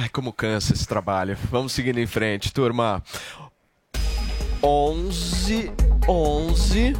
[0.00, 1.36] Ai, como cansa esse trabalho.
[1.50, 3.02] Vamos seguindo em frente, turma.
[4.62, 5.70] 11,
[6.08, 6.92] 11,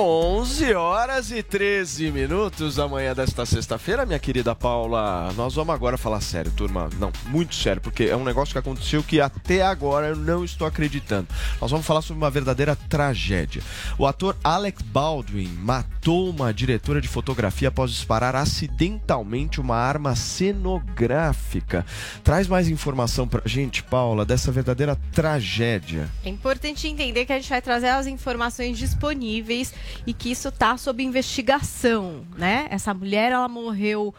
[0.00, 5.32] 11 horas e 13 minutos da manhã desta sexta-feira, minha querida Paula.
[5.36, 6.88] Nós vamos agora falar sério, turma.
[7.00, 10.68] Não, muito sério, porque é um negócio que aconteceu que até agora eu não estou
[10.68, 11.26] acreditando.
[11.60, 13.60] Nós vamos falar sobre uma verdadeira tragédia.
[13.98, 21.84] O ator Alec Baldwin matou uma diretora de fotografia após disparar acidentalmente uma arma cenográfica.
[22.22, 26.08] Traz mais informação pra gente, Paula, dessa verdadeira tragédia.
[26.24, 29.74] É importante entender que a gente vai trazer as informações disponíveis
[30.06, 32.66] e que isso está sob investigação, né?
[32.70, 34.14] Essa mulher, ela morreu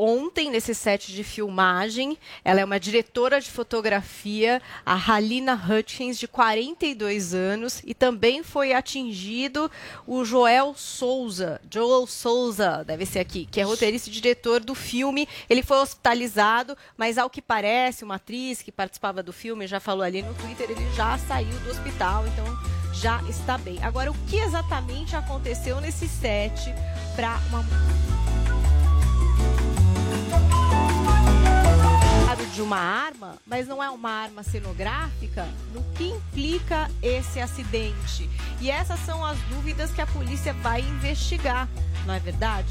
[0.00, 2.16] ontem nesse set de filmagem.
[2.42, 8.72] Ela é uma diretora de fotografia, a Halina Hutchins, de 42 anos, e também foi
[8.72, 9.70] atingido
[10.06, 15.28] o Joel Souza, Joel Souza, deve ser aqui, que é roteirista e diretor do filme.
[15.48, 20.02] Ele foi hospitalizado, mas ao que parece, uma atriz que participava do filme já falou
[20.02, 23.82] ali no Twitter, ele já saiu do hospital, então já está bem.
[23.82, 26.74] Agora, o que exatamente aconteceu nesse set
[27.14, 27.64] para uma
[32.60, 38.28] de uma arma, mas não é uma arma cenográfica, no que implica esse acidente?
[38.60, 41.68] E essas são as dúvidas que a polícia vai investigar,
[42.04, 42.68] não é verdade?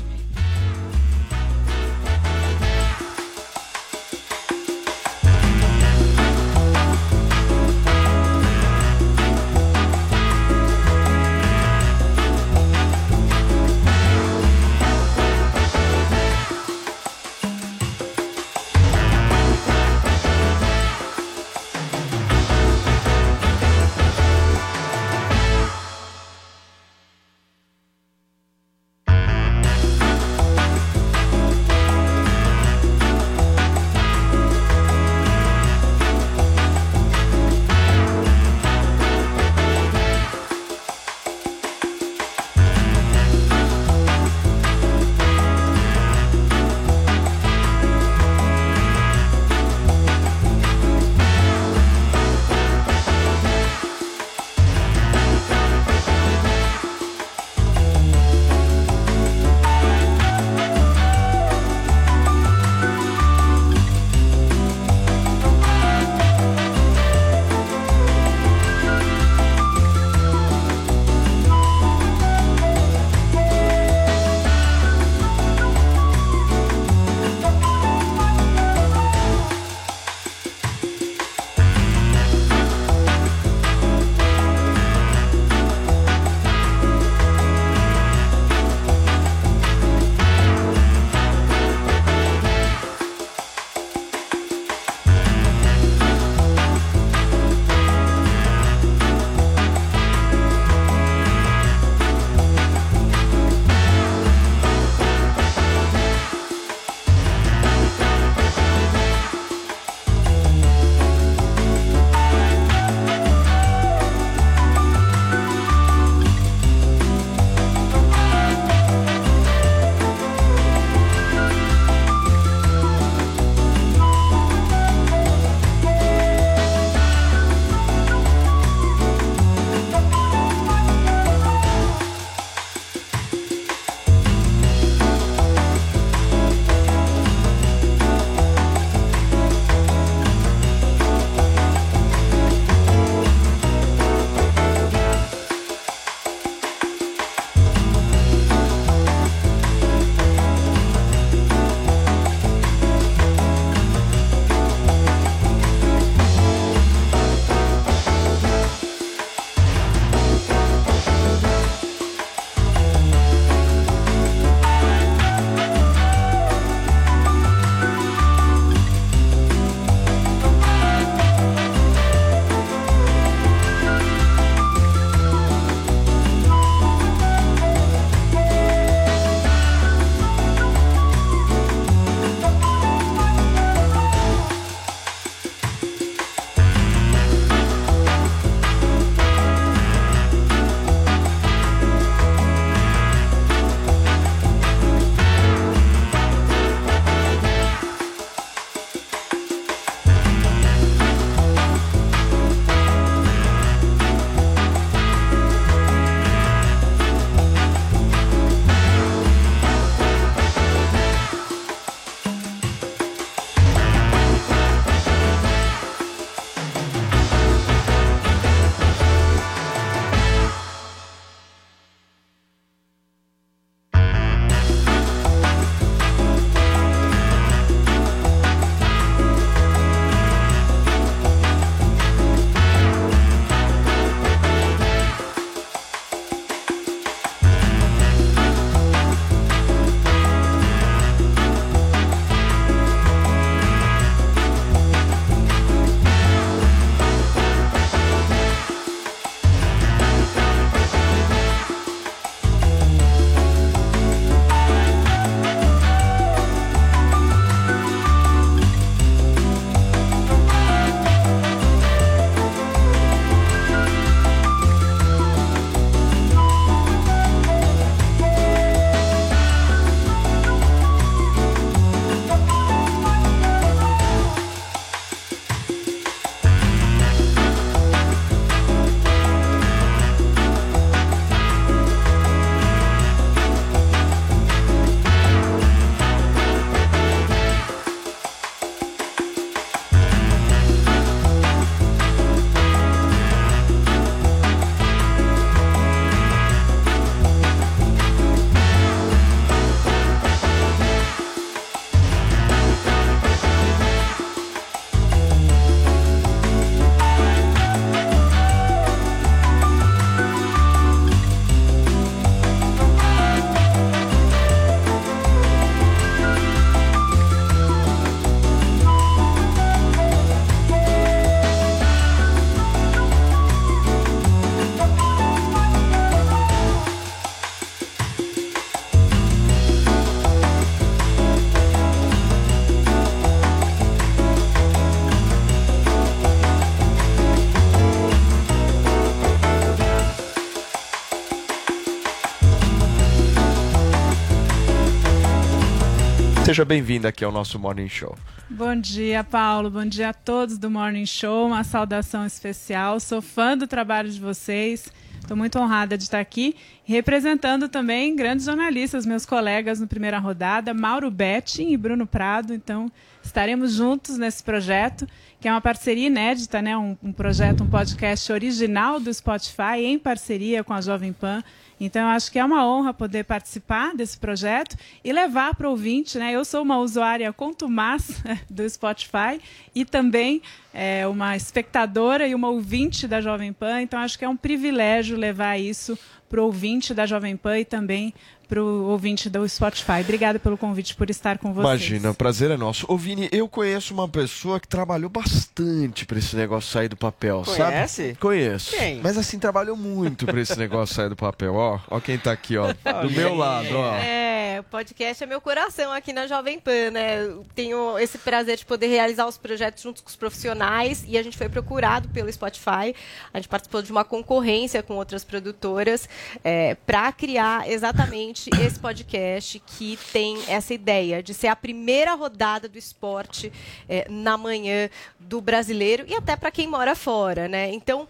[346.59, 348.17] Seja bem-vinda aqui ao nosso Morning Show.
[348.49, 349.71] Bom dia, Paulo.
[349.71, 351.47] Bom dia a todos do Morning Show.
[351.47, 352.99] Uma saudação especial.
[352.99, 354.91] Sou fã do trabalho de vocês.
[355.21, 356.57] Estou muito honrada de estar aqui
[356.89, 362.51] representando também grandes jornalistas, meus colegas no primeira rodada, Mauro Betting e Bruno Prado.
[362.51, 362.91] Então,
[363.23, 365.07] estaremos juntos nesse projeto,
[365.39, 366.75] que é uma parceria inédita, né?
[366.75, 371.43] um, um projeto, um podcast original do Spotify, em parceria com a Jovem Pan.
[371.79, 375.71] Então, eu acho que é uma honra poder participar desse projeto e levar para o
[375.71, 376.17] ouvinte.
[376.17, 376.31] Né?
[376.31, 379.39] Eu sou uma usuária contumaz do Spotify
[379.75, 380.41] e também
[380.73, 383.79] é, uma espectadora e uma ouvinte da Jovem Pan.
[383.81, 385.97] Então, acho que é um privilégio levar isso
[386.29, 388.13] para o ouvinte da Jovem Pan e também
[388.49, 390.01] para o ouvinte do Spotify.
[390.01, 391.67] Obrigada pelo convite por estar com vocês.
[391.67, 392.83] Imagina, o prazer é nosso.
[392.89, 397.43] Ô, Vini, eu conheço uma pessoa que trabalhou bastante para esse negócio sair do papel,
[397.45, 398.07] Conhece?
[398.07, 398.15] sabe?
[398.15, 398.75] Conheço.
[398.75, 398.99] Quem?
[399.01, 401.53] Mas assim, trabalhou muito para esse negócio sair do papel.
[401.53, 402.73] Ó, ó quem tá aqui, ó.
[403.03, 403.93] Do meu lado, ó.
[403.93, 407.23] É, o podcast é meu coração aqui na Jovem Pan, né?
[407.23, 411.23] Eu tenho esse prazer de poder realizar os projetos junto com os profissionais e a
[411.23, 412.95] gente foi procurado pelo Spotify.
[413.31, 416.09] A gente participou de uma concorrência com outras produtoras
[416.43, 422.69] é, para criar exatamente esse podcast que tem essa ideia de ser a primeira rodada
[422.69, 423.51] do esporte
[423.87, 424.89] é, na manhã
[425.19, 427.71] do brasileiro e até para quem mora fora, né?
[427.73, 428.07] Então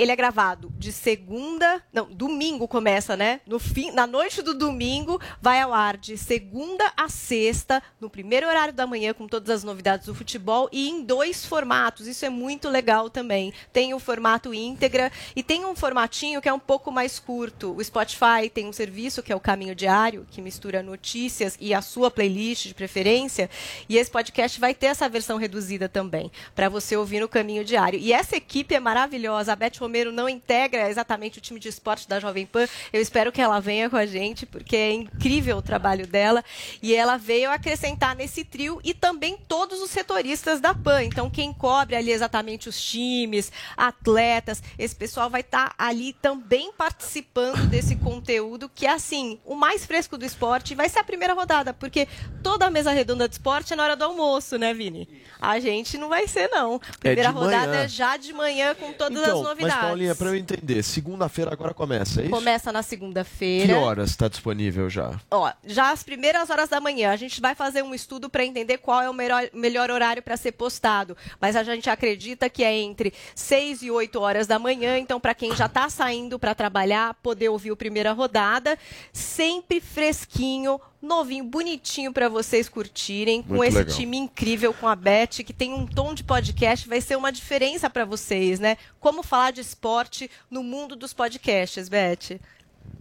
[0.00, 3.40] ele é gravado de segunda, não, domingo começa, né?
[3.46, 8.46] No fim, na noite do domingo vai ao ar de segunda a sexta, no primeiro
[8.48, 12.06] horário da manhã com todas as novidades do futebol e em dois formatos.
[12.06, 13.52] Isso é muito legal também.
[13.74, 17.76] Tem o formato íntegra e tem um formatinho que é um pouco mais curto.
[17.76, 21.82] O Spotify tem um serviço que é o Caminho Diário, que mistura notícias e a
[21.82, 23.50] sua playlist de preferência,
[23.86, 27.98] e esse podcast vai ter essa versão reduzida também, para você ouvir no Caminho Diário.
[27.98, 29.52] E essa equipe é maravilhosa.
[29.52, 32.68] A Beth Romero não integra exatamente o time de esporte da Jovem Pan.
[32.92, 36.44] Eu espero que ela venha com a gente, porque é incrível o trabalho dela.
[36.80, 41.02] E ela veio acrescentar nesse trio e também todos os setoristas da Pan.
[41.02, 47.66] Então, quem cobre ali exatamente os times, atletas, esse pessoal vai estar ali também participando
[47.66, 50.76] desse conteúdo, que é assim, o mais fresco do esporte.
[50.76, 52.06] Vai ser a primeira rodada, porque
[52.44, 55.08] toda a mesa redonda de esporte é na hora do almoço, né, Vini?
[55.40, 56.78] A gente não vai ser, não.
[57.00, 57.82] Primeira de rodada manhã.
[57.82, 59.74] é já de manhã com todas Então, as novidades.
[59.76, 62.32] mas Paulinha, pra eu entender, segunda-feira agora começa, é isso?
[62.32, 63.78] Começa na Que segunda-feira.
[63.78, 65.18] horas está disponível já?
[65.30, 68.78] Ó, já às primeiras horas da manhã, a gente vai fazer um estudo para entender
[68.78, 71.16] qual é o melhor, melhor horário para ser postado.
[71.40, 74.98] Mas a gente acredita que é entre 6 e 8 horas da manhã.
[74.98, 78.78] Então, para quem já está saindo para trabalhar, poder ouvir o primeira rodada,
[79.12, 80.80] sempre fresquinho.
[81.02, 83.96] Novinho, bonitinho para vocês curtirem, com Muito esse legal.
[83.96, 87.88] time incrível com a Beth, que tem um tom de podcast, vai ser uma diferença
[87.88, 88.76] para vocês, né?
[89.00, 92.38] Como falar de esporte no mundo dos podcasts, Beth?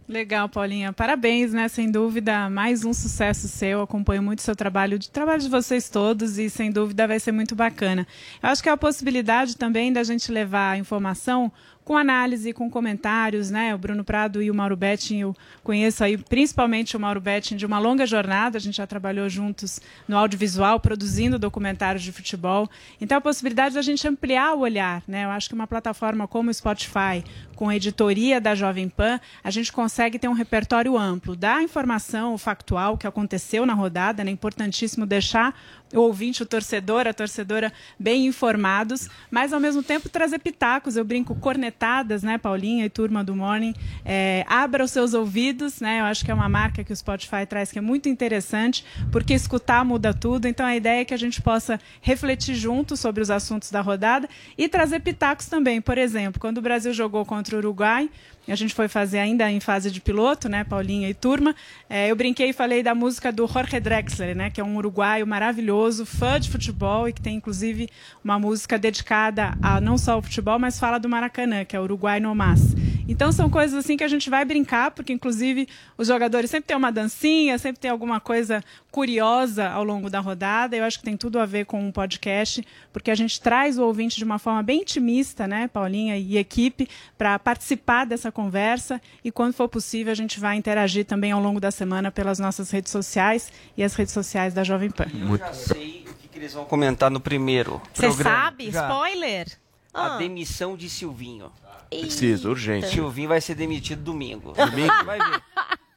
[0.07, 0.91] Legal, Paulinha.
[0.91, 1.67] Parabéns, né?
[1.67, 3.81] Sem dúvida, mais um sucesso seu.
[3.81, 7.31] Acompanho muito o seu trabalho, o trabalho de vocês todos e sem dúvida vai ser
[7.31, 8.07] muito bacana.
[8.41, 11.51] Eu acho que é a possibilidade também da gente levar a informação
[11.89, 13.73] com análise, com comentários, né?
[13.73, 17.65] O Bruno Prado e o Mauro Betting, eu conheço aí principalmente o Mauro Betting de
[17.65, 22.69] uma longa jornada, a gente já trabalhou juntos no audiovisual, produzindo documentários de futebol.
[23.01, 25.25] Então, a possibilidade da gente ampliar o olhar, né?
[25.25, 27.23] Eu acho que uma plataforma como o Spotify,
[27.55, 32.37] com a editoria da Jovem Pan, a gente consegue ter um repertório amplo da informação,
[32.37, 34.29] factual que aconteceu na rodada, né?
[34.29, 35.59] Importantíssimo deixar
[35.93, 40.95] o ouvinte, o torcedor, a torcedora bem informados, mas ao mesmo tempo trazer pitacos.
[40.95, 41.35] Eu brinco
[41.79, 43.73] cornetadas, né, Paulinha e turma do Morning.
[44.03, 46.01] É, abra os seus ouvidos, né?
[46.01, 49.33] Eu acho que é uma marca que o Spotify traz que é muito interessante, porque
[49.33, 50.47] escutar muda tudo.
[50.47, 54.27] Então a ideia é que a gente possa refletir junto sobre os assuntos da rodada
[54.57, 55.79] e trazer pitacos também.
[55.79, 58.09] Por exemplo, quando o Brasil jogou contra o Uruguai,
[58.51, 61.55] a gente foi fazer ainda em fase de piloto, né, Paulinha e turma.
[61.89, 65.25] É, eu brinquei e falei da música do Jorge Drexler, né, que é um uruguaio
[65.25, 67.89] maravilhoso, fã de futebol e que tem inclusive
[68.23, 72.19] uma música dedicada a não só ao futebol, mas fala do Maracanã, que é Uruguai
[72.19, 72.75] no Mas.
[73.07, 75.67] Então são coisas assim que a gente vai brincar, porque inclusive
[75.97, 80.75] os jogadores sempre têm uma dancinha, sempre tem alguma coisa curiosa ao longo da rodada.
[80.75, 83.83] Eu acho que tem tudo a ver com um podcast, porque a gente traz o
[83.83, 86.87] ouvinte de uma forma bem intimista, né, Paulinha e equipe,
[87.17, 91.59] para participar dessa conversa e quando for possível a gente vai interagir também ao longo
[91.59, 95.05] da semana pelas nossas redes sociais e as redes sociais da Jovem Pan.
[95.13, 98.35] Eu já sei o que, que eles vão comentar no primeiro Você programa.
[98.45, 98.71] sabe?
[98.71, 98.89] Já.
[98.89, 99.47] Spoiler?
[99.93, 100.17] A Ah.
[100.17, 101.51] demissão de Silvinho.
[101.89, 102.87] Preciso, urgente.
[102.89, 104.53] Silvinho vai ser demitido domingo.
[104.53, 104.93] Domingo?
[105.05, 105.41] Vai ver.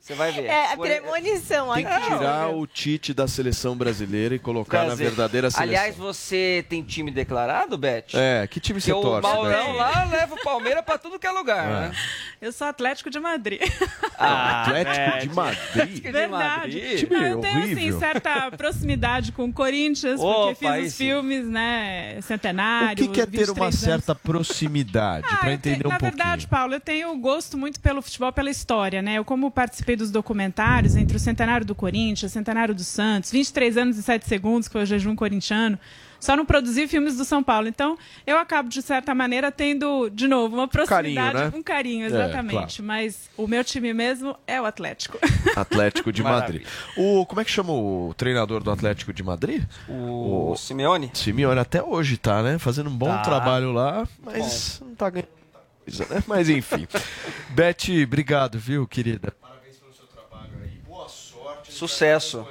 [0.02, 0.46] Você vai ver.
[0.46, 1.72] É, Por- premonição.
[1.74, 5.06] Tem que tirar o Tite da seleção brasileira e colocar na Prazer.
[5.06, 5.62] verdadeira seleção.
[5.62, 8.06] Aliás, você tem time declarado, Beth?
[8.14, 9.78] É, que time você Porque o torce, Maurão Beth?
[9.78, 11.70] lá leva o Palmeiras pra tudo que é lugar, É.
[11.88, 11.92] né?
[12.40, 13.60] Eu sou Atlético de Madrid.
[14.18, 16.02] Ah, Atlético de Madrid?
[16.02, 16.96] Verdade.
[16.98, 17.98] Time Não, eu tenho, assim, horrível.
[18.00, 21.04] certa proximidade com o Corinthians, Opa, porque fiz os sim.
[21.06, 23.78] filmes, né, O centenário, que, que é ter 23 uma anos.
[23.78, 26.18] certa proximidade, Ah, pra entender tenho- um na pouquinho?
[26.18, 29.14] verdade, Paulo, eu tenho gosto muito pelo futebol, pela história, né?
[29.18, 33.76] Eu, como participei dos documentários entre o centenário do Corinthians, o centenário do Santos, 23
[33.76, 35.78] anos e 7 segundos, que foi o jejum corintiano,
[36.20, 37.66] só não produzi filmes do São Paulo.
[37.66, 41.58] Então, eu acabo, de certa maneira, tendo, de novo, uma proximidade, Carinho, né?
[41.58, 42.52] um carinho, É, exatamente.
[42.52, 42.72] claro.
[42.84, 45.18] Mas o meu time mesmo é o Atlético.
[45.56, 46.64] Atlético de Madrid.
[46.96, 49.64] O, como é que chama o treinador do Atlético de Madrid?
[49.88, 51.10] O, Simeone?
[51.12, 52.56] Simeone até hoje tá, né?
[52.56, 53.22] Fazendo um bom Tá.
[53.22, 55.28] trabalho lá, mas não tá ganhando
[55.84, 56.22] coisa, né?
[56.28, 56.86] Mas enfim.
[57.50, 59.34] Beth, obrigado, viu, querida?
[61.82, 62.46] Sucesso.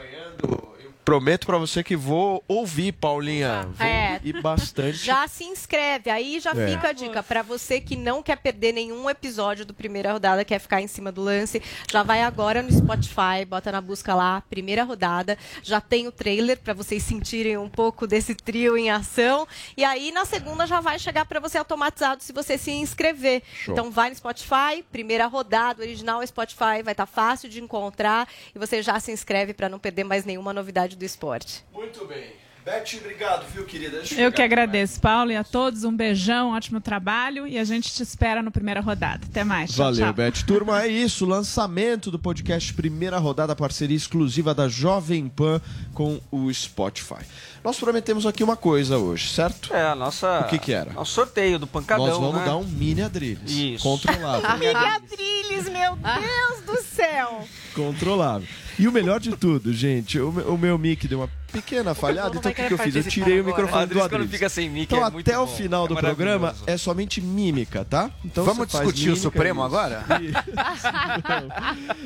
[1.04, 3.68] Prometo pra você que vou ouvir, Paulinha.
[3.76, 4.14] Vou É.
[4.14, 4.98] ouvir bastante.
[5.04, 6.10] Já se inscreve.
[6.12, 6.68] Aí já É.
[6.68, 7.24] fica a dica.
[7.24, 11.12] Pra você que não quer perder nenhum episódio do Primeira Rodada, quer ficar em cima
[11.12, 11.62] do lance,
[11.92, 15.38] já vai agora no Spotify, bota na busca lá, Primeira Rodada.
[15.64, 19.48] Já tem o trailer pra vocês sentirem um pouco desse trio em ação.
[19.76, 23.42] E aí na segunda já vai chegar pra você automatizado se você se inscrever.
[23.54, 23.74] Show.
[23.74, 28.28] Então vai no Spotify, Primeira Rodada, original Spotify, vai estar fácil de encontrar.
[28.56, 31.64] E você já se inscreve pra não perder mais nenhuma novidade do esporte.
[31.74, 32.42] Muito bem.
[32.64, 33.98] Beth, obrigado, viu, querida?
[33.98, 37.92] Deixa Eu que agradeço, Paulo, e a todos um beijão, ótimo trabalho, e a gente
[37.92, 39.26] te espera no primeira rodada.
[39.28, 39.72] Até mais.
[39.72, 40.14] Tchau, Valeu, tchau.
[40.14, 40.46] Beth.
[40.46, 41.26] Turma, é isso.
[41.26, 45.60] Lançamento do podcast Primeira Rodada, parceria exclusiva da Jovem Pan
[45.92, 47.26] com o Spotify.
[47.64, 49.74] Nós prometemos aqui uma coisa hoje, certo?
[49.74, 50.42] É, a nossa.
[50.42, 50.94] O que que era?
[50.94, 52.06] Nosso sorteio do pancadão.
[52.06, 52.46] Nós vamos né?
[52.46, 53.52] dar um mini adrilhos.
[53.52, 53.84] Isso.
[53.84, 54.46] Controlável.
[54.50, 57.44] Amiga Adriles, meu Deus do céu!
[57.74, 58.48] Controlável.
[58.82, 62.52] E o melhor de tudo, gente, o, o meu mic deu uma pequena falhada, então
[62.52, 62.96] o que, que eu fiz?
[62.96, 64.32] Eu tirei o microfone do Adriles, quando Adriles.
[64.32, 65.52] fica sem mic, Então é muito até o bom.
[65.56, 68.10] final É do programa é somente mímica, tá?
[68.26, 70.04] Então Vamos você faz discutir o Supremo agora?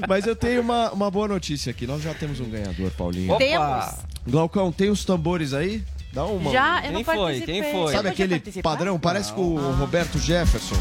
[0.07, 1.87] Mas eu tenho uma, uma boa notícia aqui.
[1.87, 3.31] Nós já temos um ganhador, Paulinho.
[3.31, 3.37] Opa!
[3.39, 3.85] Temos.
[4.27, 5.83] Glaucão, tem os tambores aí?
[6.11, 6.51] Dá uma.
[6.51, 6.79] Já?
[6.85, 7.15] Eu não Quem foi?
[7.15, 7.61] participei.
[7.61, 7.93] Quem foi?
[7.93, 8.69] Sabe aquele participar?
[8.69, 8.99] padrão?
[8.99, 10.75] Parece com o Roberto Jefferson.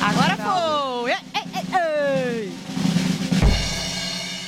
[0.00, 1.10] Agora foi!
[1.10, 2.52] Ei, ei, ei, ei.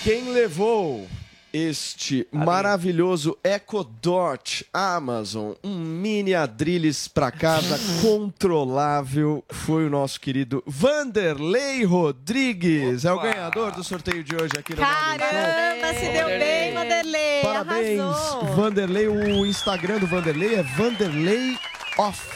[0.09, 1.07] Quem levou
[1.53, 10.65] este maravilhoso Echo Dot Amazon, um mini Adrilles pra casa controlável, foi o nosso querido
[10.67, 13.05] Vanderlei Rodrigues.
[13.05, 14.81] É o ganhador do sorteio de hoje aqui no.
[14.81, 17.43] Caramba, se deu bem, Vanderlei!
[17.43, 18.45] Parabéns, Arrasou!
[18.47, 19.09] Vanderlei.
[19.09, 21.59] O Instagram do Vanderlei é Vanderlei
[21.99, 22.31] Off.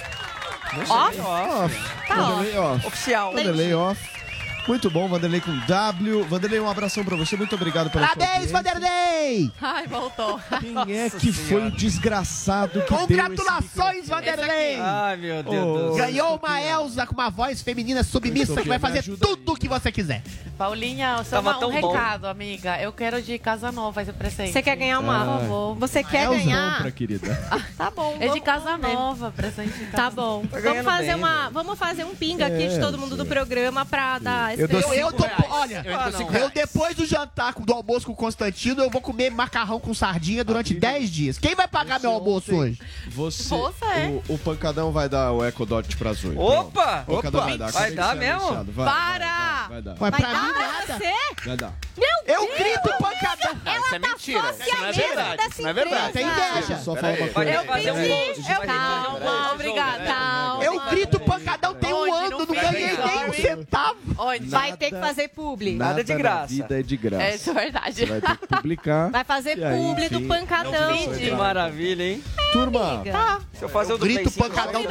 [0.90, 1.20] Off?
[1.22, 2.06] Off.
[2.06, 2.86] Tá Vanderlei Off.
[2.86, 3.32] Oficial.
[3.32, 4.21] Vanderlei Off.
[4.66, 6.24] Muito bom, Vanderlei com W.
[6.24, 7.36] Vanderlei, um abração pra você.
[7.36, 8.72] Muito obrigado pela sua Parabéns, audiência.
[8.80, 9.52] Vanderlei!
[9.60, 10.40] Ai, voltou.
[10.60, 14.78] Quem é que foi o desgraçado que Congratulações, Vanderlei!
[14.80, 16.06] Ai, meu Deus do céu.
[16.06, 19.90] Ganhou uma Elza com uma voz feminina submissa que vai fazer tudo o que você
[19.90, 20.22] quiser.
[20.56, 21.92] Paulinha, só Tava uma- um tão bom.
[21.92, 22.80] recado, amiga.
[22.80, 24.52] Eu quero de casa nova esse presente.
[24.52, 25.18] Você quer ganhar uma?
[25.24, 25.74] Por favor.
[25.76, 26.76] Você quer Elza ganhar?
[26.76, 27.42] Compra, querida.
[27.76, 28.16] Tá bom.
[28.20, 30.44] É de casa nova, presente de Tá bom.
[30.50, 33.84] Vamos fazer, bem, uma, vamos fazer um pinga aqui de É, todo mundo do programa
[33.84, 34.96] pra dar esse Eu, presente.
[34.98, 38.82] eu tô, olha, Eu dou eu depois do jantar com- do almoço com o Constantino,
[38.82, 41.38] eu vou comer macarrão com sardinha durante 10 dias.
[41.38, 42.78] Quem vai pagar meu almoço hoje?
[43.08, 44.06] Você, Bolsa, é.
[44.28, 46.36] o, o Pancadão vai dar o Echo Dot pra Zoe.
[46.36, 47.04] Opa!
[47.06, 47.48] O Pancadão Opa!
[47.48, 47.70] vai dar.
[47.72, 48.64] Vai dar mesmo?
[48.72, 49.66] Vai, Para!
[49.68, 49.94] Vai dar.
[49.94, 50.84] Vai Vai pra dar nada.
[50.86, 51.12] pra você?
[51.46, 51.72] Vai dar.
[51.96, 52.58] Meu Eu Deus!
[52.58, 53.52] grito pancadão.
[53.84, 54.42] Isso é mentira.
[54.42, 55.42] Fosse Isso não é verdade.
[55.50, 56.12] Isso não é verdade.
[56.12, 56.78] Tem inveja.
[56.78, 57.50] Só fala uma coisa.
[57.50, 57.64] Eu
[57.94, 58.52] pedi.
[58.52, 60.64] Eu, calma, obrigada.
[60.64, 63.96] Eu grito pancadão tem um ano, Não ganhei nem um centavo.
[64.18, 64.41] Onde?
[64.48, 65.76] Vai ter que fazer publi.
[65.76, 66.46] Nada de na graça.
[66.46, 67.22] vida é de graça.
[67.24, 67.94] É, isso é verdade.
[67.94, 69.10] Você vai ter que publicar.
[69.10, 71.12] Vai fazer aí, publi do pancadão.
[71.16, 72.22] Que maravilha, hein?
[72.52, 73.40] Turma, Tá.
[73.54, 74.82] Se eu fazer o do Grito pancadão.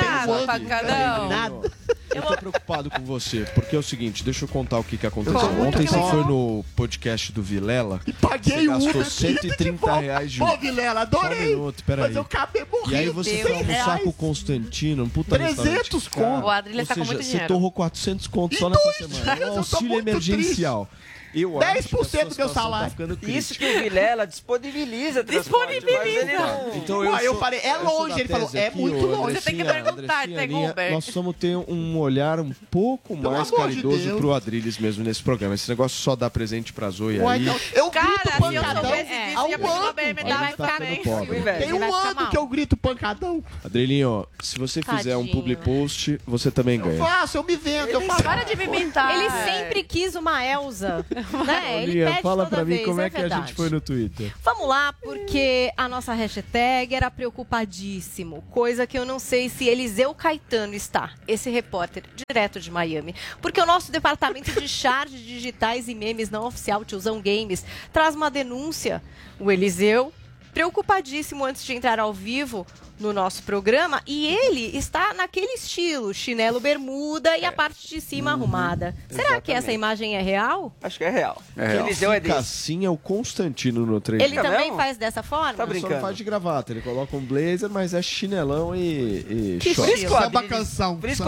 [0.45, 1.30] Pancadão.
[1.30, 1.72] Nada.
[2.17, 5.07] Eu tô preocupado com você, porque é o seguinte, deixa eu contar o que, que
[5.07, 5.39] aconteceu.
[5.61, 10.31] Ontem você foi no podcast do Vilela E paguei Você o gastou Uber 130 reais
[10.31, 11.47] de Pô, Vilela, Só um adorei.
[11.55, 12.07] minuto, peraí.
[12.07, 12.91] Mas eu acabei morrendo.
[12.91, 16.25] E aí você foi almoçar com o Constantino, um puta 300 restaurante caro.
[16.27, 16.45] conto.
[16.45, 17.47] O Adrilha tá com muito você dinheiro.
[17.47, 19.43] torrou 400 conto só nessa semana.
[19.43, 20.89] É um auxílio emergencial.
[21.33, 22.91] Eu 10% acho que a sua do meu salário.
[22.95, 23.15] Tá.
[23.27, 25.23] Isso que o Vilela disponibiliza.
[25.23, 26.25] Disponibiliza.
[26.25, 28.19] não- Então Ué, eu sou- falei, é eu longe.
[28.19, 29.35] Ele falou, é muito longe.
[29.35, 30.91] Você tem que perguntar, tem Uber?
[30.91, 34.19] Nós vamos ter um olhar um pouco Pelo mais de caridoso Deus.
[34.19, 35.55] pro Adrilles mesmo nesse programa.
[35.55, 37.41] Esse negócio só dá presente pra Zoe Ué, aí.
[37.43, 38.91] então, eu Cara, grito eu pancadão.
[39.35, 41.57] Há um ia pedir uma ano.
[41.59, 43.43] Tem um ano que eu grito pancadão.
[43.63, 46.97] Adrilinho, se você fizer um public post, você também ganha.
[46.97, 48.23] Faço, eu me vendo, eu faço.
[48.23, 49.15] Para de me imitar.
[49.15, 51.05] Ele sempre quis uma Elsa.
[51.45, 51.84] Né?
[51.84, 53.81] Ele pede fala toda pra mim vez, como é, é que a gente foi no
[53.81, 54.34] Twitter.
[54.43, 60.14] Vamos lá, porque a nossa hashtag era preocupadíssimo, coisa que eu não sei se Eliseu
[60.14, 63.15] Caetano está, esse repórter direto de Miami.
[63.41, 68.30] Porque o nosso departamento de charges digitais e memes não oficial, Tiozão Games, traz uma
[68.30, 69.02] denúncia.
[69.39, 70.14] O Eliseu,
[70.53, 72.65] preocupadíssimo antes de entrar ao vivo
[72.99, 78.30] no nosso programa, e ele está naquele estilo, chinelo bermuda e a parte de cima
[78.32, 78.95] arrumada.
[79.10, 80.72] Será que essa imagem é real?
[80.84, 81.41] Acho que é real.
[81.57, 81.86] É, real.
[81.88, 82.40] Eliseu é Fica desse.
[82.48, 84.23] assim é o Constantino no treino.
[84.23, 85.52] Ele também faz dessa forma?
[85.56, 85.94] Tá Ele só brincando.
[85.95, 89.90] não faz de gravata, ele coloca um blazer, mas é chinelão e, e Que short.
[89.90, 90.40] Por isso que o samba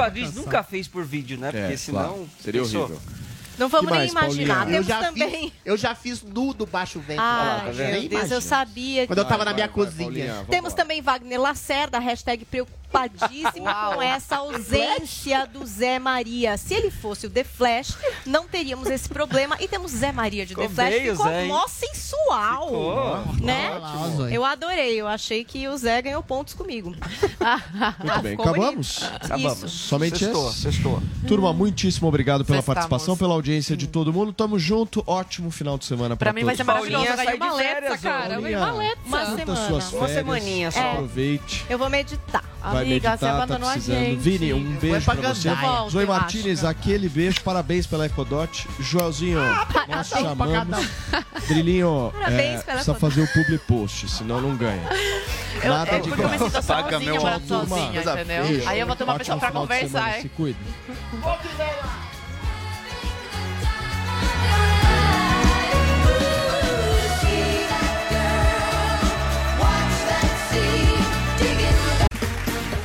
[0.05, 0.43] Adriz canção.
[0.43, 1.49] nunca fez por vídeo, né?
[1.51, 2.03] Porque É, senão.
[2.03, 2.29] claro.
[2.39, 2.81] Seria pensou?
[2.83, 3.01] horrível.
[3.57, 4.55] Não vamos nem imaginar.
[4.57, 4.77] Paulinha?
[4.77, 5.29] Eu Temos já, também.
[5.41, 7.17] fiz, eu já fiz nudo baixo vento.
[7.17, 8.09] Tá meu?
[8.09, 9.05] Deus, eu sabia.
[9.07, 10.05] Quando eu tava Vai, na minha vai, vai, cozinha.
[10.05, 10.77] Paulinha, vamos Temos lá.
[10.77, 16.57] também Wagner Lacerda, hashtag preocupadíssima com essa ausência do Zé Maria.
[16.57, 19.57] Se ele fosse o The Flash, não teríamos esse problema.
[19.59, 20.89] E temos Zé Maria de The Ficou Flash.
[20.89, 22.65] bem o Ficou Zé, mó sensual.
[22.67, 23.45] Ficou.
[23.45, 23.69] Né?
[23.71, 24.35] Olha lá, ó, Zói.
[24.37, 24.93] Eu adorei.
[24.99, 26.95] Eu achei que o Zé ganhou pontos comigo.
[27.99, 28.99] Muito bem, Ficou acabamos?
[28.99, 29.15] bonito.
[29.25, 29.57] Acabamos.
[29.63, 29.69] Isso.
[29.69, 30.59] Somente Sextou, esse?
[30.61, 31.03] sextou.
[31.27, 32.75] Turma, muitíssimo obrigado pela Sextamos.
[32.75, 34.31] participação, pela audiência de todo mundo.
[34.33, 35.03] Tamo junto.
[35.07, 37.05] Ótimo final de semana pra, Pra mim vai ser maravilhoso.
[37.05, 38.39] Paulinha de letra, férias, cara.
[38.39, 38.99] Uma letra.
[39.05, 39.67] Uma semana.
[39.67, 40.91] suas Uma semaninha só.
[40.91, 41.65] Aproveite.
[41.69, 42.43] Eu vou meditar.
[42.63, 43.99] Vai Amiga, meditar, você abandonou tá a precisando.
[43.99, 44.19] gente.
[44.19, 45.49] Vini, um beijo pra você.
[45.53, 46.67] Volta, Zoe Martinez, acho.
[46.67, 47.41] aquele beijo.
[47.41, 48.67] Parabéns pela Ecodot.
[48.79, 49.39] Joelzinho,
[49.89, 50.87] nós Pancadão, chamamos.
[51.47, 52.99] Drilinho, Parabéns é, precisa Ecodot.
[52.99, 54.81] fazer o public post, senão não ganha.
[55.61, 56.55] Eu, Nada eu, de porque eu me graça.
[56.61, 58.67] sinto Paga sozinha, morando sozinha, entendeu?
[58.67, 60.13] Aí eu vou ter uma pessoa pra conversar.
[60.21, 60.57] Se cuida.